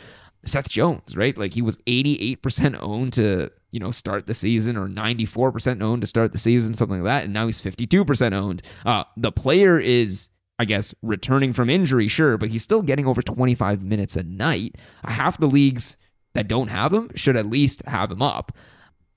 Seth 0.45 0.69
Jones, 0.69 1.17
right? 1.17 1.37
Like 1.37 1.53
he 1.53 1.63
was 1.63 1.79
88% 1.79 2.79
owned 2.81 3.15
to, 3.15 3.51
you 3.71 3.81
know, 3.81 3.91
start 3.91 4.27
the 4.27 4.35
season 4.35 4.77
or 4.77 4.89
94% 4.89 5.83
owned 5.83 6.03
to 6.03 6.07
start 6.07 6.33
the 6.33 6.39
season, 6.39 6.77
something 6.77 7.03
like 7.03 7.11
that. 7.11 7.25
And 7.25 7.33
now 7.33 7.47
he's 7.47 7.61
52% 7.61 8.33
owned. 8.33 8.63
Uh, 8.85 9.05
the 9.17 9.33
player 9.33 9.79
is, 9.79 10.31
I 10.59 10.65
guess, 10.65 10.95
returning 11.03 11.53
from 11.53 11.71
injury, 11.71 12.09
sure, 12.09 12.39
but 12.39 12.49
he's 12.49 12.63
still 12.63 12.83
getting 12.83 13.07
over 13.07 13.23
25 13.23 13.83
minutes 13.83 14.17
a 14.17 14.23
night. 14.23 14.77
Half 15.05 15.39
the 15.39 15.47
leagues 15.47 15.99
that 16.35 16.49
don't 16.49 16.69
have 16.69 16.93
him 16.93 17.11
should 17.15 17.37
at 17.37 17.47
least 17.47 17.83
have 17.87 18.11
him 18.11 18.23
up 18.23 18.53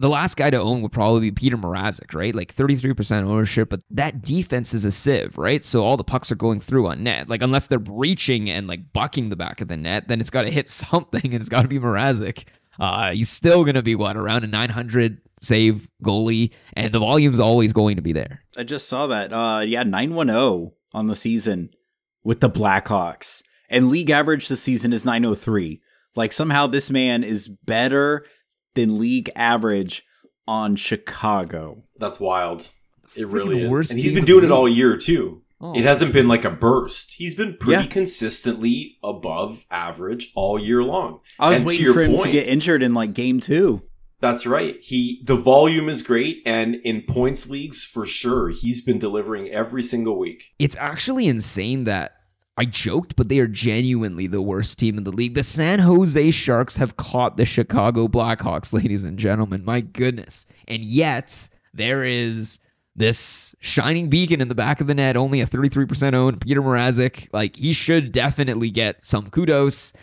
the 0.01 0.09
last 0.09 0.35
guy 0.35 0.49
to 0.49 0.59
own 0.59 0.81
would 0.81 0.91
probably 0.91 1.21
be 1.21 1.31
Peter 1.31 1.57
Mrazek, 1.57 2.15
right? 2.15 2.33
Like 2.33 2.53
33% 2.53 3.23
ownership, 3.23 3.69
but 3.69 3.83
that 3.91 4.21
defense 4.21 4.73
is 4.73 4.83
a 4.83 4.91
sieve, 4.91 5.37
right? 5.37 5.63
So 5.63 5.85
all 5.85 5.95
the 5.95 6.03
pucks 6.03 6.31
are 6.31 6.35
going 6.35 6.59
through 6.59 6.87
on 6.87 7.03
net. 7.03 7.29
Like 7.29 7.43
unless 7.43 7.67
they're 7.67 7.79
breaching 7.79 8.49
and 8.49 8.67
like 8.67 8.91
bucking 8.91 9.29
the 9.29 9.35
back 9.35 9.61
of 9.61 9.67
the 9.67 9.77
net, 9.77 10.07
then 10.07 10.19
it's 10.19 10.31
got 10.31 10.41
to 10.41 10.49
hit 10.49 10.67
something 10.83 11.23
and 11.23 11.35
it's 11.35 11.49
got 11.49 11.61
to 11.61 11.67
be 11.67 11.79
Mrazek. 11.79 12.45
Uh, 12.79 13.11
he's 13.11 13.29
still 13.29 13.63
going 13.63 13.75
to 13.75 13.83
be 13.83 13.95
what 13.95 14.17
around 14.17 14.43
a 14.43 14.47
900 14.47 15.21
save 15.39 15.87
goalie, 16.03 16.51
and 16.73 16.91
the 16.91 16.99
volume's 16.99 17.39
always 17.39 17.73
going 17.73 17.97
to 17.97 18.01
be 18.01 18.13
there. 18.13 18.43
I 18.57 18.63
just 18.63 18.87
saw 18.87 19.07
that. 19.07 19.31
Uh, 19.31 19.63
yeah, 19.65 19.83
910 19.83 20.71
on 20.93 21.07
the 21.07 21.15
season 21.15 21.69
with 22.23 22.39
the 22.39 22.49
Blackhawks, 22.49 23.43
and 23.69 23.89
league 23.89 24.09
average 24.09 24.47
this 24.47 24.63
season 24.63 24.93
is 24.93 25.05
903. 25.05 25.81
Like 26.15 26.31
somehow 26.31 26.67
this 26.67 26.89
man 26.89 27.23
is 27.23 27.47
better 27.47 28.25
than 28.75 28.99
league 28.99 29.29
average 29.35 30.03
on 30.47 30.75
Chicago. 30.75 31.83
That's 31.97 32.19
wild. 32.19 32.69
It 33.15 33.27
really 33.27 33.61
is. 33.61 33.91
And 33.91 33.99
he's 33.99 34.13
been 34.13 34.25
doing 34.25 34.45
it 34.45 34.51
all 34.51 34.67
year 34.67 34.97
too. 34.97 35.41
Oh. 35.59 35.73
It 35.75 35.83
hasn't 35.83 36.13
been 36.13 36.27
like 36.27 36.43
a 36.43 36.49
burst. 36.49 37.13
He's 37.17 37.35
been 37.35 37.55
pretty 37.55 37.83
yeah. 37.83 37.89
consistently 37.89 38.97
above 39.03 39.65
average 39.69 40.31
all 40.35 40.57
year 40.57 40.81
long. 40.81 41.19
I 41.39 41.49
was 41.49 41.59
and 41.59 41.67
waiting 41.67 41.93
for 41.93 42.01
him 42.01 42.11
point, 42.11 42.23
to 42.23 42.31
get 42.31 42.47
injured 42.47 42.81
in 42.81 42.95
like 42.95 43.13
game 43.13 43.39
two. 43.39 43.83
That's 44.21 44.47
right. 44.47 44.77
He 44.81 45.21
the 45.23 45.35
volume 45.35 45.87
is 45.87 46.01
great, 46.01 46.41
and 46.45 46.75
in 46.75 47.03
points 47.03 47.49
leagues 47.49 47.85
for 47.85 48.05
sure, 48.05 48.49
he's 48.49 48.83
been 48.83 48.97
delivering 48.97 49.49
every 49.49 49.83
single 49.83 50.17
week. 50.17 50.43
It's 50.57 50.77
actually 50.77 51.27
insane 51.27 51.83
that 51.83 52.13
I 52.57 52.65
joked, 52.65 53.15
but 53.15 53.29
they 53.29 53.39
are 53.39 53.47
genuinely 53.47 54.27
the 54.27 54.41
worst 54.41 54.77
team 54.77 54.97
in 54.97 55.03
the 55.03 55.11
league. 55.11 55.33
The 55.33 55.43
San 55.43 55.79
Jose 55.79 56.31
Sharks 56.31 56.77
have 56.77 56.97
caught 56.97 57.37
the 57.37 57.45
Chicago 57.45 58.07
Blackhawks, 58.07 58.73
ladies 58.83 59.03
and 59.03 59.17
gentlemen. 59.17 59.63
My 59.65 59.81
goodness. 59.81 60.47
And 60.67 60.81
yet, 60.81 61.49
there 61.73 62.03
is 62.03 62.59
this 62.95 63.55
shining 63.61 64.09
beacon 64.09 64.41
in 64.41 64.49
the 64.49 64.55
back 64.55 64.81
of 64.81 64.87
the 64.87 64.93
net, 64.93 65.15
only 65.15 65.39
a 65.39 65.45
33% 65.45 66.13
owned 66.13 66.41
Peter 66.41 66.61
Mrazek. 66.61 67.29
Like, 67.31 67.55
he 67.55 67.71
should 67.71 68.11
definitely 68.11 68.69
get 68.69 69.03
some 69.03 69.29
kudos. 69.29 69.93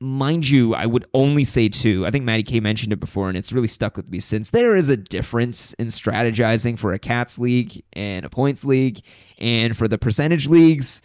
mind 0.00 0.48
you, 0.48 0.74
I 0.74 0.86
would 0.86 1.04
only 1.12 1.44
say 1.44 1.68
two. 1.68 2.06
I 2.06 2.10
think 2.10 2.24
Matty 2.24 2.44
K 2.44 2.60
mentioned 2.60 2.94
it 2.94 3.00
before, 3.00 3.28
and 3.28 3.36
it's 3.36 3.52
really 3.52 3.68
stuck 3.68 3.98
with 3.98 4.08
me 4.08 4.20
since. 4.20 4.48
There 4.48 4.74
is 4.74 4.88
a 4.88 4.96
difference 4.96 5.74
in 5.74 5.88
strategizing 5.88 6.78
for 6.78 6.94
a 6.94 6.98
cats 6.98 7.38
league 7.38 7.84
and 7.92 8.24
a 8.24 8.30
points 8.30 8.64
league, 8.64 9.00
and 9.38 9.76
for 9.76 9.86
the 9.86 9.98
percentage 9.98 10.48
leagues, 10.48 11.02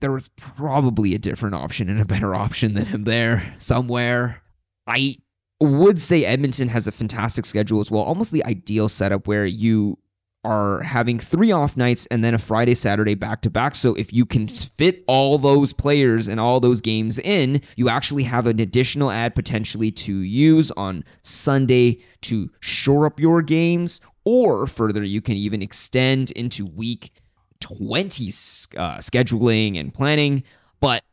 there 0.00 0.12
was 0.12 0.28
probably 0.36 1.14
a 1.14 1.18
different 1.18 1.56
option 1.56 1.88
and 1.88 2.00
a 2.00 2.04
better 2.04 2.34
option 2.34 2.74
than 2.74 2.86
him 2.86 3.04
there 3.04 3.42
somewhere. 3.58 4.42
I 4.86 5.16
would 5.60 6.00
say 6.00 6.24
Edmonton 6.24 6.68
has 6.68 6.86
a 6.86 6.92
fantastic 6.92 7.44
schedule 7.44 7.80
as 7.80 7.90
well, 7.90 8.02
almost 8.02 8.32
the 8.32 8.44
ideal 8.44 8.88
setup 8.88 9.28
where 9.28 9.44
you 9.44 9.98
are 10.42 10.80
having 10.80 11.18
three 11.18 11.52
off 11.52 11.76
nights 11.76 12.06
and 12.06 12.24
then 12.24 12.32
a 12.32 12.38
Friday, 12.38 12.74
Saturday 12.74 13.14
back 13.14 13.42
to 13.42 13.50
back. 13.50 13.74
So 13.74 13.94
if 13.94 14.12
you 14.12 14.24
can 14.24 14.48
fit 14.48 15.04
all 15.06 15.36
those 15.36 15.74
players 15.74 16.28
and 16.28 16.40
all 16.40 16.60
those 16.60 16.80
games 16.80 17.18
in, 17.18 17.60
you 17.76 17.90
actually 17.90 18.22
have 18.22 18.46
an 18.46 18.58
additional 18.58 19.10
add 19.10 19.34
potentially 19.34 19.90
to 19.92 20.14
use 20.14 20.70
on 20.70 21.04
Sunday 21.22 21.98
to 22.22 22.50
shore 22.60 23.04
up 23.04 23.20
your 23.20 23.42
games. 23.42 24.00
Or 24.24 24.66
further, 24.66 25.02
you 25.02 25.20
can 25.20 25.36
even 25.36 25.60
extend 25.60 26.30
into 26.30 26.64
week 26.64 27.10
20 27.60 28.26
uh, 28.26 28.98
scheduling 28.98 29.78
and 29.78 29.92
planning. 29.92 30.44
But 30.80 31.04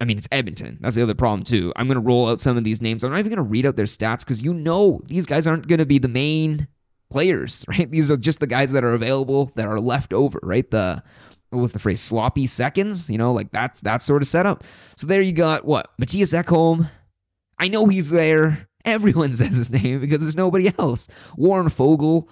I 0.00 0.04
mean, 0.04 0.18
it's 0.18 0.28
Edmonton. 0.30 0.78
That's 0.80 0.94
the 0.94 1.02
other 1.02 1.14
problem, 1.14 1.42
too. 1.42 1.72
I'm 1.74 1.88
going 1.88 1.96
to 1.96 2.06
roll 2.06 2.28
out 2.28 2.40
some 2.40 2.56
of 2.56 2.64
these 2.64 2.80
names. 2.80 3.02
I'm 3.02 3.10
not 3.10 3.18
even 3.18 3.30
going 3.30 3.44
to 3.44 3.50
read 3.50 3.66
out 3.66 3.76
their 3.76 3.86
stats 3.86 4.24
because 4.24 4.40
you 4.40 4.54
know 4.54 5.00
these 5.04 5.26
guys 5.26 5.46
aren't 5.46 5.66
going 5.66 5.80
to 5.80 5.86
be 5.86 5.98
the 5.98 6.08
main 6.08 6.68
players, 7.10 7.64
right? 7.68 7.90
These 7.90 8.10
are 8.10 8.16
just 8.16 8.40
the 8.40 8.46
guys 8.46 8.72
that 8.72 8.84
are 8.84 8.94
available 8.94 9.46
that 9.56 9.66
are 9.66 9.80
left 9.80 10.12
over, 10.12 10.38
right? 10.42 10.68
The 10.70 11.02
what 11.50 11.60
was 11.60 11.72
the 11.72 11.78
phrase? 11.78 12.00
Sloppy 12.00 12.46
seconds, 12.46 13.08
you 13.08 13.18
know, 13.18 13.32
like 13.32 13.50
that's 13.50 13.80
that 13.82 14.02
sort 14.02 14.22
of 14.22 14.28
setup. 14.28 14.64
So 14.96 15.06
there 15.06 15.22
you 15.22 15.32
got 15.32 15.64
what 15.64 15.90
Mattias 16.00 16.38
Ekholm. 16.38 16.88
I 17.58 17.68
know 17.68 17.86
he's 17.86 18.10
there. 18.10 18.68
Everyone 18.84 19.32
says 19.32 19.56
his 19.56 19.70
name 19.70 20.00
because 20.00 20.20
there's 20.20 20.36
nobody 20.36 20.70
else. 20.78 21.08
Warren 21.36 21.68
Foegele, 21.68 22.28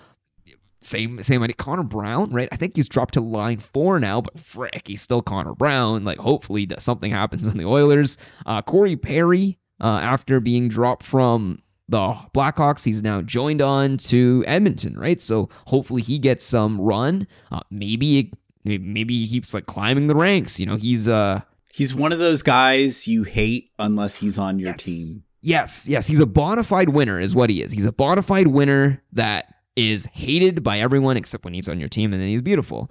same 0.87 1.23
same 1.23 1.43
idea. 1.43 1.55
Connor 1.55 1.83
Brown, 1.83 2.31
right? 2.31 2.49
I 2.51 2.57
think 2.57 2.77
he's 2.77 2.89
dropped 2.89 3.15
to 3.15 3.21
line 3.21 3.59
four 3.59 4.01
now, 4.01 4.21
but 4.21 4.39
frick, 4.39 4.87
he's 4.87 5.03
still 5.03 5.23
Connor 5.23 5.55
Brown. 5.55 6.05
Like, 6.05 6.19
hopefully 6.19 6.69
something 6.79 7.11
happens 7.11 7.47
in 7.47 7.59
the 7.59 7.67
Oilers. 7.67 8.19
Uh, 8.45 8.63
Corey 8.63 8.97
Perry, 8.97 9.59
uh, 9.81 10.01
after 10.03 10.41
being 10.41 10.69
dropped 10.69 11.03
from 11.03 11.61
the 11.89 12.15
Blackhawks, 12.35 12.85
he's 12.85 13.03
now 13.03 13.23
joined 13.23 13.63
on 13.63 13.99
to 13.99 14.45
Edmonton, 14.47 14.99
right? 14.99 15.21
So 15.21 15.51
hopefully 15.67 16.03
he 16.03 16.19
gets 16.19 16.45
some 16.45 16.81
run. 16.81 17.27
Uh, 17.51 17.61
maybe 17.71 18.33
maybe 18.65 19.25
he 19.25 19.29
keeps 19.29 19.55
like 19.55 19.67
climbing 19.67 20.07
the 20.07 20.17
ranks. 20.17 20.59
You 20.59 20.67
know, 20.67 20.77
he's 20.77 21.09
uh 21.09 21.43
he's 21.73 21.95
one 21.95 22.13
of 22.13 22.19
those 22.19 22.43
guys 22.43 23.07
you 23.07 23.23
hate 23.23 23.71
unless 23.79 24.17
he's 24.17 24.39
on 24.39 24.59
your 24.59 24.71
yes. 24.71 24.85
team. 24.85 25.23
Yes, 25.43 25.87
yes, 25.89 26.09
he's 26.09 26.19
a 26.19 26.27
bona 26.27 26.65
fide 26.65 26.89
winner, 26.89 27.21
is 27.21 27.37
what 27.37 27.51
he 27.51 27.63
is. 27.63 27.71
He's 27.71 27.85
a 27.85 27.93
bona 27.93 28.23
fide 28.23 28.49
winner 28.49 29.01
that 29.13 29.55
is 29.77 30.07
hated 30.07 30.63
by 30.63 30.81
everyone 30.81 31.17
except 31.17 31.45
when 31.45 31.55
he's 31.55 31.69
on 31.69 31.79
your 31.79 31.89
team, 31.89 32.13
and 32.13 32.21
then 32.21 32.29
he's 32.29 32.43
beautiful. 32.43 32.91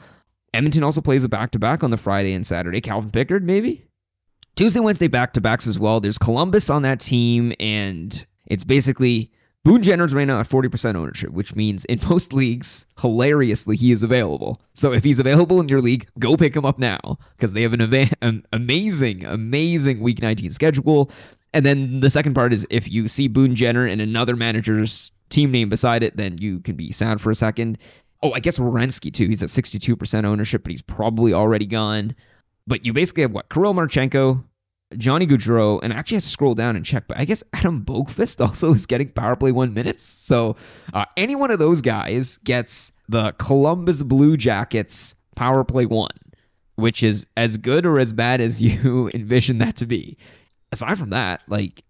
Edmonton 0.54 0.84
also 0.84 1.02
plays 1.02 1.24
a 1.26 1.30
back 1.30 1.52
to 1.52 1.60
back 1.60 1.84
on 1.84 1.90
the 1.90 1.98
Friday 1.98 2.34
and 2.34 2.46
Saturday. 2.46 2.80
Calvin 2.80 3.12
Pickard, 3.12 3.44
maybe? 3.44 3.86
Tuesday, 4.56 4.80
Wednesday 4.80 5.08
back 5.08 5.34
to 5.34 5.42
backs 5.42 5.68
as 5.68 5.78
well. 5.78 6.00
There's 6.00 6.18
Columbus 6.18 6.70
on 6.70 6.84
that 6.84 7.02
team, 7.02 7.52
and 7.60 8.26
it's 8.46 8.64
basically 8.64 9.32
Boone 9.66 9.82
Jenner's 9.82 10.14
right 10.14 10.26
now 10.26 10.40
at 10.40 10.46
40% 10.46 10.96
ownership, 10.96 11.32
which 11.32 11.56
means 11.56 11.86
in 11.86 12.00
most 12.10 12.34
leagues, 12.34 12.86
hilariously, 13.02 13.76
he 13.76 13.92
is 13.92 14.04
available. 14.04 14.62
So 14.76 14.94
if 14.94 15.04
he's 15.04 15.20
available 15.20 15.60
in 15.60 15.68
your 15.68 15.82
league, 15.82 16.08
go 16.18 16.38
pick 16.38 16.56
him 16.56 16.66
up 16.66 16.78
now 16.78 17.18
because 17.36 17.52
they 17.52 17.64
have 17.64 17.74
an, 17.74 17.82
an 18.22 18.46
amazing, 18.54 19.26
amazing 19.26 20.00
Week 20.00 20.22
19 20.22 20.52
schedule. 20.52 21.12
And 21.52 21.66
then 21.66 22.00
the 22.00 22.10
second 22.10 22.36
part 22.36 22.54
is 22.54 22.68
if 22.70 22.92
you 22.92 23.08
see 23.08 23.28
Boone 23.28 23.56
Jenner 23.56 23.88
and 23.88 24.02
another 24.02 24.36
manager's 24.36 25.12
team 25.30 25.52
name 25.52 25.70
beside 25.70 26.04
it, 26.04 26.16
then 26.16 26.38
you 26.38 26.60
can 26.60 26.76
be 26.76 26.92
sad 26.92 27.22
for 27.22 27.32
a 27.32 27.36
second. 27.36 27.78
Oh, 28.22 28.32
I 28.32 28.40
guess 28.40 28.60
Werenski 28.60 29.14
too. 29.14 29.28
He's 29.28 29.44
at 29.44 29.50
62% 29.50 30.26
ownership, 30.26 30.64
but 30.64 30.72
he's 30.72 30.82
probably 30.82 31.34
already 31.34 31.66
gone. 31.66 32.16
But 32.68 32.86
you 32.86 32.94
basically 32.94 33.24
have 33.24 33.32
what? 33.32 33.50
Kirill 33.50 33.74
Marchenko, 33.74 34.44
Johnny 34.98 35.28
Gaudreau, 35.28 35.80
and 35.84 35.94
I 35.94 35.98
actually 35.98 36.18
have 36.18 36.24
to 36.24 36.30
scroll 36.30 36.56
down 36.56 36.76
and 36.76 36.86
check, 36.86 37.08
but 37.08 37.18
I 37.18 37.26
guess 37.26 37.44
Adam 37.54 37.84
Boqvist 37.84 38.42
also 38.46 38.74
is 38.74 38.86
getting 38.86 39.10
power 39.10 39.36
play 39.36 39.52
one 39.52 39.74
minutes. 39.74 40.04
So 40.04 40.56
uh, 40.94 41.06
any 41.18 41.36
one 41.36 41.52
of 41.52 41.60
those 41.60 41.82
guys 41.82 42.38
gets 42.38 42.92
the 43.10 43.34
Columbus 43.34 44.02
Blue 44.02 44.38
Jackets 44.38 45.16
power 45.36 45.64
play 45.64 45.86
one, 45.86 46.10
which 46.76 47.04
is 47.04 47.28
as 47.36 47.58
good 47.58 47.86
or 47.86 48.00
as 48.00 48.14
bad 48.14 48.42
as 48.42 48.62
you 48.64 49.10
envision 49.14 49.60
that 49.60 49.78
to 49.78 49.86
be 49.86 50.18
aside 50.72 50.98
from 50.98 51.12
that, 51.12 51.42
like 51.48 51.84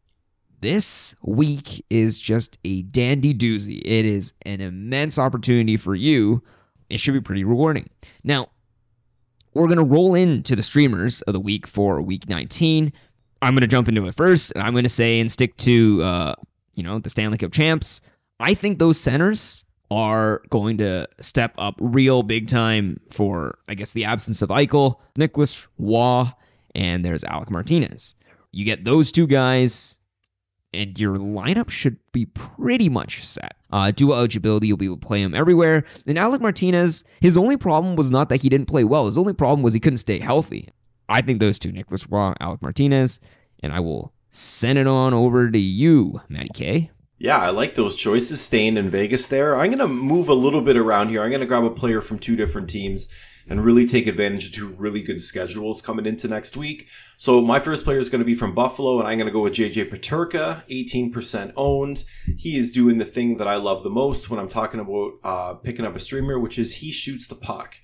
this 0.66 1.16
week 1.22 1.86
is 1.92 2.20
just 2.20 2.58
a 2.66 2.82
dandy 2.82 3.36
doozy. 3.36 3.80
It 3.86 4.04
is 4.04 4.34
an 4.48 4.62
immense 4.62 5.20
opportunity 5.20 5.78
for 5.78 5.94
you. 5.94 6.42
It 6.90 7.00
should 7.00 7.14
be 7.14 7.22
pretty 7.22 7.44
rewarding. 7.44 7.88
Now, 8.24 8.48
we're 9.54 9.68
going 9.68 9.78
to 9.78 9.84
roll 9.84 10.16
into 10.16 10.56
the 10.56 10.64
streamers 10.64 11.22
of 11.22 11.34
the 11.34 11.40
week 11.40 11.68
for 11.68 12.02
week 12.02 12.28
19. 12.28 12.94
I'm 13.44 13.54
going 13.54 13.62
to 13.62 13.68
jump 13.68 13.90
into 13.90 14.08
it 14.08 14.16
first, 14.16 14.54
and 14.54 14.64
I'm 14.64 14.72
going 14.72 14.86
to 14.86 14.90
say 14.90 15.20
and 15.20 15.32
stick 15.32 15.56
to, 15.58 16.02
uh, 16.02 16.36
you 16.76 16.82
know, 16.82 16.98
the 16.98 17.12
Stanley 17.12 17.38
Cup 17.38 17.52
champs. 17.52 18.02
I 18.40 18.56
think 18.56 18.80
those 18.80 19.00
centers 19.00 19.66
are 19.92 20.42
going 20.50 20.80
to 20.80 21.08
step 21.20 21.54
up 21.60 21.76
real 21.80 22.24
big 22.24 22.48
time 22.48 23.02
for, 23.12 23.60
I 23.70 23.76
guess, 23.76 23.94
the 23.94 24.06
absence 24.06 24.42
of 24.42 24.50
Eichel, 24.50 24.96
Nicolas 25.16 25.68
Roy, 25.78 26.24
and 26.74 27.06
there's 27.06 27.24
Alec 27.24 27.52
Martinez. 27.52 28.16
You 28.52 28.66
get 28.66 28.84
those 28.84 29.12
two 29.12 29.28
guys, 29.28 30.00
and 30.76 31.00
your 31.00 31.16
lineup 31.16 31.70
should 31.70 31.98
be 32.12 32.26
pretty 32.26 32.90
much 32.90 33.26
set. 33.26 33.56
Uh, 33.72 33.92
dual 33.92 34.16
eligibility, 34.16 34.68
you'll 34.68 34.78
be 34.78 34.86
able 34.86 34.98
to 34.98 35.08
play 35.08 35.22
him 35.22 35.34
everywhere. 35.34 35.86
And 36.06 36.18
Alec 36.18 36.42
Martinez, 36.42 37.04
his 37.22 37.38
only 37.38 37.58
problem 37.58 37.96
was 37.96 38.12
not 38.12 38.30
that 38.30 38.42
he 38.42 38.50
didn't 38.50 38.68
play 38.68 38.84
well. 38.84 39.06
His 39.06 39.18
only 39.18 39.34
problem 39.34 39.64
was 39.64 39.74
he 39.74 39.80
couldn't 39.80 39.98
stay 39.98 40.20
healthy. 40.20 40.70
I 41.08 41.22
think 41.22 41.40
those 41.40 41.60
two, 41.60 41.72
Nicolas 41.72 42.10
Roy, 42.10 42.34
Alec 42.40 42.62
Martinez, 42.62 43.22
and 43.62 43.72
I 43.74 43.80
will 43.80 44.14
send 44.30 44.78
it 44.78 44.88
on 44.88 45.14
over 45.14 45.50
to 45.50 45.60
you, 45.60 46.22
Matty 46.30 46.50
K. 46.54 46.92
Yeah, 47.18 47.38
I 47.38 47.52
like 47.52 47.76
those 47.76 47.96
choices 47.96 48.42
staying 48.42 48.76
in 48.78 48.90
Vegas 48.90 49.28
there. 49.28 49.56
I'm 49.56 49.68
going 49.68 49.80
to 49.80 49.88
move 49.88 50.28
a 50.28 50.34
little 50.34 50.62
bit 50.62 50.78
around 50.78 51.10
here. 51.10 51.24
I'm 51.24 51.30
going 51.30 51.40
to 51.40 51.46
grab 51.46 51.64
a 51.64 51.70
player 51.70 52.02
from 52.02 52.20
two 52.20 52.36
different 52.36 52.70
teams 52.70 53.14
and 53.48 53.64
really 53.64 53.86
take 53.86 54.08
advantage 54.08 54.48
of 54.48 54.54
two 54.54 54.76
really 54.78 55.04
good 55.04 55.20
schedules 55.20 55.82
coming 55.82 56.06
into 56.06 56.28
next 56.28 56.58
week. 56.58 56.88
So 57.18 57.42
my 57.42 57.60
first 57.60 57.86
player 57.86 58.00
is 58.00 58.10
going 58.10 58.20
to 58.20 58.26
be 58.26 58.36
from 58.36 58.56
Buffalo, 58.56 59.00
and 59.00 59.08
I'm 59.08 59.18
going 59.18 59.28
to 59.28 59.34
go 59.34 59.44
with 59.44 59.54
JJ 59.54 59.90
Peterka, 59.90 60.68
18% 60.68 61.54
owned. 61.56 62.04
He 62.38 62.58
is 62.58 62.72
doing 62.72 62.98
the 62.98 63.06
thing 63.06 63.38
that 63.38 63.48
I 63.48 63.58
love 63.58 63.84
the 63.84 63.90
most 63.90 64.30
when 64.30 64.40
I'm 64.40 64.48
talking 64.48 64.80
about 64.80 65.14
uh, 65.24 65.54
picking 65.56 65.86
up 65.86 65.96
a 65.96 66.00
streamer, 66.00 66.40
which 66.40 66.58
is 66.58 66.78
he 66.78 66.92
shoots 66.92 67.28
the 67.28 67.36
puck. 67.36 67.76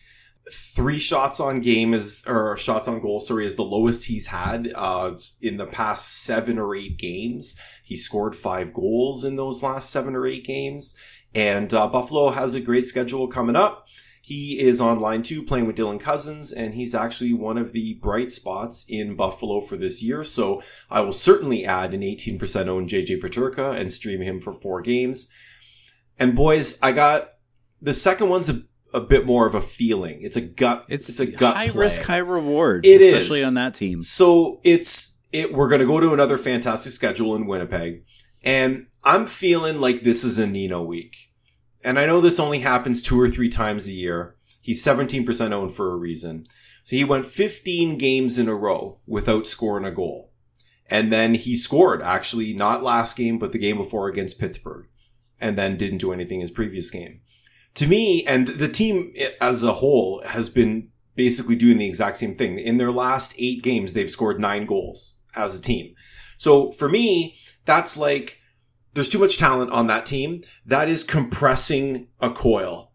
Three 0.52 0.98
shots 0.98 1.40
on 1.40 1.60
game 1.60 1.94
is, 1.94 2.26
or 2.28 2.58
shots 2.58 2.88
on 2.88 3.00
goal, 3.00 3.20
sorry, 3.20 3.46
is 3.46 3.56
the 3.56 3.64
lowest 3.64 4.08
he's 4.08 4.28
had 4.28 4.72
uh, 4.76 5.16
in 5.40 5.58
the 5.58 5.68
past 5.68 6.24
seven 6.24 6.58
or 6.58 6.76
eight 6.76 6.98
games. 6.98 7.62
He 7.86 7.96
scored 7.96 8.36
five 8.36 8.74
goals 8.74 9.24
in 9.24 9.36
those 9.36 9.62
last 9.62 9.92
seven 9.92 10.16
or 10.16 10.26
eight 10.26 10.44
games. 10.44 11.00
And 11.36 11.74
uh, 11.74 11.88
Buffalo 11.88 12.32
has 12.32 12.56
a 12.56 12.62
great 12.62 12.86
schedule 12.86 13.28
coming 13.28 13.56
up. 13.56 13.88
He 14.32 14.62
is 14.62 14.80
on 14.80 15.02
line 15.02 15.24
two 15.24 15.44
playing 15.44 15.68
with 15.68 15.76
Dylan 15.76 16.00
Cozens, 16.00 16.54
and 16.54 16.74
he's 16.74 16.96
actually 16.96 17.34
one 17.34 17.58
of 17.58 17.74
the 17.74 17.96
bright 17.96 18.32
spots 18.32 18.86
in 18.88 19.18
Buffalo 19.18 19.60
for 19.60 19.76
this 19.76 20.02
year. 20.02 20.24
So 20.24 20.62
I 20.90 21.02
will 21.02 21.12
certainly 21.12 21.66
add 21.66 21.94
an 21.94 22.00
18% 22.00 22.68
owned 22.70 22.88
JJ 22.88 23.22
Peterka 23.22 23.78
and 23.78 23.92
stream 23.92 24.22
him 24.22 24.40
for 24.40 24.54
four 24.54 24.80
games. 24.80 25.30
And 26.18 26.34
boys, 26.34 26.82
I 26.82 26.94
got 26.94 27.28
the 27.82 27.92
second 27.92 28.30
one's 28.30 28.50
a, 28.50 28.62
a 28.94 29.02
bit 29.02 29.26
more 29.26 29.46
of 29.46 29.54
a 29.54 29.60
feeling. 29.60 30.20
It's 30.22 30.38
a 30.38 30.48
gut. 30.48 30.86
It's, 30.88 31.10
it's 31.10 31.20
a 31.20 31.30
gut 31.30 31.58
high 31.58 31.68
play. 31.68 31.82
risk, 31.82 32.04
high 32.04 32.20
reward. 32.20 32.86
It 32.86 33.02
especially 33.02 33.40
is. 33.40 33.50
on 33.50 33.56
that 33.56 33.74
team. 33.74 34.02
So 34.02 34.62
it's 34.64 35.28
it. 35.34 35.52
We're 35.52 35.68
gonna 35.68 35.86
go 35.86 36.00
to 36.00 36.14
another 36.14 36.38
fantastic 36.38 36.94
schedule 36.94 37.36
in 37.36 37.48
Winnipeg, 37.48 38.06
and 38.46 38.88
I'm 39.04 39.26
feeling 39.26 39.82
like 39.82 40.00
this 40.00 40.24
is 40.24 40.40
a 40.40 40.48
Nino 40.48 40.82
week. 40.84 41.21
And 41.84 41.98
I 41.98 42.06
know 42.06 42.22
this 42.22 42.40
only 42.40 42.60
happens 42.60 43.02
two 43.02 43.20
or 43.20 43.28
three 43.28 43.50
times 43.50 43.88
a 43.88 43.94
year. 43.94 44.36
He's 44.64 44.86
17% 44.86 45.52
owned 45.52 45.72
for 45.72 45.92
a 45.92 45.98
reason. 45.98 46.46
So 46.84 46.96
he 46.96 47.04
went 47.04 47.26
15 47.26 47.98
games 47.98 48.40
in 48.40 48.48
a 48.48 48.56
row 48.56 49.00
without 49.08 49.48
scoring 49.48 49.86
a 49.86 49.92
goal. 49.92 50.32
And 50.90 51.12
then 51.12 51.36
he 51.36 51.56
scored 51.56 52.02
actually 52.02 52.54
not 52.54 52.84
last 52.84 53.18
game, 53.18 53.40
but 53.40 53.52
the 53.52 53.60
game 53.60 53.78
before 53.78 54.08
against 54.10 54.40
Pittsburgh 54.40 54.88
and 55.40 55.58
then 55.58 55.78
didn't 55.78 56.00
do 56.00 56.12
anything 56.12 56.42
his 56.42 56.52
previous 56.52 56.92
game. 56.92 57.22
To 57.76 57.88
me, 57.88 58.26
and 58.28 58.48
the 58.48 58.68
team 58.68 59.14
as 59.40 59.64
a 59.64 59.74
whole 59.74 60.22
has 60.28 60.50
been 60.50 60.90
basically 61.16 61.56
doing 61.56 61.78
the 61.78 61.88
exact 61.88 62.18
same 62.18 62.34
thing. 62.34 62.58
In 62.58 62.78
their 62.78 62.92
last 62.92 63.34
eight 63.40 63.64
games, 63.64 63.94
they've 63.94 64.10
scored 64.10 64.42
nine 64.42 64.66
goals 64.66 65.24
as 65.36 65.58
a 65.58 65.62
team. 65.62 65.96
So 66.38 66.72
for 66.72 66.90
me, 66.90 67.38
that's 67.66 67.98
like, 67.98 68.41
there's 68.94 69.10
too 69.10 69.20
much 69.20 69.38
talent 69.38 69.72
on 69.72 69.88
that 69.88 70.06
team. 70.06 70.42
That 70.66 70.90
is 70.90 71.04
compressing 71.04 72.08
a 72.20 72.30
coil 72.30 72.92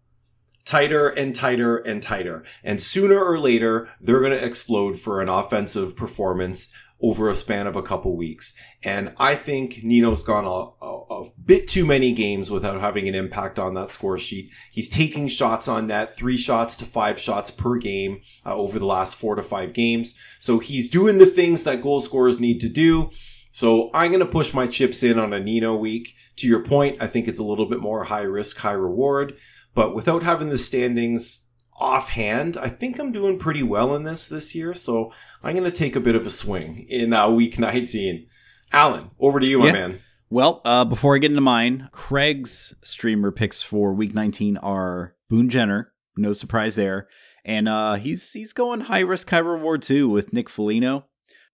tighter 0.67 1.09
and 1.09 1.35
tighter 1.35 1.79
and 1.79 2.03
tighter. 2.03 2.45
And 2.63 2.81
sooner 2.81 3.25
or 3.25 3.39
later, 3.39 3.89
they're 4.01 4.21
going 4.21 4.33
to 4.33 4.45
explode 4.45 4.99
for 4.99 5.21
an 5.21 5.29
offensive 5.29 5.97
performance 5.97 6.77
over 7.01 7.29
a 7.29 7.35
span 7.35 7.67
of 7.67 7.77
a 7.77 7.83
couple 7.83 8.17
weeks. 8.17 8.59
And 8.85 9.15
I 9.19 9.35
think 9.35 9.85
Nino's 9.85 10.23
gone 10.23 10.45
a, 10.45 10.85
a, 10.85 11.25
a, 11.25 11.31
bit 11.45 11.69
too 11.69 11.85
many 11.85 12.13
games 12.15 12.51
without 12.51 12.81
having 12.81 13.07
an 13.07 13.15
impact 13.15 13.59
on 13.59 13.75
that 13.75 13.91
score 13.91 14.19
sheet. 14.19 14.51
He's 14.73 14.89
taking 14.89 15.29
shots 15.29 15.69
on 15.69 15.89
net, 15.89 16.15
three 16.17 16.39
shots 16.39 16.77
to 16.79 16.87
five 16.87 17.21
shots 17.21 17.51
per 17.51 17.77
game 17.77 18.23
uh, 18.47 18.57
over 18.57 18.79
the 18.79 18.87
last 18.87 19.21
four 19.21 19.37
to 19.37 19.43
five 19.43 19.75
games. 19.75 20.19
So 20.41 20.59
he's 20.59 20.89
doing 20.89 21.19
the 21.19 21.27
things 21.27 21.65
that 21.65 21.83
goal 21.83 22.01
scorers 22.01 22.41
need 22.41 22.61
to 22.61 22.69
do. 22.69 23.11
So 23.57 23.89
I'm 23.95 24.11
going 24.11 24.23
to 24.23 24.31
push 24.31 24.53
my 24.53 24.67
chips 24.67 25.03
in 25.03 25.19
on 25.19 25.33
a 25.33 25.41
Nino 25.41 25.75
week. 25.75 26.15
To 26.37 26.47
your 26.47 26.63
point, 26.63 27.01
I 27.01 27.07
think 27.07 27.27
it's 27.27 27.39
a 27.39 27.43
little 27.43 27.65
bit 27.65 27.81
more 27.81 28.05
high 28.05 28.25
risk, 28.25 28.59
high 28.59 28.73
reward, 28.73 29.39
but 29.75 29.95
without 29.95 30.23
having 30.23 30.51
the 30.51 30.59
standings 30.59 31.55
offhand, 31.81 32.59
I 32.59 32.69
think 32.69 32.99
I'm 32.99 33.13
doing 33.13 33.39
pretty 33.39 33.63
well 33.63 33.97
in 33.97 34.03
this 34.03 34.29
this 34.29 34.55
year. 34.55 34.75
So 34.75 35.11
I'm 35.43 35.55
going 35.55 35.65
to 35.65 35.75
take 35.75 35.97
a 35.97 36.01
bit 36.01 36.15
of 36.15 36.27
a 36.27 36.31
swing 36.31 36.85
in 36.91 37.15
uh, 37.15 37.31
week 37.31 37.59
19. 37.59 38.27
Allen, 38.75 39.11
over 39.19 39.41
to 39.41 39.49
you, 39.49 39.61
my 39.61 39.69
yeah. 39.69 39.73
man. 39.73 40.01
Well, 40.29 40.61
uh, 40.67 40.85
before 40.85 41.15
I 41.15 41.19
get 41.19 41.31
into 41.31 41.41
mine, 41.41 41.89
Craig's 41.93 42.75
streamer 42.85 43.33
picks 43.33 43.63
for 43.63 43.95
week 43.95 44.15
19 44.15 44.59
are 44.59 45.15
Boone 45.31 45.49
Jenner. 45.49 45.95
No 46.19 46.35
surprise 46.35 46.77
there. 46.77 47.09
And 47.43 47.71
uh, 47.71 47.95
he's 47.95 48.35
he's 48.35 48.53
going 48.53 48.83
high 48.83 49.01
risk, 49.01 49.31
high 49.31 49.39
reward 49.39 49.81
too 49.81 50.11
with 50.11 50.35
Nick 50.35 50.51
Foligno, 50.51 51.07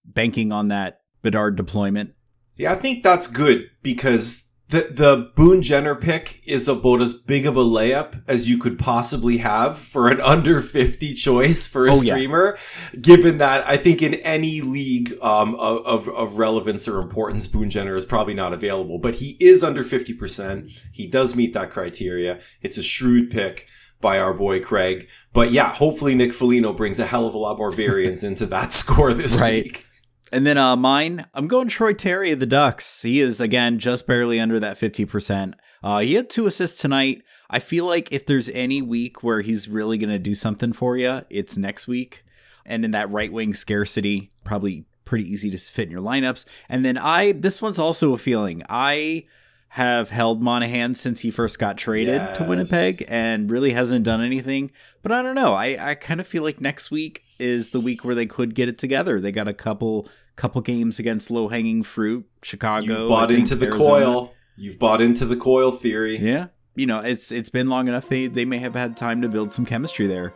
banking 0.05 0.50
on 0.50 0.66
that 0.66 1.01
Bedard 1.22 1.56
deployment. 1.56 2.14
See, 2.46 2.66
I 2.66 2.74
think 2.74 3.02
that's 3.02 3.26
good 3.26 3.70
because 3.82 4.52
the 4.72 4.88
the 4.90 5.32
Boone 5.36 5.62
Jenner 5.62 5.94
pick 5.94 6.40
is 6.46 6.68
about 6.68 7.00
as 7.00 7.14
big 7.14 7.46
of 7.46 7.56
a 7.56 7.62
layup 7.62 8.22
as 8.26 8.50
you 8.50 8.58
could 8.58 8.78
possibly 8.78 9.38
have 9.38 9.78
for 9.78 10.10
an 10.10 10.20
under 10.24 10.60
50 10.60 11.14
choice 11.14 11.68
for 11.68 11.86
a 11.86 11.90
oh, 11.90 11.94
streamer, 11.94 12.56
yeah. 12.92 13.00
given 13.00 13.38
that 13.38 13.66
I 13.66 13.76
think 13.76 14.02
in 14.02 14.14
any 14.14 14.60
league 14.60 15.12
um, 15.22 15.54
of, 15.54 16.08
of 16.08 16.38
relevance 16.38 16.88
or 16.88 17.00
importance, 17.00 17.46
Boone 17.46 17.70
Jenner 17.70 17.94
is 17.94 18.04
probably 18.04 18.34
not 18.34 18.52
available, 18.52 18.98
but 18.98 19.16
he 19.16 19.36
is 19.40 19.62
under 19.62 19.82
50%. 19.82 20.88
He 20.92 21.06
does 21.06 21.36
meet 21.36 21.52
that 21.52 21.70
criteria. 21.70 22.40
It's 22.62 22.78
a 22.78 22.82
shrewd 22.82 23.30
pick 23.30 23.68
by 24.00 24.18
our 24.18 24.34
boy 24.34 24.60
Craig. 24.60 25.08
But 25.32 25.52
yeah, 25.52 25.72
hopefully 25.72 26.14
Nick 26.14 26.32
Foligno 26.32 26.72
brings 26.72 26.98
a 26.98 27.06
hell 27.06 27.26
of 27.26 27.34
a 27.34 27.38
lot 27.38 27.56
more 27.56 27.70
variance 27.70 28.22
into 28.24 28.46
that 28.46 28.72
score 28.72 29.14
this 29.14 29.40
right. 29.40 29.64
week. 29.64 29.86
And 30.32 30.46
then 30.46 30.56
uh, 30.56 30.76
mine, 30.76 31.26
I'm 31.34 31.46
going 31.46 31.68
Troy 31.68 31.92
Terry 31.92 32.32
of 32.32 32.40
the 32.40 32.46
Ducks. 32.46 33.02
He 33.02 33.20
is 33.20 33.40
again 33.40 33.78
just 33.78 34.06
barely 34.06 34.40
under 34.40 34.58
that 34.58 34.76
50%. 34.76 35.52
Uh, 35.82 35.98
he 35.98 36.14
had 36.14 36.30
two 36.30 36.46
assists 36.46 36.80
tonight. 36.80 37.22
I 37.50 37.58
feel 37.58 37.84
like 37.84 38.10
if 38.10 38.24
there's 38.24 38.48
any 38.50 38.80
week 38.80 39.22
where 39.22 39.42
he's 39.42 39.68
really 39.68 39.98
going 39.98 40.08
to 40.08 40.18
do 40.18 40.34
something 40.34 40.72
for 40.72 40.96
you, 40.96 41.20
it's 41.28 41.58
next 41.58 41.86
week. 41.86 42.24
And 42.64 42.82
in 42.82 42.92
that 42.92 43.10
right 43.10 43.30
wing 43.30 43.52
scarcity, 43.52 44.30
probably 44.42 44.86
pretty 45.04 45.30
easy 45.30 45.50
to 45.50 45.58
fit 45.58 45.88
in 45.88 45.90
your 45.90 46.00
lineups. 46.00 46.46
And 46.66 46.82
then 46.82 46.96
I, 46.96 47.32
this 47.32 47.60
one's 47.60 47.78
also 47.78 48.14
a 48.14 48.18
feeling. 48.18 48.62
I 48.70 49.26
have 49.68 50.10
held 50.10 50.42
Monahan 50.42 50.94
since 50.94 51.20
he 51.20 51.30
first 51.30 51.58
got 51.58 51.76
traded 51.76 52.16
yes. 52.16 52.36
to 52.38 52.44
Winnipeg 52.44 52.94
and 53.10 53.50
really 53.50 53.72
hasn't 53.72 54.04
done 54.04 54.22
anything. 54.22 54.70
But 55.02 55.12
I 55.12 55.22
don't 55.22 55.34
know. 55.34 55.52
I, 55.54 55.76
I 55.80 55.94
kind 55.94 56.20
of 56.20 56.26
feel 56.26 56.42
like 56.42 56.60
next 56.60 56.90
week 56.90 57.24
is 57.38 57.70
the 57.70 57.80
week 57.80 58.04
where 58.04 58.14
they 58.14 58.26
could 58.26 58.54
get 58.54 58.68
it 58.68 58.78
together. 58.78 59.20
They 59.20 59.32
got 59.32 59.48
a 59.48 59.54
couple 59.54 60.08
couple 60.36 60.60
games 60.60 60.98
against 60.98 61.30
low 61.30 61.48
hanging 61.48 61.82
fruit, 61.82 62.26
Chicago. 62.42 63.00
You've 63.00 63.08
bought 63.08 63.30
into 63.30 63.54
the 63.54 63.66
Arizona. 63.66 64.04
coil. 64.04 64.34
You've 64.56 64.78
bought 64.78 65.00
into 65.00 65.24
the 65.24 65.36
coil 65.36 65.70
theory. 65.70 66.16
Yeah. 66.18 66.46
You 66.74 66.86
know, 66.86 67.00
it's 67.00 67.32
it's 67.32 67.50
been 67.50 67.68
long 67.68 67.88
enough 67.88 68.08
they 68.08 68.26
they 68.28 68.44
may 68.44 68.58
have 68.58 68.74
had 68.74 68.96
time 68.96 69.20
to 69.22 69.28
build 69.28 69.52
some 69.52 69.66
chemistry 69.66 70.06
there. 70.06 70.34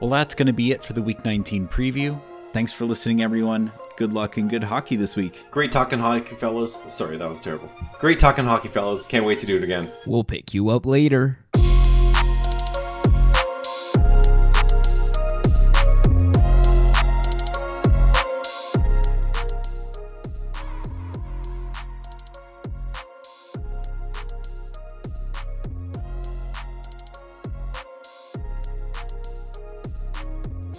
Well, 0.00 0.10
that's 0.10 0.34
going 0.34 0.46
to 0.46 0.52
be 0.52 0.72
it 0.72 0.84
for 0.84 0.92
the 0.92 1.02
week 1.02 1.24
19 1.24 1.66
preview. 1.68 2.20
Thanks 2.52 2.72
for 2.72 2.84
listening 2.84 3.22
everyone. 3.22 3.72
Good 3.96 4.12
luck 4.12 4.36
and 4.36 4.48
good 4.48 4.62
hockey 4.62 4.96
this 4.96 5.16
week. 5.16 5.44
Great 5.50 5.72
talking 5.72 5.98
hockey 5.98 6.36
fellas. 6.36 6.74
Sorry, 6.94 7.16
that 7.16 7.28
was 7.28 7.40
terrible. 7.40 7.70
Great 7.98 8.18
talking 8.18 8.44
hockey 8.44 8.68
fellas. 8.68 9.06
Can't 9.06 9.24
wait 9.24 9.38
to 9.40 9.46
do 9.46 9.56
it 9.56 9.64
again. 9.64 9.90
We'll 10.06 10.24
pick 10.24 10.54
you 10.54 10.68
up 10.68 10.86
later. 10.86 11.38